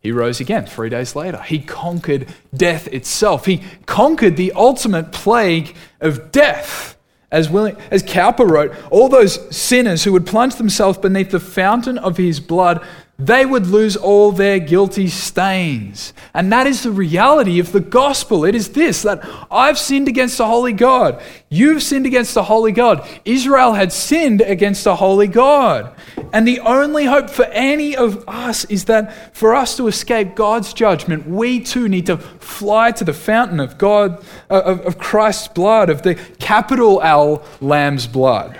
He 0.00 0.12
rose 0.12 0.40
again 0.40 0.66
three 0.66 0.88
days 0.88 1.14
later. 1.14 1.42
He 1.42 1.58
conquered 1.58 2.26
death 2.54 2.88
itself. 2.88 3.46
He 3.46 3.62
conquered 3.86 4.36
the 4.36 4.52
ultimate 4.52 5.12
plague 5.12 5.76
of 6.00 6.32
death. 6.32 6.96
As, 7.30 7.48
William, 7.48 7.76
as 7.90 8.02
Cowper 8.02 8.44
wrote, 8.44 8.74
all 8.90 9.08
those 9.08 9.54
sinners 9.54 10.02
who 10.02 10.12
would 10.12 10.26
plunge 10.26 10.56
themselves 10.56 10.98
beneath 10.98 11.30
the 11.30 11.38
fountain 11.38 11.96
of 11.96 12.16
his 12.16 12.40
blood, 12.40 12.84
they 13.20 13.44
would 13.44 13.66
lose 13.66 13.96
all 13.96 14.32
their 14.32 14.58
guilty 14.58 15.08
stains. 15.08 16.14
And 16.32 16.50
that 16.52 16.66
is 16.66 16.82
the 16.82 16.90
reality 16.90 17.58
of 17.58 17.72
the 17.72 17.80
gospel. 17.80 18.44
It 18.46 18.54
is 18.54 18.70
this 18.70 19.02
that 19.02 19.20
I've 19.50 19.78
sinned 19.78 20.08
against 20.08 20.38
the 20.38 20.46
holy 20.46 20.72
God. 20.72 21.22
You've 21.50 21.82
sinned 21.82 22.06
against 22.06 22.32
the 22.32 22.44
holy 22.44 22.72
God. 22.72 23.06
Israel 23.26 23.74
had 23.74 23.92
sinned 23.92 24.40
against 24.40 24.84
the 24.84 24.96
holy 24.96 25.26
God. 25.26 25.94
And 26.32 26.48
the 26.48 26.60
only 26.60 27.04
hope 27.04 27.28
for 27.28 27.44
any 27.46 27.94
of 27.94 28.24
us 28.26 28.64
is 28.66 28.86
that 28.86 29.36
for 29.36 29.54
us 29.54 29.76
to 29.76 29.86
escape 29.86 30.34
God's 30.34 30.72
judgment, 30.72 31.28
we 31.28 31.60
too 31.60 31.88
need 31.88 32.06
to 32.06 32.16
fly 32.16 32.90
to 32.92 33.04
the 33.04 33.12
fountain 33.12 33.60
of 33.60 33.76
God, 33.76 34.24
uh, 34.48 34.62
of, 34.62 34.80
of 34.86 34.98
Christ's 34.98 35.48
blood, 35.48 35.90
of 35.90 36.02
the 36.02 36.14
capital 36.38 37.02
L 37.02 37.44
Lamb's 37.60 38.06
blood. 38.06 38.58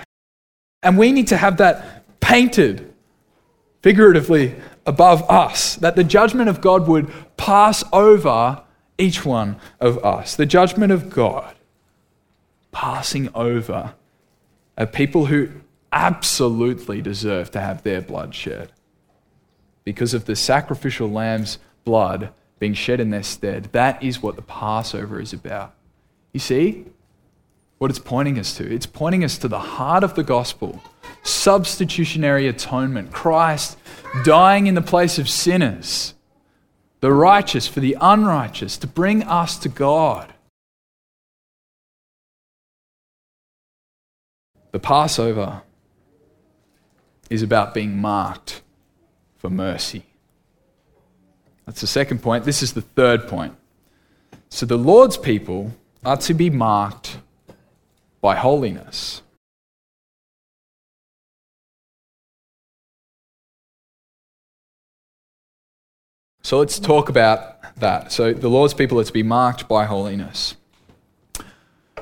And 0.83 0.97
we 0.97 1.11
need 1.11 1.29
to 1.29 1.37
have 1.37 1.57
that 1.57 2.19
painted 2.19 2.90
figuratively 3.81 4.55
above 4.85 5.27
us, 5.29 5.75
that 5.77 5.95
the 5.95 6.03
judgment 6.03 6.49
of 6.49 6.61
God 6.61 6.87
would 6.87 7.11
pass 7.37 7.83
over 7.91 8.63
each 8.97 9.25
one 9.25 9.57
of 9.79 10.03
us. 10.03 10.35
The 10.35 10.45
judgment 10.45 10.91
of 10.91 11.09
God 11.09 11.55
passing 12.71 13.29
over 13.33 13.93
a 14.77 14.87
people 14.87 15.25
who 15.25 15.49
absolutely 15.91 17.01
deserve 17.01 17.51
to 17.51 17.59
have 17.59 17.83
their 17.83 18.01
blood 18.01 18.33
shed 18.33 18.71
because 19.83 20.13
of 20.13 20.25
the 20.25 20.35
sacrificial 20.35 21.09
lamb's 21.09 21.57
blood 21.83 22.31
being 22.59 22.73
shed 22.73 22.99
in 22.99 23.09
their 23.09 23.23
stead. 23.23 23.65
That 23.71 24.01
is 24.01 24.21
what 24.21 24.35
the 24.35 24.41
Passover 24.41 25.19
is 25.19 25.33
about. 25.33 25.73
You 26.31 26.39
see 26.39 26.85
what 27.79 27.89
it's 27.89 27.99
pointing 27.99 28.37
us 28.39 28.55
to? 28.57 28.73
It's 28.73 28.85
pointing 28.85 29.23
us 29.23 29.37
to 29.39 29.47
the 29.47 29.59
heart 29.59 30.03
of 30.03 30.15
the 30.15 30.23
gospel 30.23 30.81
substitutionary 31.23 32.47
atonement, 32.47 33.11
Christ 33.11 33.77
dying 34.23 34.67
in 34.67 34.75
the 34.75 34.81
place 34.81 35.19
of 35.19 35.29
sinners, 35.29 36.13
the 36.99 37.13
righteous 37.13 37.67
for 37.67 37.79
the 37.79 37.97
unrighteous, 37.99 38.77
to 38.77 38.87
bring 38.87 39.23
us 39.23 39.57
to 39.59 39.69
God. 39.69 40.33
The 44.71 44.79
Passover 44.79 45.61
is 47.29 47.41
about 47.41 47.73
being 47.73 47.97
marked 47.97 48.61
for 49.37 49.49
mercy. 49.49 50.05
That's 51.65 51.81
the 51.81 51.87
second 51.87 52.21
point. 52.21 52.45
This 52.45 52.61
is 52.61 52.73
the 52.73 52.81
third 52.81 53.27
point. 53.27 53.55
So 54.49 54.65
the 54.65 54.77
Lord's 54.77 55.17
people 55.17 55.71
are 56.03 56.17
to 56.17 56.33
be 56.33 56.49
marked 56.49 57.17
by 58.19 58.35
holiness. 58.35 59.21
So 66.51 66.59
let's 66.59 66.79
talk 66.79 67.07
about 67.07 67.79
that. 67.79 68.11
So 68.11 68.33
the 68.33 68.49
Lord's 68.49 68.73
people 68.73 68.99
are 68.99 69.05
to 69.05 69.13
be 69.13 69.23
marked 69.23 69.69
by 69.69 69.85
holiness. 69.85 70.57
All 71.39 71.45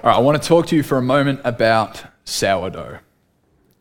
right, 0.02 0.16
I 0.16 0.20
want 0.22 0.42
to 0.42 0.48
talk 0.48 0.66
to 0.70 0.76
you 0.76 0.82
for 0.82 0.98
a 0.98 1.04
moment 1.04 1.42
about 1.44 2.04
sourdough 2.26 2.98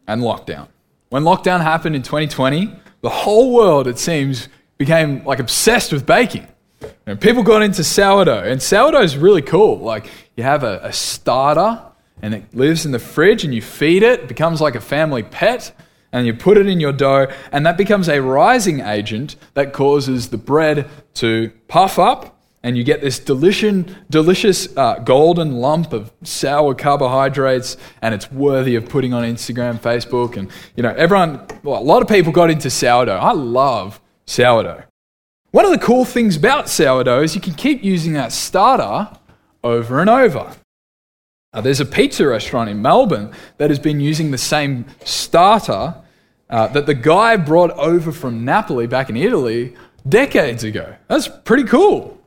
and 0.06 0.20
lockdown. 0.20 0.68
When 1.08 1.22
lockdown 1.22 1.62
happened 1.62 1.96
in 1.96 2.02
2020, 2.02 2.70
the 3.00 3.08
whole 3.08 3.54
world, 3.54 3.86
it 3.86 3.98
seems, 3.98 4.50
became 4.76 5.24
like 5.24 5.38
obsessed 5.38 5.90
with 5.90 6.04
baking. 6.04 6.46
And 7.06 7.18
people 7.18 7.42
got 7.42 7.62
into 7.62 7.82
sourdough, 7.82 8.42
and 8.42 8.60
sourdough 8.60 9.04
is 9.04 9.16
really 9.16 9.40
cool. 9.40 9.78
Like 9.78 10.10
you 10.36 10.44
have 10.44 10.64
a, 10.64 10.80
a 10.82 10.92
starter, 10.92 11.80
and 12.20 12.34
it 12.34 12.54
lives 12.54 12.84
in 12.84 12.92
the 12.92 12.98
fridge, 12.98 13.42
and 13.42 13.54
you 13.54 13.62
feed 13.62 14.02
it, 14.02 14.20
it 14.20 14.28
becomes 14.28 14.60
like 14.60 14.74
a 14.74 14.82
family 14.82 15.22
pet 15.22 15.72
and 16.12 16.26
you 16.26 16.34
put 16.34 16.56
it 16.56 16.66
in 16.66 16.80
your 16.80 16.92
dough, 16.92 17.26
and 17.52 17.64
that 17.66 17.76
becomes 17.76 18.08
a 18.08 18.20
rising 18.20 18.80
agent 18.80 19.36
that 19.54 19.72
causes 19.72 20.28
the 20.28 20.38
bread 20.38 20.88
to 21.14 21.52
puff 21.68 21.98
up 21.98 22.38
and 22.62 22.76
you 22.76 22.82
get 22.82 23.00
this 23.00 23.18
delicious, 23.18 23.84
delicious 24.10 24.76
uh, 24.76 24.98
golden 24.98 25.56
lump 25.56 25.92
of 25.92 26.12
sour 26.22 26.74
carbohydrates, 26.74 27.76
and 28.02 28.14
it's 28.14 28.30
worthy 28.32 28.74
of 28.74 28.88
putting 28.88 29.14
on 29.14 29.22
Instagram, 29.22 29.80
Facebook, 29.80 30.36
and 30.36 30.50
you 30.76 30.82
know 30.82 30.92
everyone. 30.94 31.46
Well, 31.62 31.80
a 31.80 31.82
lot 31.82 32.02
of 32.02 32.08
people 32.08 32.32
got 32.32 32.50
into 32.50 32.68
sourdough. 32.68 33.16
I 33.16 33.32
love 33.32 34.00
sourdough. 34.26 34.82
One 35.50 35.64
of 35.64 35.70
the 35.70 35.78
cool 35.78 36.04
things 36.04 36.36
about 36.36 36.68
sourdough 36.68 37.22
is 37.22 37.34
you 37.34 37.40
can 37.40 37.54
keep 37.54 37.82
using 37.82 38.12
that 38.14 38.32
starter 38.32 39.16
over 39.62 40.00
and 40.00 40.10
over. 40.10 40.54
Uh, 41.52 41.60
there's 41.62 41.80
a 41.80 41.86
pizza 41.86 42.26
restaurant 42.26 42.68
in 42.68 42.82
Melbourne 42.82 43.32
that 43.56 43.70
has 43.70 43.78
been 43.78 44.00
using 44.00 44.30
the 44.30 44.38
same 44.38 44.84
starter 45.04 45.94
uh, 46.50 46.68
that 46.68 46.86
the 46.86 46.94
guy 46.94 47.36
brought 47.36 47.70
over 47.72 48.12
from 48.12 48.44
Napoli 48.44 48.86
back 48.86 49.08
in 49.08 49.16
Italy 49.16 49.74
decades 50.06 50.62
ago. 50.62 50.94
That's 51.08 51.28
pretty 51.28 51.64
cool. 51.64 52.18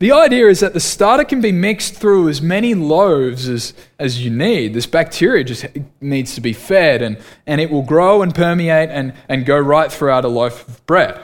The 0.00 0.12
idea 0.12 0.46
is 0.46 0.60
that 0.60 0.74
the 0.74 0.80
starter 0.80 1.24
can 1.24 1.40
be 1.40 1.50
mixed 1.50 1.94
through 1.94 2.28
as 2.28 2.40
many 2.40 2.74
loaves 2.74 3.48
as, 3.48 3.74
as 3.98 4.24
you 4.24 4.30
need. 4.30 4.74
This 4.74 4.86
bacteria 4.86 5.42
just 5.42 5.66
needs 6.00 6.36
to 6.36 6.40
be 6.40 6.52
fed, 6.52 7.02
and, 7.02 7.18
and 7.46 7.60
it 7.60 7.68
will 7.68 7.82
grow 7.82 8.22
and 8.22 8.32
permeate 8.32 8.90
and, 8.90 9.12
and 9.28 9.44
go 9.44 9.58
right 9.58 9.90
throughout 9.90 10.24
a 10.24 10.28
loaf 10.28 10.68
of 10.68 10.86
bread. 10.86 11.20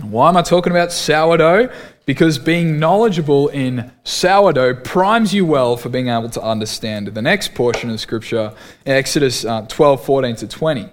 Why 0.00 0.28
am 0.30 0.36
I 0.36 0.42
talking 0.42 0.72
about 0.72 0.92
sourdough? 0.92 1.70
Because 2.06 2.38
being 2.38 2.78
knowledgeable 2.78 3.48
in 3.48 3.90
sourdough 4.04 4.74
primes 4.74 5.34
you 5.34 5.44
well 5.44 5.76
for 5.76 5.88
being 5.88 6.08
able 6.08 6.30
to 6.30 6.42
understand 6.42 7.08
the 7.08 7.20
next 7.20 7.52
portion 7.54 7.90
of 7.90 8.00
Scripture, 8.00 8.54
Exodus 8.86 9.44
uh, 9.44 9.62
12 9.62 10.04
14 10.04 10.36
to 10.36 10.46
20. 10.46 10.88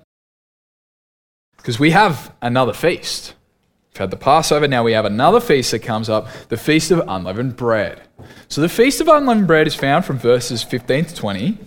Because 1.55 1.80
we 1.80 1.91
have 1.91 2.34
another 2.41 2.74
feast. 2.74 3.36
We've 3.91 3.99
had 3.99 4.11
the 4.11 4.18
Passover, 4.18 4.68
now 4.68 4.84
we 4.84 4.93
have 4.93 5.05
another 5.05 5.39
feast 5.39 5.70
that 5.70 5.80
comes 5.80 6.09
up, 6.09 6.28
the 6.49 6.57
Feast 6.57 6.89
of 6.89 7.03
Unleavened 7.07 7.55
Bread. 7.55 8.01
So 8.47 8.59
the 8.59 8.68
Feast 8.68 8.99
of 8.99 9.07
Unleavened 9.07 9.45
Bread 9.45 9.68
is 9.68 9.76
found 9.76 10.03
from 10.03 10.18
verses 10.18 10.64
15 10.64 11.05
to 11.05 11.16
20, 11.16 11.59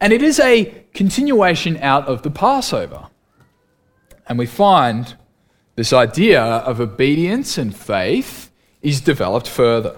and 0.00 0.12
it 0.14 0.22
is 0.22 0.40
a 0.40 0.84
continuation 0.94 1.76
out 1.76 2.08
of 2.08 2.22
the 2.22 2.30
Passover. 2.30 3.08
And 4.26 4.38
we 4.38 4.46
find 4.46 5.14
this 5.76 5.92
idea 5.92 6.42
of 6.42 6.80
obedience 6.80 7.58
and 7.58 7.76
faith 7.76 8.49
is 8.82 9.00
developed 9.00 9.48
further. 9.48 9.96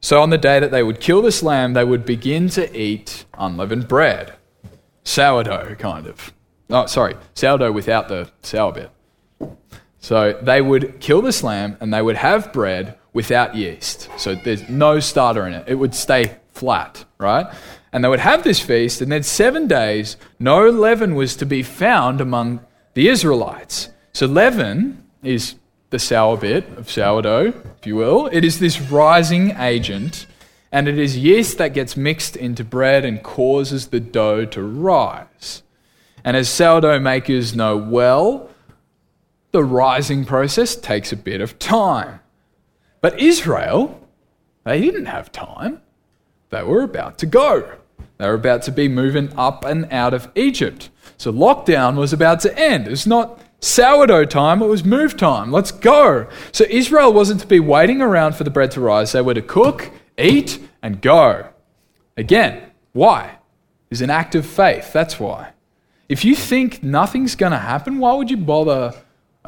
So 0.00 0.22
on 0.22 0.30
the 0.30 0.38
day 0.38 0.60
that 0.60 0.70
they 0.70 0.82
would 0.82 1.00
kill 1.00 1.22
this 1.22 1.42
lamb, 1.42 1.72
they 1.72 1.84
would 1.84 2.04
begin 2.04 2.48
to 2.50 2.76
eat 2.76 3.24
unleavened 3.36 3.88
bread. 3.88 4.34
Sourdough, 5.04 5.74
kind 5.76 6.06
of. 6.06 6.32
Oh, 6.70 6.86
sorry, 6.86 7.16
sourdough 7.34 7.72
without 7.72 8.08
the 8.08 8.30
sour 8.42 8.72
bit. 8.72 8.90
So 9.98 10.38
they 10.40 10.60
would 10.60 11.00
kill 11.00 11.22
this 11.22 11.42
lamb 11.42 11.76
and 11.80 11.92
they 11.92 12.02
would 12.02 12.16
have 12.16 12.52
bread 12.52 12.96
without 13.12 13.56
yeast. 13.56 14.08
So 14.16 14.34
there's 14.34 14.68
no 14.68 15.00
starter 15.00 15.46
in 15.46 15.54
it. 15.54 15.64
It 15.66 15.74
would 15.74 15.94
stay 15.94 16.36
flat, 16.52 17.04
right? 17.18 17.46
And 17.92 18.04
they 18.04 18.08
would 18.08 18.20
have 18.20 18.44
this 18.44 18.60
feast, 18.60 19.00
and 19.00 19.10
then 19.10 19.22
seven 19.22 19.66
days, 19.66 20.16
no 20.38 20.68
leaven 20.68 21.14
was 21.14 21.34
to 21.36 21.46
be 21.46 21.62
found 21.62 22.20
among 22.20 22.60
the 22.94 23.08
Israelites. 23.08 23.88
So 24.12 24.26
leaven 24.26 25.04
is 25.22 25.54
the 25.90 25.98
sour 25.98 26.36
bit 26.36 26.68
of 26.76 26.90
sourdough, 26.90 27.54
if 27.78 27.86
you 27.86 27.96
will. 27.96 28.26
It 28.26 28.44
is 28.44 28.58
this 28.58 28.80
rising 28.80 29.56
agent, 29.56 30.26
and 30.70 30.86
it 30.88 30.98
is 30.98 31.16
yeast 31.16 31.58
that 31.58 31.74
gets 31.74 31.96
mixed 31.96 32.36
into 32.36 32.64
bread 32.64 33.04
and 33.04 33.22
causes 33.22 33.88
the 33.88 34.00
dough 34.00 34.44
to 34.46 34.62
rise. 34.62 35.62
And 36.24 36.36
as 36.36 36.48
sourdough 36.48 37.00
makers 37.00 37.54
know 37.54 37.76
well, 37.76 38.50
the 39.52 39.64
rising 39.64 40.24
process 40.24 40.76
takes 40.76 41.10
a 41.12 41.16
bit 41.16 41.40
of 41.40 41.58
time. 41.58 42.20
But 43.00 43.18
Israel, 43.18 44.06
they 44.64 44.80
didn't 44.80 45.06
have 45.06 45.32
time. 45.32 45.80
They 46.50 46.62
were 46.62 46.82
about 46.82 47.18
to 47.18 47.26
go. 47.26 47.76
They 48.18 48.26
were 48.26 48.34
about 48.34 48.62
to 48.62 48.72
be 48.72 48.88
moving 48.88 49.32
up 49.38 49.64
and 49.64 49.90
out 49.92 50.12
of 50.12 50.28
Egypt. 50.34 50.90
So 51.16 51.32
lockdown 51.32 51.96
was 51.96 52.12
about 52.12 52.40
to 52.40 52.58
end. 52.58 52.88
It's 52.88 53.06
not 53.06 53.40
sourdough 53.60 54.26
time, 54.26 54.62
it 54.62 54.66
was 54.66 54.84
move 54.84 55.16
time. 55.16 55.50
Let's 55.52 55.72
go. 55.72 56.26
So 56.52 56.64
Israel 56.68 57.12
wasn't 57.12 57.40
to 57.40 57.46
be 57.46 57.60
waiting 57.60 58.00
around 58.00 58.34
for 58.34 58.44
the 58.44 58.50
bread 58.50 58.70
to 58.72 58.80
rise. 58.80 59.12
They 59.12 59.22
were 59.22 59.34
to 59.34 59.42
cook, 59.42 59.90
eat, 60.16 60.60
and 60.82 61.00
go. 61.00 61.48
Again, 62.16 62.70
why? 62.92 63.38
Is 63.90 64.00
an 64.00 64.10
act 64.10 64.34
of 64.34 64.44
faith. 64.46 64.92
That's 64.92 65.18
why. 65.18 65.52
If 66.08 66.24
you 66.24 66.34
think 66.34 66.82
nothing's 66.82 67.36
going 67.36 67.52
to 67.52 67.58
happen, 67.58 67.98
why 67.98 68.14
would 68.14 68.30
you 68.30 68.36
bother 68.36 68.94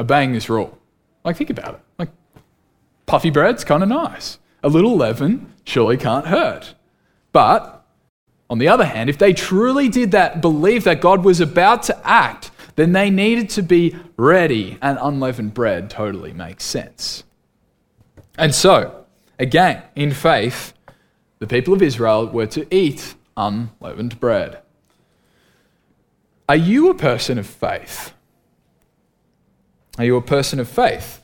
obeying 0.01 0.33
this 0.33 0.49
rule. 0.49 0.77
Like, 1.25 1.37
think 1.37 1.51
about 1.51 1.75
it. 1.75 1.81
Like, 1.99 2.09
puffy 3.07 3.31
bread's 3.31 3.65
kind 3.65 3.83
of 3.83 3.89
nice. 3.89 4.39
A 4.63 4.69
little 4.69 4.97
leaven 4.97 5.53
surely 5.65 5.97
can't 5.97 6.27
hurt. 6.27 6.75
But, 7.33 7.85
on 8.49 8.59
the 8.59 8.69
other 8.69 8.87
hand, 8.87 9.11
if 9.11 9.19
they 9.19 9.33
truly 9.33 9.89
did 9.89 10.11
that, 10.13 10.41
believe 10.41 10.85
that 10.85 11.01
God 11.01 11.25
was 11.25 11.41
about 11.41 11.83
to 11.85 12.07
act, 12.07 12.50
then 12.81 12.93
they 12.93 13.11
needed 13.11 13.51
to 13.51 13.63
be 13.63 13.95
ready, 14.17 14.79
and 14.81 14.99
unleavened 15.03 15.53
bread 15.53 15.91
totally 15.91 16.33
makes 16.33 16.65
sense. 16.65 17.25
And 18.39 18.55
so, 18.55 19.05
again, 19.39 19.83
in 19.95 20.13
faith, 20.13 20.73
the 21.41 21.47
people 21.47 21.75
of 21.75 21.83
Israel 21.83 22.27
were 22.27 22.47
to 22.47 22.67
eat 22.75 23.15
unleavened 23.37 24.19
bread. 24.19 24.63
Are 26.49 26.57
you 26.57 26.89
a 26.89 26.95
person 26.95 27.39
of 27.39 27.47
faith? 27.47 28.15
Are 29.99 30.05
you 30.05 30.17
a 30.17 30.23
person 30.23 30.59
of 30.59 30.69
faith? 30.69 31.23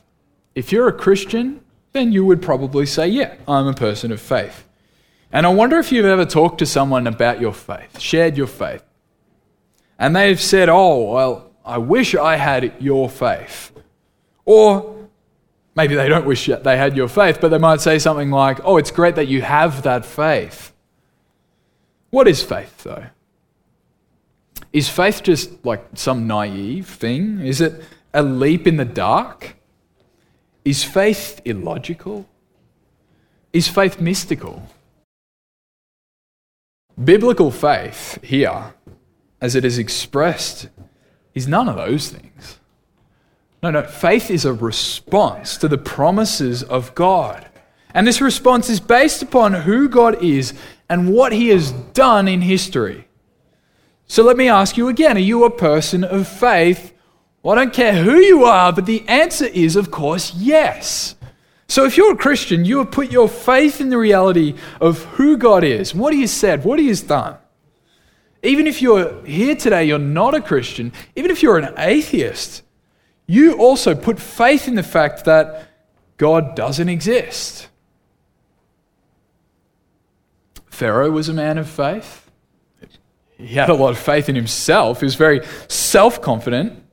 If 0.54 0.72
you're 0.72 0.88
a 0.88 0.92
Christian, 0.92 1.62
then 1.92 2.12
you 2.12 2.26
would 2.26 2.42
probably 2.42 2.84
say, 2.84 3.08
Yeah, 3.08 3.34
I'm 3.48 3.66
a 3.66 3.72
person 3.72 4.12
of 4.12 4.20
faith. 4.20 4.68
And 5.32 5.46
I 5.46 5.48
wonder 5.48 5.78
if 5.78 5.90
you've 5.90 6.04
ever 6.04 6.26
talked 6.26 6.58
to 6.58 6.66
someone 6.66 7.06
about 7.06 7.40
your 7.40 7.54
faith, 7.54 7.98
shared 7.98 8.36
your 8.36 8.46
faith, 8.46 8.84
and 9.98 10.14
they've 10.14 10.40
said, 10.40 10.68
Oh, 10.68 11.12
well, 11.12 11.45
I 11.66 11.78
wish 11.78 12.14
I 12.14 12.36
had 12.36 12.74
your 12.78 13.10
faith. 13.10 13.72
Or 14.44 15.08
maybe 15.74 15.96
they 15.96 16.08
don't 16.08 16.24
wish 16.24 16.46
they 16.46 16.76
had 16.76 16.96
your 16.96 17.08
faith, 17.08 17.38
but 17.40 17.48
they 17.48 17.58
might 17.58 17.80
say 17.80 17.98
something 17.98 18.30
like, 18.30 18.60
Oh, 18.64 18.76
it's 18.76 18.92
great 18.92 19.16
that 19.16 19.26
you 19.26 19.42
have 19.42 19.82
that 19.82 20.06
faith. 20.06 20.72
What 22.10 22.28
is 22.28 22.42
faith, 22.42 22.84
though? 22.84 23.06
Is 24.72 24.88
faith 24.88 25.22
just 25.22 25.64
like 25.64 25.84
some 25.94 26.26
naive 26.26 26.86
thing? 26.86 27.40
Is 27.40 27.60
it 27.60 27.82
a 28.14 28.22
leap 28.22 28.66
in 28.66 28.76
the 28.76 28.84
dark? 28.84 29.56
Is 30.64 30.84
faith 30.84 31.40
illogical? 31.44 32.26
Is 33.52 33.68
faith 33.68 34.00
mystical? 34.00 34.68
Biblical 37.02 37.50
faith 37.50 38.22
here, 38.22 38.74
as 39.40 39.54
it 39.54 39.64
is 39.64 39.78
expressed, 39.78 40.68
is 41.36 41.46
none 41.46 41.68
of 41.68 41.76
those 41.76 42.08
things. 42.08 42.58
No, 43.62 43.70
no, 43.70 43.84
faith 43.84 44.28
is 44.28 44.44
a 44.44 44.52
response 44.52 45.56
to 45.58 45.68
the 45.68 45.78
promises 45.78 46.64
of 46.64 46.92
God. 46.96 47.46
And 47.94 48.04
this 48.04 48.20
response 48.20 48.68
is 48.68 48.80
based 48.80 49.22
upon 49.22 49.52
who 49.52 49.88
God 49.88 50.20
is 50.22 50.52
and 50.88 51.12
what 51.12 51.32
he 51.32 51.48
has 51.50 51.70
done 51.70 52.26
in 52.26 52.40
history. 52.40 53.06
So 54.08 54.24
let 54.24 54.36
me 54.36 54.48
ask 54.48 54.76
you 54.76 54.88
again 54.88 55.16
are 55.16 55.20
you 55.20 55.44
a 55.44 55.50
person 55.50 56.02
of 56.02 56.26
faith 56.26 56.92
well, 57.46 57.56
I 57.56 57.62
don't 57.62 57.72
care 57.72 58.02
who 58.02 58.16
you 58.16 58.42
are, 58.42 58.72
but 58.72 58.86
the 58.86 59.06
answer 59.06 59.44
is, 59.44 59.76
of 59.76 59.92
course, 59.92 60.34
yes. 60.34 61.14
So 61.68 61.84
if 61.84 61.96
you're 61.96 62.14
a 62.14 62.16
Christian, 62.16 62.64
you 62.64 62.78
have 62.78 62.90
put 62.90 63.12
your 63.12 63.28
faith 63.28 63.80
in 63.80 63.88
the 63.88 63.98
reality 63.98 64.56
of 64.80 65.04
who 65.04 65.36
God 65.36 65.62
is, 65.62 65.94
what 65.94 66.12
He 66.12 66.22
has 66.22 66.32
said, 66.32 66.64
what 66.64 66.80
He 66.80 66.88
has 66.88 67.02
done. 67.02 67.36
Even 68.46 68.68
if 68.68 68.80
you're 68.80 69.24
here 69.24 69.56
today, 69.56 69.84
you're 69.84 69.98
not 69.98 70.34
a 70.34 70.40
Christian, 70.40 70.92
even 71.16 71.32
if 71.32 71.42
you're 71.42 71.58
an 71.58 71.74
atheist, 71.76 72.62
you 73.26 73.54
also 73.58 73.92
put 73.96 74.20
faith 74.20 74.68
in 74.68 74.76
the 74.76 74.84
fact 74.84 75.24
that 75.24 75.68
God 76.16 76.54
doesn't 76.54 76.88
exist. 76.88 77.66
Pharaoh 80.66 81.10
was 81.10 81.28
a 81.28 81.32
man 81.32 81.58
of 81.58 81.68
faith. 81.68 82.30
He 83.36 83.56
had 83.56 83.68
a 83.68 83.74
lot 83.74 83.90
of 83.90 83.98
faith 83.98 84.28
in 84.28 84.36
himself. 84.36 85.00
He 85.00 85.06
was 85.06 85.16
very 85.16 85.40
self 85.66 86.22
confident. 86.22 86.84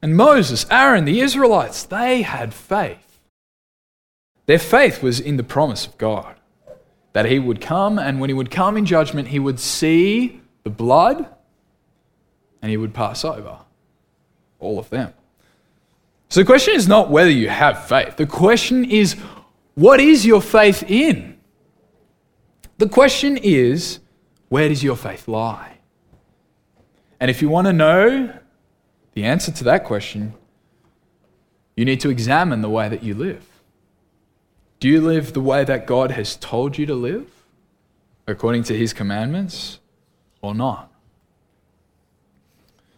And 0.00 0.16
Moses, 0.16 0.64
Aaron, 0.70 1.04
the 1.04 1.20
Israelites, 1.20 1.82
they 1.84 2.22
had 2.22 2.54
faith. 2.54 3.20
Their 4.46 4.58
faith 4.58 5.02
was 5.02 5.20
in 5.20 5.36
the 5.36 5.44
promise 5.44 5.86
of 5.86 5.98
God 5.98 6.33
that 7.14 7.26
he 7.26 7.38
would 7.38 7.60
come, 7.60 7.98
and 7.98 8.20
when 8.20 8.28
he 8.28 8.34
would 8.34 8.50
come 8.50 8.76
in 8.76 8.84
judgment, 8.84 9.28
he 9.28 9.38
would 9.38 9.58
see 9.58 10.42
the 10.64 10.70
blood 10.70 11.26
and 12.60 12.70
he 12.70 12.76
would 12.76 12.92
pass 12.92 13.24
over 13.24 13.60
all 14.58 14.78
of 14.78 14.90
them. 14.90 15.14
So 16.28 16.40
the 16.40 16.46
question 16.46 16.74
is 16.74 16.88
not 16.88 17.10
whether 17.10 17.30
you 17.30 17.48
have 17.48 17.86
faith, 17.86 18.16
the 18.16 18.26
question 18.26 18.84
is 18.84 19.14
what 19.74 20.00
is 20.00 20.26
your 20.26 20.42
faith 20.42 20.82
in? 20.88 21.38
The 22.78 22.88
question 22.88 23.36
is 23.36 24.00
where 24.48 24.68
does 24.68 24.82
your 24.82 24.96
faith 24.96 25.28
lie? 25.28 25.78
And 27.20 27.30
if 27.30 27.40
you 27.40 27.48
want 27.48 27.68
to 27.68 27.72
know 27.72 28.36
the 29.12 29.24
answer 29.24 29.52
to 29.52 29.64
that 29.64 29.84
question, 29.84 30.34
you 31.76 31.84
need 31.84 32.00
to 32.00 32.10
examine 32.10 32.60
the 32.60 32.70
way 32.70 32.88
that 32.88 33.04
you 33.04 33.14
live. 33.14 33.53
Do 34.84 34.90
you 34.90 35.00
live 35.00 35.32
the 35.32 35.40
way 35.40 35.64
that 35.64 35.86
God 35.86 36.10
has 36.10 36.36
told 36.36 36.76
you 36.76 36.84
to 36.84 36.94
live, 36.94 37.26
according 38.26 38.64
to 38.64 38.76
his 38.76 38.92
commandments, 38.92 39.78
or 40.42 40.54
not? 40.54 40.92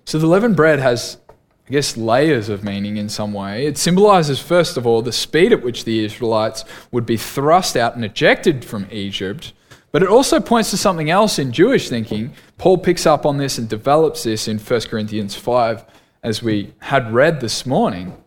So 0.04 0.18
the 0.18 0.26
leavened 0.26 0.56
bread 0.56 0.80
has, 0.80 1.18
I 1.30 1.70
guess, 1.70 1.96
layers 1.96 2.48
of 2.48 2.64
meaning 2.64 2.96
in 2.96 3.08
some 3.08 3.32
way. 3.32 3.66
It 3.66 3.78
symbolizes, 3.78 4.40
first 4.40 4.76
of 4.76 4.84
all, 4.84 5.00
the 5.00 5.12
speed 5.12 5.52
at 5.52 5.62
which 5.62 5.84
the 5.84 6.04
Israelites 6.04 6.64
would 6.90 7.06
be 7.06 7.16
thrust 7.16 7.76
out 7.76 7.94
and 7.94 8.04
ejected 8.04 8.64
from 8.64 8.88
Egypt. 8.90 9.52
But 9.92 10.02
it 10.02 10.08
also 10.08 10.40
points 10.40 10.70
to 10.70 10.76
something 10.76 11.08
else 11.08 11.38
in 11.38 11.52
Jewish 11.52 11.88
thinking. 11.88 12.34
Paul 12.58 12.78
picks 12.78 13.06
up 13.06 13.24
on 13.24 13.36
this 13.36 13.58
and 13.58 13.68
develops 13.68 14.24
this 14.24 14.48
in 14.48 14.58
1 14.58 14.80
Corinthians 14.90 15.36
5, 15.36 15.84
as 16.24 16.42
we 16.42 16.74
had 16.80 17.14
read 17.14 17.40
this 17.40 17.64
morning. 17.64 18.20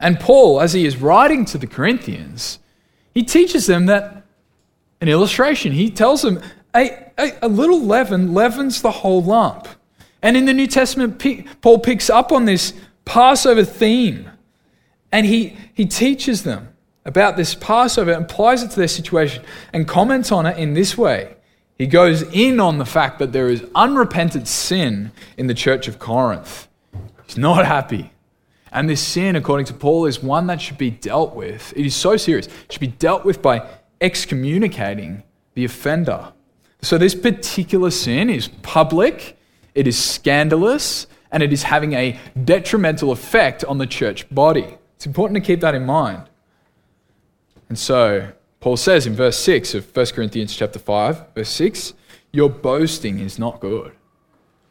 And 0.00 0.20
Paul, 0.20 0.60
as 0.60 0.72
he 0.72 0.86
is 0.86 0.96
writing 0.96 1.44
to 1.46 1.58
the 1.58 1.66
Corinthians, 1.66 2.58
he 3.14 3.22
teaches 3.22 3.66
them 3.66 3.86
that 3.86 4.24
an 5.00 5.08
illustration. 5.08 5.72
He 5.72 5.90
tells 5.90 6.22
them 6.22 6.40
a, 6.74 7.10
a, 7.18 7.32
a 7.42 7.48
little 7.48 7.80
leaven 7.80 8.34
leavens 8.34 8.82
the 8.82 8.90
whole 8.90 9.22
lump. 9.22 9.68
And 10.22 10.36
in 10.36 10.44
the 10.44 10.54
New 10.54 10.66
Testament, 10.66 11.22
Paul 11.60 11.78
picks 11.78 12.10
up 12.10 12.32
on 12.32 12.44
this 12.44 12.72
Passover 13.04 13.64
theme 13.64 14.30
and 15.10 15.26
he, 15.26 15.56
he 15.74 15.86
teaches 15.86 16.42
them 16.42 16.68
about 17.04 17.36
this 17.36 17.54
Passover, 17.54 18.12
and 18.12 18.24
applies 18.24 18.62
it 18.62 18.70
to 18.70 18.76
their 18.76 18.88
situation, 18.88 19.42
and 19.72 19.88
comments 19.88 20.30
on 20.30 20.44
it 20.44 20.58
in 20.58 20.74
this 20.74 20.98
way. 20.98 21.36
He 21.78 21.86
goes 21.86 22.22
in 22.22 22.60
on 22.60 22.76
the 22.76 22.84
fact 22.84 23.18
that 23.18 23.32
there 23.32 23.48
is 23.48 23.64
unrepented 23.74 24.46
sin 24.46 25.12
in 25.38 25.46
the 25.46 25.54
church 25.54 25.88
of 25.88 25.98
Corinth. 25.98 26.68
He's 27.26 27.38
not 27.38 27.64
happy. 27.64 28.12
And 28.72 28.88
this 28.88 29.00
sin, 29.00 29.36
according 29.36 29.66
to 29.66 29.74
Paul, 29.74 30.06
is 30.06 30.22
one 30.22 30.46
that 30.48 30.60
should 30.60 30.78
be 30.78 30.90
dealt 30.90 31.34
with. 31.34 31.72
It 31.76 31.86
is 31.86 31.96
so 31.96 32.16
serious. 32.16 32.46
It 32.46 32.72
should 32.72 32.80
be 32.80 32.86
dealt 32.86 33.24
with 33.24 33.40
by 33.40 33.68
excommunicating 34.00 35.22
the 35.54 35.64
offender. 35.64 36.32
So, 36.82 36.98
this 36.98 37.14
particular 37.14 37.90
sin 37.90 38.30
is 38.30 38.48
public, 38.62 39.36
it 39.74 39.88
is 39.88 39.98
scandalous, 40.02 41.06
and 41.32 41.42
it 41.42 41.52
is 41.52 41.64
having 41.64 41.92
a 41.94 42.18
detrimental 42.44 43.10
effect 43.10 43.64
on 43.64 43.78
the 43.78 43.86
church 43.86 44.28
body. 44.30 44.76
It's 44.96 45.06
important 45.06 45.36
to 45.36 45.40
keep 45.40 45.60
that 45.60 45.74
in 45.74 45.84
mind. 45.84 46.28
And 47.68 47.78
so, 47.78 48.32
Paul 48.60 48.76
says 48.76 49.06
in 49.06 49.14
verse 49.14 49.38
6 49.38 49.74
of 49.74 49.96
1 49.96 50.06
Corinthians 50.06 50.54
chapter 50.54 50.78
5, 50.78 51.34
verse 51.34 51.48
6, 51.50 51.94
your 52.32 52.48
boasting 52.48 53.20
is 53.20 53.38
not 53.38 53.60
good. 53.60 53.92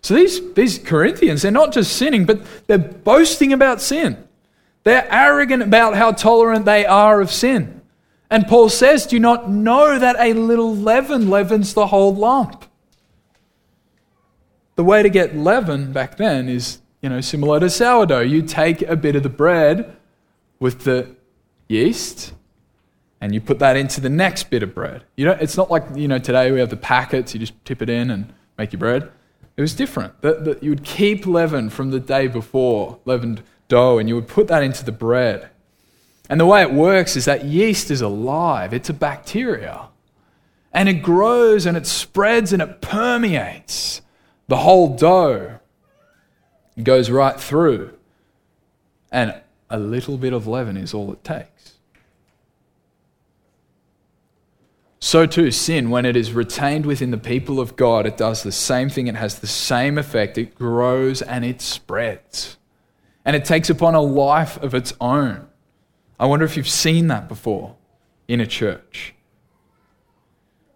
So 0.07 0.13
these, 0.13 0.53
these 0.53 0.79
Corinthians, 0.79 1.41
they're 1.41 1.51
not 1.51 1.73
just 1.73 1.97
sinning, 1.97 2.23
but 2.23 2.39
they're 2.67 2.77
boasting 2.77 3.51
about 3.51 3.81
sin. 3.81 4.15
They're 4.85 5.05
arrogant 5.11 5.61
about 5.61 5.97
how 5.97 6.13
tolerant 6.13 6.63
they 6.63 6.85
are 6.85 7.19
of 7.19 7.29
sin. 7.29 7.81
And 8.29 8.47
Paul 8.47 8.69
says, 8.69 9.05
Do 9.05 9.17
you 9.17 9.19
not 9.19 9.49
know 9.49 9.99
that 9.99 10.15
a 10.17 10.31
little 10.31 10.73
leaven 10.73 11.29
leavens 11.29 11.73
the 11.73 11.87
whole 11.87 12.15
lump? 12.15 12.63
The 14.75 14.85
way 14.85 15.03
to 15.03 15.09
get 15.09 15.35
leaven 15.35 15.91
back 15.91 16.15
then 16.15 16.47
is, 16.47 16.79
you 17.01 17.09
know, 17.09 17.19
similar 17.19 17.59
to 17.59 17.69
sourdough. 17.69 18.21
You 18.21 18.43
take 18.43 18.83
a 18.83 18.95
bit 18.95 19.17
of 19.17 19.23
the 19.23 19.29
bread 19.29 19.93
with 20.57 20.85
the 20.85 21.17
yeast 21.67 22.31
and 23.19 23.33
you 23.33 23.41
put 23.41 23.59
that 23.59 23.75
into 23.75 23.99
the 23.99 24.09
next 24.09 24.49
bit 24.49 24.63
of 24.63 24.73
bread. 24.73 25.03
You 25.17 25.25
know, 25.25 25.33
it's 25.33 25.57
not 25.57 25.69
like, 25.69 25.83
you 25.95 26.07
know, 26.07 26.17
today 26.17 26.49
we 26.53 26.61
have 26.61 26.69
the 26.69 26.77
packets, 26.77 27.33
you 27.33 27.41
just 27.41 27.65
tip 27.65 27.81
it 27.81 27.89
in 27.89 28.09
and 28.09 28.33
make 28.57 28.71
your 28.71 28.79
bread. 28.79 29.11
It 29.57 29.61
was 29.61 29.73
different. 29.73 30.21
That, 30.21 30.45
that 30.45 30.63
you 30.63 30.69
would 30.69 30.83
keep 30.83 31.25
leaven 31.25 31.69
from 31.69 31.89
the 31.89 31.99
day 31.99 32.27
before, 32.27 32.99
leavened 33.05 33.41
dough, 33.67 33.97
and 33.97 34.07
you 34.07 34.15
would 34.15 34.27
put 34.27 34.47
that 34.47 34.63
into 34.63 34.85
the 34.85 34.91
bread. 34.91 35.49
And 36.29 36.39
the 36.39 36.45
way 36.45 36.61
it 36.61 36.71
works 36.71 37.15
is 37.15 37.25
that 37.25 37.45
yeast 37.45 37.89
is 37.89 38.01
alive, 38.01 38.73
it's 38.73 38.89
a 38.89 38.93
bacteria. 38.93 39.89
And 40.71 40.87
it 40.87 41.01
grows 41.01 41.65
and 41.65 41.75
it 41.75 41.87
spreads 41.87 42.53
and 42.53 42.61
it 42.61 42.81
permeates 42.81 44.01
the 44.47 44.57
whole 44.57 44.95
dough. 44.95 45.59
It 46.75 46.83
goes 46.83 47.09
right 47.09 47.39
through. 47.39 47.97
And 49.11 49.41
a 49.69 49.79
little 49.79 50.17
bit 50.17 50.33
of 50.33 50.45
leaven 50.45 50.77
is 50.77 50.93
all 50.93 51.11
it 51.11 51.23
takes. 51.23 51.76
So 55.07 55.25
too, 55.25 55.51
sin, 55.51 55.89
when 55.89 56.05
it 56.05 56.17
is 56.17 56.33
retained 56.33 56.85
within 56.85 57.11
the 57.11 57.17
people 57.17 57.61
of 57.61 57.77
God, 57.77 58.05
it 58.05 58.17
does 58.17 58.43
the 58.43 58.51
same 58.51 58.89
thing. 58.89 59.07
It 59.07 59.15
has 59.15 59.39
the 59.39 59.47
same 59.47 59.97
effect. 59.97 60.37
It 60.37 60.53
grows 60.53 61.21
and 61.21 61.45
it 61.45 61.61
spreads. 61.61 62.57
And 63.23 63.33
it 63.33 63.45
takes 63.45 63.69
upon 63.69 63.95
a 63.95 64.01
life 64.01 64.61
of 64.61 64.73
its 64.73 64.93
own. 64.99 65.47
I 66.19 66.25
wonder 66.25 66.43
if 66.43 66.57
you've 66.57 66.67
seen 66.67 67.07
that 67.07 67.29
before 67.29 67.77
in 68.27 68.41
a 68.41 68.45
church. 68.45 69.15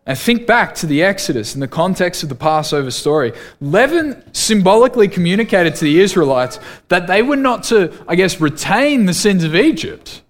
And 0.05 0.17
think 0.17 0.47
back 0.47 0.75
to 0.75 0.85
the 0.85 1.03
Exodus 1.03 1.53
in 1.53 1.59
the 1.59 1.67
context 1.67 2.23
of 2.23 2.29
the 2.29 2.35
Passover 2.35 2.89
story. 2.89 3.33
Leaven 3.59 4.23
symbolically 4.33 5.09
communicated 5.09 5.75
to 5.75 5.83
the 5.83 5.99
Israelites 5.99 6.57
that 6.87 7.05
they 7.05 7.21
were 7.21 7.35
not 7.35 7.63
to, 7.63 7.91
I 8.07 8.15
guess, 8.15 8.39
retain 8.39 9.07
the 9.07 9.13
sins 9.13 9.43
of 9.43 9.57
Egypt 9.57 10.21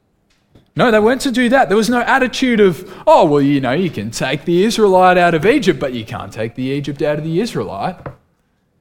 no, 0.76 0.90
they 0.90 1.00
weren't 1.00 1.22
to 1.22 1.32
do 1.32 1.50
that. 1.50 1.68
There 1.68 1.78
was 1.78 1.90
no 1.90 2.02
attitude 2.02 2.60
of, 2.60 3.04
oh, 3.06 3.26
well, 3.26 3.42
you 3.42 3.60
know, 3.60 3.74
you 3.74 3.90
can 3.90 4.10
take 4.10 4.46
the 4.46 4.64
Israelite 4.64 5.18
out 5.18 5.34
of 5.34 5.46
Egypt, 5.46 5.80
but 5.80 5.94
you 5.94 6.06
can't 6.06 6.32
take 6.32 6.56
the 6.56 6.64
Egypt 6.64 7.02
out 7.02 7.18
of 7.18 7.24
the 7.24 7.42
Israelite. 7.42 7.98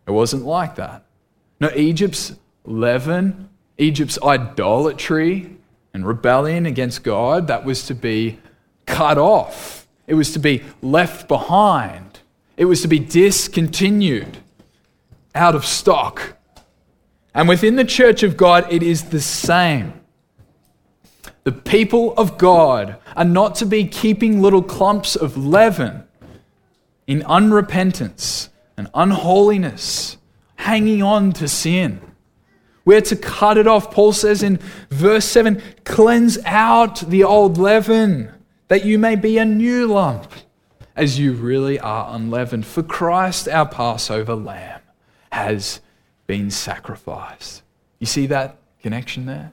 It 0.06 0.12
wasn't 0.12 0.44
like 0.44 0.76
that. 0.76 1.04
No, 1.60 1.70
Egypt's 1.74 2.36
leaven, 2.64 3.48
Egypt's 3.76 4.18
idolatry 4.22 5.56
and 5.92 6.06
rebellion 6.06 6.64
against 6.66 7.02
God, 7.02 7.48
that 7.48 7.64
was 7.64 7.86
to 7.86 7.94
be 7.94 8.38
cut 8.86 9.18
off. 9.18 9.88
It 10.06 10.14
was 10.14 10.32
to 10.32 10.38
be 10.38 10.62
left 10.82 11.28
behind. 11.28 12.20
It 12.56 12.66
was 12.66 12.82
to 12.82 12.88
be 12.88 12.98
discontinued, 12.98 14.38
out 15.34 15.54
of 15.54 15.64
stock. 15.64 16.36
And 17.34 17.48
within 17.48 17.76
the 17.76 17.84
church 17.84 18.22
of 18.22 18.36
God, 18.36 18.70
it 18.72 18.82
is 18.82 19.04
the 19.04 19.20
same. 19.20 19.99
The 21.44 21.52
people 21.52 22.12
of 22.14 22.36
God 22.36 22.96
are 23.16 23.24
not 23.24 23.54
to 23.56 23.66
be 23.66 23.86
keeping 23.86 24.42
little 24.42 24.62
clumps 24.62 25.16
of 25.16 25.36
leaven 25.36 26.04
in 27.06 27.22
unrepentance 27.22 28.50
and 28.76 28.88
unholiness, 28.94 30.18
hanging 30.56 31.02
on 31.02 31.32
to 31.32 31.48
sin. 31.48 32.00
We're 32.84 33.00
to 33.02 33.16
cut 33.16 33.56
it 33.56 33.66
off. 33.66 33.90
Paul 33.90 34.12
says 34.12 34.42
in 34.42 34.58
verse 34.90 35.24
7 35.24 35.62
cleanse 35.84 36.38
out 36.44 37.00
the 37.00 37.24
old 37.24 37.56
leaven, 37.56 38.32
that 38.68 38.84
you 38.84 38.98
may 38.98 39.16
be 39.16 39.38
a 39.38 39.44
new 39.44 39.86
lump, 39.86 40.30
as 40.94 41.18
you 41.18 41.32
really 41.32 41.78
are 41.80 42.14
unleavened. 42.14 42.66
For 42.66 42.82
Christ, 42.82 43.48
our 43.48 43.66
Passover 43.66 44.34
lamb, 44.34 44.80
has 45.32 45.80
been 46.26 46.50
sacrificed. 46.50 47.62
You 47.98 48.06
see 48.06 48.26
that 48.26 48.58
connection 48.82 49.26
there? 49.26 49.52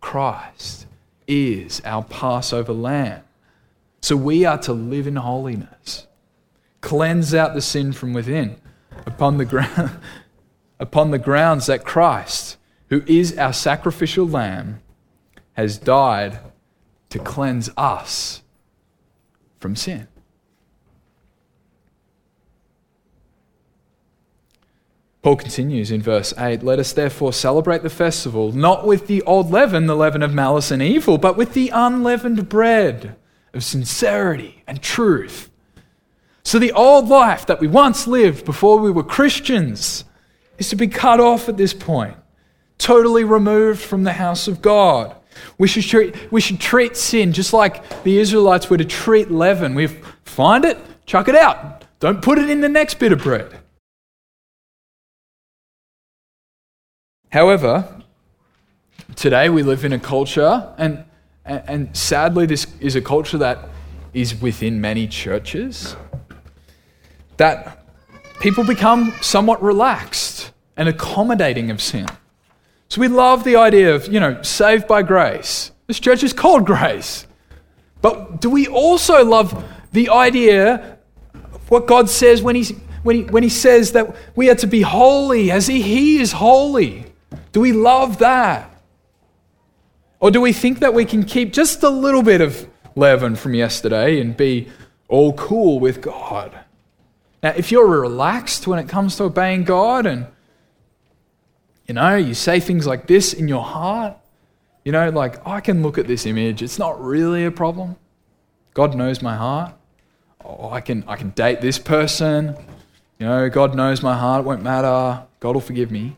Christ 0.00 0.86
is 1.26 1.80
our 1.84 2.02
Passover 2.04 2.72
lamb. 2.72 3.22
So 4.00 4.16
we 4.16 4.44
are 4.44 4.58
to 4.58 4.72
live 4.72 5.06
in 5.06 5.16
holiness, 5.16 6.06
cleanse 6.80 7.34
out 7.34 7.54
the 7.54 7.62
sin 7.62 7.92
from 7.92 8.12
within, 8.12 8.60
upon 9.06 9.38
the, 9.38 9.44
ground, 9.44 9.92
upon 10.78 11.10
the 11.10 11.18
grounds 11.18 11.66
that 11.66 11.84
Christ, 11.84 12.58
who 12.90 13.02
is 13.06 13.36
our 13.38 13.52
sacrificial 13.52 14.28
lamb, 14.28 14.80
has 15.54 15.78
died 15.78 16.38
to 17.10 17.18
cleanse 17.18 17.70
us 17.76 18.42
from 19.58 19.76
sin. 19.76 20.08
Paul 25.24 25.36
continues 25.36 25.90
in 25.90 26.02
verse 26.02 26.34
8 26.36 26.62
Let 26.62 26.78
us 26.78 26.92
therefore 26.92 27.32
celebrate 27.32 27.82
the 27.82 27.88
festival, 27.88 28.52
not 28.52 28.86
with 28.86 29.06
the 29.06 29.22
old 29.22 29.50
leaven, 29.50 29.86
the 29.86 29.96
leaven 29.96 30.22
of 30.22 30.34
malice 30.34 30.70
and 30.70 30.82
evil, 30.82 31.16
but 31.16 31.34
with 31.34 31.54
the 31.54 31.70
unleavened 31.70 32.46
bread 32.50 33.16
of 33.54 33.64
sincerity 33.64 34.62
and 34.66 34.82
truth. 34.82 35.50
So, 36.42 36.58
the 36.58 36.72
old 36.72 37.08
life 37.08 37.46
that 37.46 37.58
we 37.58 37.66
once 37.66 38.06
lived 38.06 38.44
before 38.44 38.76
we 38.76 38.90
were 38.90 39.02
Christians 39.02 40.04
is 40.58 40.68
to 40.68 40.76
be 40.76 40.88
cut 40.88 41.20
off 41.20 41.48
at 41.48 41.56
this 41.56 41.72
point, 41.72 42.18
totally 42.76 43.24
removed 43.24 43.80
from 43.80 44.02
the 44.02 44.12
house 44.12 44.46
of 44.46 44.60
God. 44.60 45.16
We 45.56 45.68
should 45.68 45.84
treat, 45.84 46.30
we 46.30 46.42
should 46.42 46.60
treat 46.60 46.98
sin 46.98 47.32
just 47.32 47.54
like 47.54 48.04
the 48.04 48.18
Israelites 48.18 48.68
were 48.68 48.76
to 48.76 48.84
treat 48.84 49.30
leaven. 49.30 49.74
We 49.74 49.86
find 49.86 50.66
it, 50.66 50.76
chuck 51.06 51.28
it 51.28 51.34
out. 51.34 51.86
Don't 51.98 52.20
put 52.20 52.36
it 52.36 52.50
in 52.50 52.60
the 52.60 52.68
next 52.68 52.98
bit 52.98 53.10
of 53.10 53.22
bread. 53.22 53.60
However, 57.34 57.84
today 59.16 59.48
we 59.48 59.64
live 59.64 59.84
in 59.84 59.92
a 59.92 59.98
culture, 59.98 60.72
and, 60.78 61.04
and 61.44 61.96
sadly, 61.96 62.46
this 62.46 62.68
is 62.78 62.94
a 62.94 63.00
culture 63.00 63.38
that 63.38 63.70
is 64.12 64.40
within 64.40 64.80
many 64.80 65.08
churches, 65.08 65.96
that 67.36 67.84
people 68.38 68.62
become 68.62 69.12
somewhat 69.20 69.60
relaxed 69.60 70.52
and 70.76 70.88
accommodating 70.88 71.72
of 71.72 71.82
sin. 71.82 72.06
So 72.88 73.00
we 73.00 73.08
love 73.08 73.42
the 73.42 73.56
idea 73.56 73.92
of, 73.96 74.06
you 74.06 74.20
know, 74.20 74.40
saved 74.42 74.86
by 74.86 75.02
grace. 75.02 75.72
This 75.88 75.98
church 75.98 76.22
is 76.22 76.32
called 76.32 76.64
grace. 76.64 77.26
But 78.00 78.42
do 78.42 78.48
we 78.48 78.68
also 78.68 79.24
love 79.24 79.64
the 79.90 80.08
idea 80.08 80.98
of 81.34 81.68
what 81.68 81.88
God 81.88 82.08
says 82.08 82.42
when, 82.42 82.54
he's, 82.54 82.70
when, 83.02 83.16
he, 83.16 83.22
when 83.24 83.42
He 83.42 83.48
says 83.48 83.90
that 83.90 84.14
we 84.36 84.50
are 84.50 84.54
to 84.54 84.68
be 84.68 84.82
holy 84.82 85.50
as 85.50 85.66
He, 85.66 85.82
he 85.82 86.20
is 86.20 86.30
holy? 86.30 87.06
Do 87.54 87.60
we 87.60 87.72
love 87.72 88.18
that? 88.18 88.68
Or 90.18 90.32
do 90.32 90.40
we 90.40 90.52
think 90.52 90.80
that 90.80 90.92
we 90.92 91.04
can 91.04 91.22
keep 91.22 91.52
just 91.52 91.84
a 91.84 91.88
little 91.88 92.22
bit 92.22 92.40
of 92.40 92.68
leaven 92.96 93.36
from 93.36 93.54
yesterday 93.54 94.20
and 94.20 94.36
be 94.36 94.68
all 95.06 95.32
cool 95.34 95.78
with 95.78 96.00
God? 96.00 96.58
Now, 97.44 97.50
if 97.50 97.70
you're 97.70 97.86
relaxed 97.86 98.66
when 98.66 98.80
it 98.80 98.88
comes 98.88 99.14
to 99.16 99.24
obeying 99.24 99.62
God 99.62 100.04
and 100.04 100.26
you 101.86 101.94
know, 101.94 102.16
you 102.16 102.34
say 102.34 102.58
things 102.58 102.88
like 102.88 103.06
this 103.06 103.32
in 103.32 103.46
your 103.46 103.62
heart, 103.62 104.16
you 104.84 104.90
know, 104.90 105.10
like, 105.10 105.46
I 105.46 105.60
can 105.60 105.80
look 105.80 105.96
at 105.96 106.08
this 106.08 106.26
image, 106.26 106.60
it's 106.60 106.78
not 106.78 107.00
really 107.00 107.44
a 107.44 107.52
problem. 107.52 107.94
God 108.72 108.96
knows 108.96 109.22
my 109.22 109.36
heart. 109.36 109.74
Oh, 110.44 110.70
I 110.70 110.80
can, 110.80 111.04
I 111.06 111.14
can 111.14 111.30
date 111.30 111.60
this 111.60 111.78
person. 111.78 112.56
You 113.20 113.26
know, 113.26 113.48
God 113.48 113.76
knows 113.76 114.02
my 114.02 114.18
heart, 114.18 114.40
it 114.40 114.46
won't 114.48 114.62
matter. 114.62 115.22
God 115.38 115.54
will 115.54 115.60
forgive 115.60 115.92
me. 115.92 116.16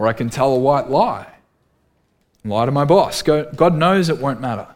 Or 0.00 0.08
I 0.08 0.14
can 0.14 0.30
tell 0.30 0.54
a 0.54 0.58
white 0.58 0.88
lie. 0.88 1.26
Lie 2.42 2.64
to 2.64 2.72
my 2.72 2.86
boss. 2.86 3.20
God 3.20 3.76
knows 3.76 4.08
it 4.08 4.16
won't 4.16 4.40
matter. 4.40 4.66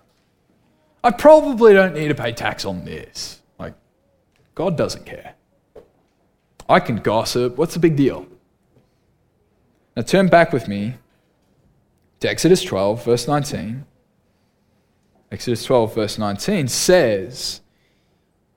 I 1.02 1.12
probably 1.12 1.72
don't 1.72 1.94
need 1.94 2.08
to 2.08 2.14
pay 2.14 2.32
tax 2.32 2.66
on 2.66 2.84
this. 2.84 3.40
Like, 3.58 3.72
God 4.54 4.76
doesn't 4.76 5.06
care. 5.06 5.32
I 6.68 6.78
can 6.78 6.96
gossip. 6.96 7.56
What's 7.56 7.72
the 7.72 7.80
big 7.80 7.96
deal? 7.96 8.26
Now 9.96 10.02
turn 10.02 10.28
back 10.28 10.52
with 10.52 10.68
me 10.68 10.96
to 12.20 12.28
Exodus 12.28 12.62
12, 12.62 13.02
verse 13.02 13.26
19. 13.26 13.86
Exodus 15.32 15.64
12, 15.64 15.94
verse 15.94 16.18
19 16.18 16.68
says, 16.68 17.62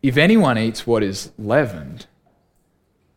If 0.03 0.17
anyone 0.17 0.57
eats 0.57 0.85
what 0.85 1.01
is 1.01 1.31
leavened, 1.37 2.07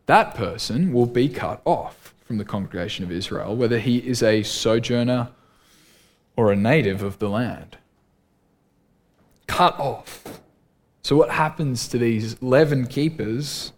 that 0.06 0.36
person 0.36 0.92
will 0.92 1.06
be 1.06 1.28
cut 1.28 1.60
off 1.64 1.99
from 2.30 2.38
the 2.38 2.44
congregation 2.44 3.04
of 3.04 3.10
Israel, 3.10 3.56
whether 3.56 3.80
he 3.80 3.98
is 3.98 4.22
a 4.22 4.44
sojourner 4.44 5.30
or 6.36 6.52
a 6.52 6.54
native 6.54 7.02
of 7.02 7.18
the 7.18 7.28
land. 7.28 7.76
Cut 9.48 9.76
off. 9.80 10.40
So, 11.02 11.16
what 11.16 11.30
happens 11.30 11.88
to 11.88 11.98
these 11.98 12.40
leaven 12.40 12.86
keepers? 12.86 13.72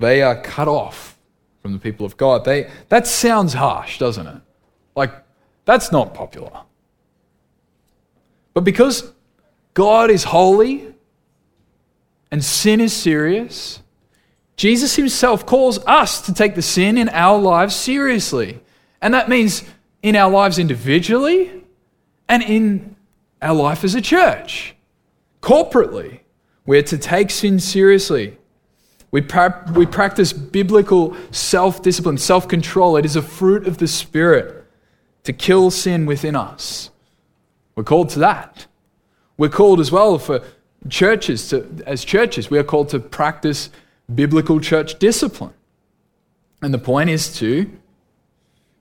They 0.00 0.20
are 0.20 0.38
cut 0.42 0.68
off 0.68 1.16
from 1.62 1.72
the 1.72 1.78
people 1.78 2.04
of 2.04 2.18
God. 2.18 2.44
They, 2.44 2.70
that 2.90 3.06
sounds 3.06 3.54
harsh, 3.54 3.98
doesn't 3.98 4.26
it? 4.26 4.42
Like, 4.94 5.14
that's 5.64 5.90
not 5.90 6.12
popular. 6.12 6.64
But 8.52 8.64
because 8.64 9.14
God 9.72 10.10
is 10.10 10.24
holy 10.24 10.94
and 12.30 12.44
sin 12.44 12.82
is 12.82 12.92
serious, 12.92 13.80
Jesus 14.60 14.94
himself 14.94 15.46
calls 15.46 15.78
us 15.86 16.20
to 16.20 16.34
take 16.34 16.54
the 16.54 16.60
sin 16.60 16.98
in 16.98 17.08
our 17.08 17.38
lives 17.40 17.74
seriously. 17.74 18.60
And 19.00 19.14
that 19.14 19.26
means 19.26 19.64
in 20.02 20.14
our 20.16 20.30
lives 20.30 20.58
individually 20.58 21.64
and 22.28 22.42
in 22.42 22.94
our 23.40 23.54
life 23.54 23.84
as 23.84 23.94
a 23.94 24.02
church. 24.02 24.74
Corporately, 25.40 26.20
we're 26.66 26.82
to 26.82 26.98
take 26.98 27.30
sin 27.30 27.58
seriously. 27.58 28.36
We, 29.10 29.22
pra- 29.22 29.64
we 29.74 29.86
practice 29.86 30.34
biblical 30.34 31.16
self 31.30 31.80
discipline, 31.80 32.18
self 32.18 32.46
control. 32.46 32.98
It 32.98 33.06
is 33.06 33.16
a 33.16 33.22
fruit 33.22 33.66
of 33.66 33.78
the 33.78 33.88
Spirit 33.88 34.66
to 35.24 35.32
kill 35.32 35.70
sin 35.70 36.04
within 36.04 36.36
us. 36.36 36.90
We're 37.76 37.84
called 37.84 38.10
to 38.10 38.18
that. 38.18 38.66
We're 39.38 39.48
called 39.48 39.80
as 39.80 39.90
well 39.90 40.18
for 40.18 40.42
churches, 40.90 41.48
to, 41.48 41.66
as 41.86 42.04
churches, 42.04 42.50
we 42.50 42.58
are 42.58 42.62
called 42.62 42.90
to 42.90 42.98
practice 42.98 43.70
biblical 44.14 44.60
church 44.60 44.98
discipline. 44.98 45.54
And 46.62 46.74
the 46.74 46.78
point 46.78 47.10
is 47.10 47.34
to 47.38 47.70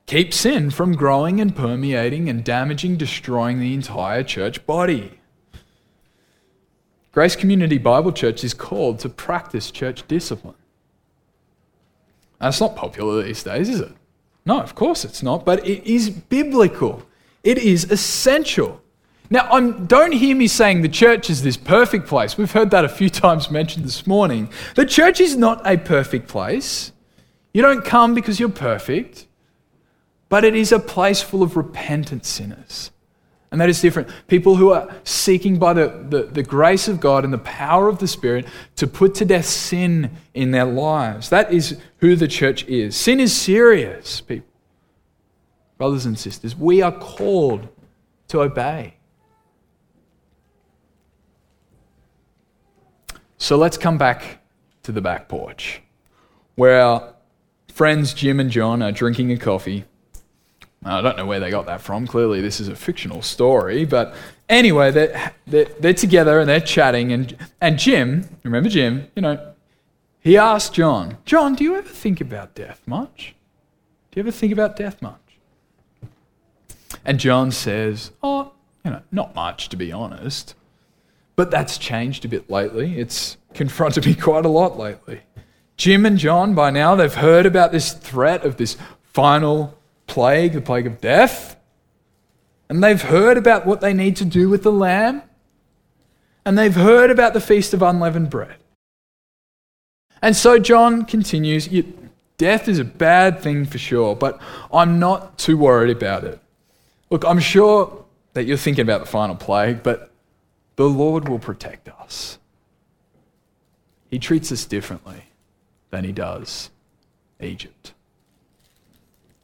keep 0.06 0.34
sin 0.34 0.70
from 0.72 0.96
growing 0.96 1.40
and 1.40 1.56
permeating 1.56 2.30
and 2.30 2.44
damaging, 2.44 2.98
destroying 2.98 3.60
the 3.60 3.74
entire 3.74 4.24
church 4.24 4.66
body. 4.66 5.20
Grace 7.12 7.36
Community 7.36 7.78
Bible 7.78 8.12
Church 8.12 8.44
is 8.44 8.54
called 8.54 9.00
to 9.00 9.10
practice 9.10 9.72
church 9.72 10.08
discipline. 10.08 10.56
That's 12.40 12.62
not 12.62 12.76
popular 12.76 13.24
these 13.24 13.44
days, 13.44 13.70
is 13.70 13.82
it? 13.82 13.92
No, 14.46 14.60
of 14.62 14.76
course 14.76 15.04
it's 15.04 15.22
not, 15.22 15.46
but 15.46 15.66
it 15.68 15.86
is 15.86 16.10
biblical. 16.10 17.04
It 17.44 17.58
is 17.58 17.92
essential. 17.92 18.82
Now, 19.30 19.48
I'm, 19.52 19.86
don't 19.86 20.12
hear 20.12 20.36
me 20.36 20.48
saying 20.48 20.82
the 20.82 20.90
church 20.90 21.30
is 21.30 21.44
this 21.44 21.58
perfect 21.58 22.08
place. 22.08 22.38
We've 22.38 22.52
heard 22.52 22.72
that 22.72 22.86
a 22.86 22.90
few 22.90 23.10
times 23.26 23.52
mentioned 23.52 23.86
this 23.86 24.08
morning. 24.08 24.50
The 24.76 24.86
church 24.86 25.20
is 25.22 25.36
not 25.36 25.62
a 25.66 25.78
perfect 25.78 26.28
place. 26.28 26.92
You 27.54 27.62
don't 27.62 27.84
come 27.84 28.14
because 28.14 28.40
you're 28.40 28.50
perfect, 28.50 29.28
but 30.30 30.44
it 30.44 30.56
is 30.56 30.72
a 30.72 30.80
place 30.80 31.22
full 31.22 31.44
of 31.44 31.58
repentant 31.58 32.26
sinners 32.26 32.92
and 33.52 33.60
that 33.60 33.70
is 33.70 33.82
different. 33.82 34.10
People 34.28 34.56
who 34.56 34.72
are 34.72 34.88
seeking 35.04 35.58
by 35.58 35.74
the, 35.74 36.06
the, 36.10 36.24
the, 36.24 36.44
grace 36.44 36.88
of 36.88 37.00
God 37.00 37.24
and 37.24 37.34
the 37.34 37.40
power 37.40 37.88
of 37.88 37.98
the 37.98 38.08
Spirit 38.08 38.46
to 38.76 38.86
put 38.86 39.16
to 39.16 39.26
death 39.26 39.46
sin 39.46 40.12
in 40.34 40.52
their 40.52 40.66
lives. 40.66 41.30
That 41.30 41.52
is 41.52 41.80
who 41.98 42.16
the 42.16 42.28
church 42.28 42.64
is. 42.66 42.96
Sin 42.96 43.20
is 43.20 43.36
serious, 43.36 44.22
people. 44.22 44.48
Brothers 45.78 46.06
and 46.06 46.20
sisters, 46.20 46.56
we 46.56 46.82
are 46.82 46.92
called 46.92 47.68
to 48.28 48.42
obey. 48.42 48.96
So 53.40 53.58
let's 53.58 53.78
come 53.78 53.98
back 53.98 54.44
to 54.84 54.92
the 54.92 55.02
back 55.02 55.28
porch 55.28 55.82
where 56.56 56.80
our 56.80 57.16
friends 57.74 58.14
Jim 58.14 58.40
and 58.40 58.52
John 58.52 58.84
are 58.84 58.92
drinking 58.92 59.32
a 59.32 59.38
coffee 59.38 59.86
I 60.84 61.02
don't 61.02 61.18
know 61.18 61.26
where 61.26 61.40
they 61.40 61.50
got 61.50 61.66
that 61.66 61.82
from. 61.82 62.08
Clearly, 62.08 62.42
this 62.42 62.60
is 62.60 62.70
a 62.70 62.76
fictional 62.76 63.22
story. 63.22 63.84
But 63.84 64.16
anyway, 64.48 64.92
they're, 64.92 65.34
they're, 65.46 65.66
they're, 65.80 65.94
together 65.94 66.40
and 66.40 66.50
they're 66.50 66.62
chatting. 66.62 67.12
And, 67.12 67.36
and 67.60 67.78
Jim, 67.78 68.38
remember 68.44 68.70
Jim, 68.70 69.08
you 69.16 69.22
know, 69.22 69.54
he 70.22 70.38
asked 70.38 70.74
John, 70.74 71.18
John, 71.26 71.56
do 71.56 71.64
you 71.64 71.76
ever 71.76 71.90
think 71.90 72.22
about 72.22 72.56
death 72.56 72.82
much? 72.86 73.36
Do 74.12 74.20
you 74.20 74.24
ever 74.24 74.32
think 74.32 74.54
about 74.54 74.78
death 74.78 75.02
much? 75.02 75.20
And 77.04 77.20
John 77.20 77.52
says, 77.52 78.12
Oh, 78.24 78.54
you 78.86 78.92
know, 78.92 79.02
not 79.12 79.36
much, 79.36 79.70
to 79.70 79.78
be 79.78 79.92
honest. 79.92 80.56
But 81.40 81.52
that's 81.52 81.78
changed 81.78 82.26
a 82.26 82.28
bit 82.28 82.50
lately. 82.50 83.00
It's 83.00 83.38
confronted 83.54 84.06
me 84.06 84.14
quite 84.28 84.44
a 84.44 84.50
lot 84.50 84.78
lately. 84.78 85.22
Jim 85.78 86.06
and 86.06 86.18
John, 86.18 86.54
by 86.54 86.70
now, 86.70 86.96
they've 86.96 87.14
heard 87.14 87.46
about 87.46 87.72
this 87.72 87.94
threat 87.94 88.44
of 88.44 88.58
this 88.58 88.76
final 89.04 89.74
plague, 90.06 90.52
the 90.52 90.60
plague 90.60 90.86
of 90.86 91.00
death. 91.00 91.56
And 92.68 92.84
they've 92.84 93.02
heard 93.02 93.38
about 93.38 93.66
what 93.66 93.80
they 93.80 93.94
need 93.94 94.18
to 94.18 94.26
do 94.26 94.50
with 94.50 94.64
the 94.64 94.72
lamb. 94.74 95.22
And 96.44 96.58
they've 96.58 96.76
heard 96.76 97.10
about 97.10 97.32
the 97.32 97.40
feast 97.40 97.74
of 97.74 97.82
unleavened 97.82 98.30
bread. 98.30 98.58
And 100.22 100.36
so 100.36 100.60
John 100.60 101.06
continues 101.06 101.70
Death 102.38 102.68
is 102.68 102.80
a 102.80 102.84
bad 102.84 103.40
thing 103.40 103.64
for 103.64 103.78
sure, 103.78 104.14
but 104.14 104.42
I'm 104.74 105.00
not 105.00 105.38
too 105.38 105.58
worried 105.58 105.96
about 105.96 106.26
it. 106.26 106.38
Look, 107.10 107.24
I'm 107.24 107.40
sure 107.40 108.04
that 108.34 108.44
you're 108.44 108.58
thinking 108.58 108.82
about 108.82 109.00
the 109.00 109.08
final 109.08 109.38
plague, 109.38 109.84
but 109.84 110.09
the 110.80 110.88
Lord 110.88 111.28
will 111.28 111.40
protect 111.40 111.90
us. 111.90 112.40
He 114.10 114.18
treats 114.18 114.50
us 114.50 114.64
differently 114.64 115.26
than 115.90 116.06
he 116.06 116.14
does 116.14 116.70
Egypt. 117.42 117.92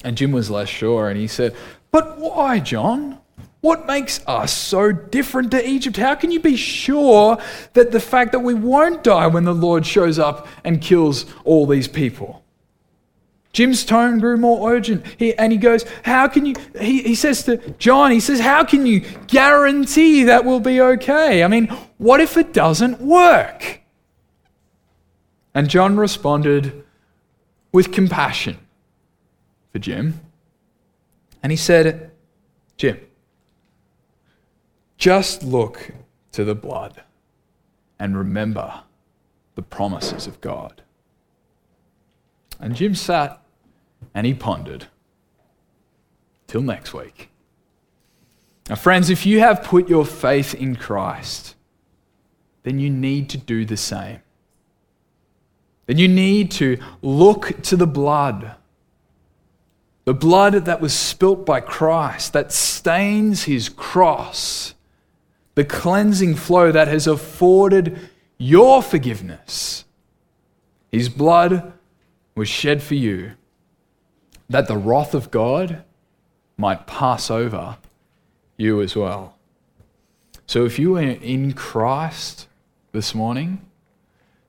And 0.05 0.15
Jim 0.15 0.31
was 0.31 0.49
less 0.49 0.69
sure, 0.69 1.09
and 1.09 1.19
he 1.19 1.27
said, 1.27 1.53
But 1.91 2.17
why, 2.19 2.59
John? 2.61 3.17
What 3.59 3.85
makes 3.85 4.25
us 4.25 4.53
so 4.53 4.93
different 4.93 5.51
to 5.51 5.69
Egypt? 5.69 5.97
How 5.97 6.15
can 6.15 6.31
you 6.31 6.39
be 6.39 6.55
sure 6.55 7.37
that 7.73 7.91
the 7.91 7.99
fact 7.99 8.31
that 8.31 8.39
we 8.39 8.53
won't 8.53 9.03
die 9.03 9.27
when 9.27 9.43
the 9.43 9.53
Lord 9.53 9.85
shows 9.85 10.17
up 10.17 10.47
and 10.63 10.81
kills 10.81 11.25
all 11.43 11.67
these 11.67 11.89
people? 11.89 12.44
Jim's 13.55 13.85
tone 13.85 14.19
grew 14.19 14.35
more 14.35 14.69
urgent. 14.69 15.05
He, 15.17 15.33
and 15.33 15.49
he 15.49 15.57
goes, 15.57 15.85
How 16.03 16.27
can 16.27 16.45
you? 16.45 16.55
He, 16.77 17.01
he 17.03 17.15
says 17.15 17.43
to 17.43 17.55
John, 17.77 18.11
He 18.11 18.19
says, 18.19 18.41
How 18.41 18.65
can 18.65 18.85
you 18.85 18.99
guarantee 19.27 20.23
that 20.23 20.43
will 20.43 20.59
be 20.59 20.81
okay? 20.81 21.41
I 21.41 21.47
mean, 21.47 21.67
what 21.97 22.19
if 22.19 22.35
it 22.35 22.51
doesn't 22.51 22.99
work? 22.99 23.79
And 25.53 25.69
John 25.69 25.95
responded 25.95 26.83
with 27.71 27.93
compassion 27.93 28.57
for 29.71 29.79
Jim. 29.79 30.19
And 31.41 31.49
he 31.49 31.55
said, 31.55 32.11
Jim, 32.75 32.99
just 34.97 35.43
look 35.43 35.91
to 36.33 36.43
the 36.43 36.55
blood 36.55 37.03
and 37.99 38.17
remember 38.17 38.81
the 39.55 39.61
promises 39.61 40.27
of 40.27 40.41
God. 40.41 40.81
And 42.59 42.75
Jim 42.75 42.95
sat 42.95 43.41
and 44.15 44.25
he 44.25 44.33
pondered. 44.33 44.87
Till 46.47 46.61
next 46.61 46.93
week. 46.93 47.29
Now, 48.69 48.75
friends, 48.75 49.09
if 49.09 49.25
you 49.25 49.41
have 49.41 49.63
put 49.63 49.89
your 49.89 50.05
faith 50.05 50.55
in 50.55 50.75
Christ, 50.75 51.55
then 52.63 52.79
you 52.79 52.89
need 52.89 53.29
to 53.29 53.37
do 53.37 53.65
the 53.65 53.77
same. 53.77 54.21
Then 55.85 55.99
you 55.99 56.07
need 56.07 56.49
to 56.51 56.79
look 57.03 57.61
to 57.63 57.75
the 57.75 57.85
blood. 57.85 58.55
The 60.05 60.13
blood 60.13 60.53
that 60.65 60.81
was 60.81 60.93
spilt 60.93 61.45
by 61.45 61.59
Christ, 61.59 62.33
that 62.33 62.51
stains 62.51 63.43
his 63.43 63.69
cross, 63.69 64.73
the 65.55 65.65
cleansing 65.65 66.35
flow 66.35 66.71
that 66.71 66.87
has 66.87 67.05
afforded 67.05 68.09
your 68.37 68.81
forgiveness. 68.81 69.85
His 70.91 71.09
blood 71.09 71.73
was 72.35 72.47
shed 72.47 72.81
for 72.81 72.95
you, 72.95 73.33
that 74.49 74.67
the 74.67 74.77
wrath 74.77 75.13
of 75.13 75.31
God 75.31 75.83
might 76.57 76.87
pass 76.87 77.29
over 77.29 77.77
you 78.57 78.81
as 78.81 78.95
well. 78.95 79.37
So 80.47 80.65
if 80.65 80.77
you 80.77 80.95
are 80.97 81.01
in 81.01 81.53
Christ 81.53 82.47
this 82.91 83.15
morning, 83.15 83.65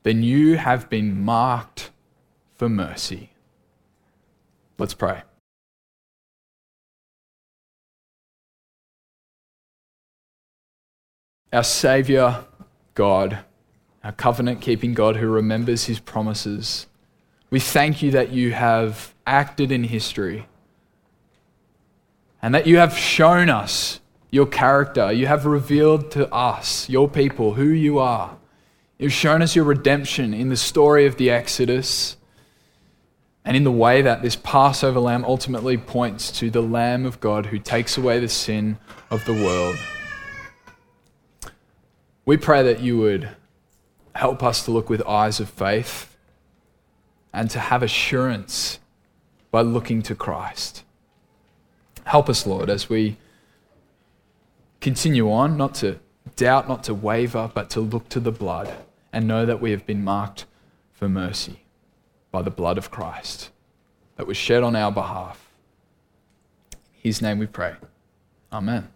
then 0.02 0.22
you 0.22 0.56
have 0.56 0.88
been 0.88 1.24
marked 1.24 1.90
for 2.54 2.68
mercy. 2.68 3.30
Let's 4.78 4.94
pray. 4.94 5.22
Our 11.52 11.64
Saviour, 11.64 12.44
God, 12.94 13.38
our 14.04 14.12
covenant 14.12 14.60
keeping 14.60 14.92
God 14.94 15.16
who 15.16 15.26
remembers 15.26 15.86
his 15.86 15.98
promises, 15.98 16.86
we 17.56 17.60
thank 17.60 18.02
you 18.02 18.10
that 18.10 18.32
you 18.32 18.52
have 18.52 19.14
acted 19.26 19.72
in 19.72 19.82
history 19.82 20.46
and 22.42 22.54
that 22.54 22.66
you 22.66 22.76
have 22.76 22.94
shown 22.98 23.48
us 23.48 23.98
your 24.30 24.44
character. 24.44 25.10
You 25.10 25.26
have 25.26 25.46
revealed 25.46 26.10
to 26.10 26.30
us, 26.30 26.86
your 26.90 27.08
people, 27.08 27.54
who 27.54 27.68
you 27.68 27.98
are. 27.98 28.36
You've 28.98 29.14
shown 29.14 29.40
us 29.40 29.56
your 29.56 29.64
redemption 29.64 30.34
in 30.34 30.50
the 30.50 30.56
story 30.58 31.06
of 31.06 31.16
the 31.16 31.30
Exodus 31.30 32.18
and 33.42 33.56
in 33.56 33.64
the 33.64 33.72
way 33.72 34.02
that 34.02 34.20
this 34.20 34.36
Passover 34.36 35.00
lamb 35.00 35.24
ultimately 35.24 35.78
points 35.78 36.30
to 36.32 36.50
the 36.50 36.60
Lamb 36.60 37.06
of 37.06 37.20
God 37.20 37.46
who 37.46 37.58
takes 37.58 37.96
away 37.96 38.20
the 38.20 38.28
sin 38.28 38.76
of 39.10 39.24
the 39.24 39.32
world. 39.32 39.76
We 42.26 42.36
pray 42.36 42.64
that 42.64 42.80
you 42.80 42.98
would 42.98 43.30
help 44.14 44.42
us 44.42 44.62
to 44.66 44.72
look 44.72 44.90
with 44.90 45.00
eyes 45.06 45.40
of 45.40 45.48
faith 45.48 46.12
and 47.36 47.50
to 47.50 47.60
have 47.60 47.82
assurance 47.82 48.80
by 49.50 49.60
looking 49.60 50.00
to 50.00 50.14
Christ. 50.14 50.82
Help 52.04 52.30
us, 52.30 52.46
Lord, 52.46 52.70
as 52.70 52.88
we 52.88 53.18
continue 54.80 55.30
on, 55.30 55.58
not 55.58 55.74
to 55.76 55.98
doubt, 56.36 56.66
not 56.66 56.82
to 56.84 56.94
waver, 56.94 57.50
but 57.52 57.68
to 57.70 57.80
look 57.80 58.08
to 58.08 58.20
the 58.20 58.32
blood 58.32 58.74
and 59.12 59.28
know 59.28 59.44
that 59.44 59.60
we 59.60 59.70
have 59.72 59.84
been 59.84 60.02
marked 60.02 60.46
for 60.94 61.10
mercy 61.10 61.60
by 62.30 62.40
the 62.40 62.50
blood 62.50 62.78
of 62.78 62.90
Christ 62.90 63.50
that 64.16 64.26
was 64.26 64.38
shed 64.38 64.62
on 64.62 64.74
our 64.74 64.90
behalf. 64.90 65.50
His 66.90 67.20
name 67.20 67.38
we 67.38 67.46
pray. 67.46 67.74
Amen. 68.50 68.88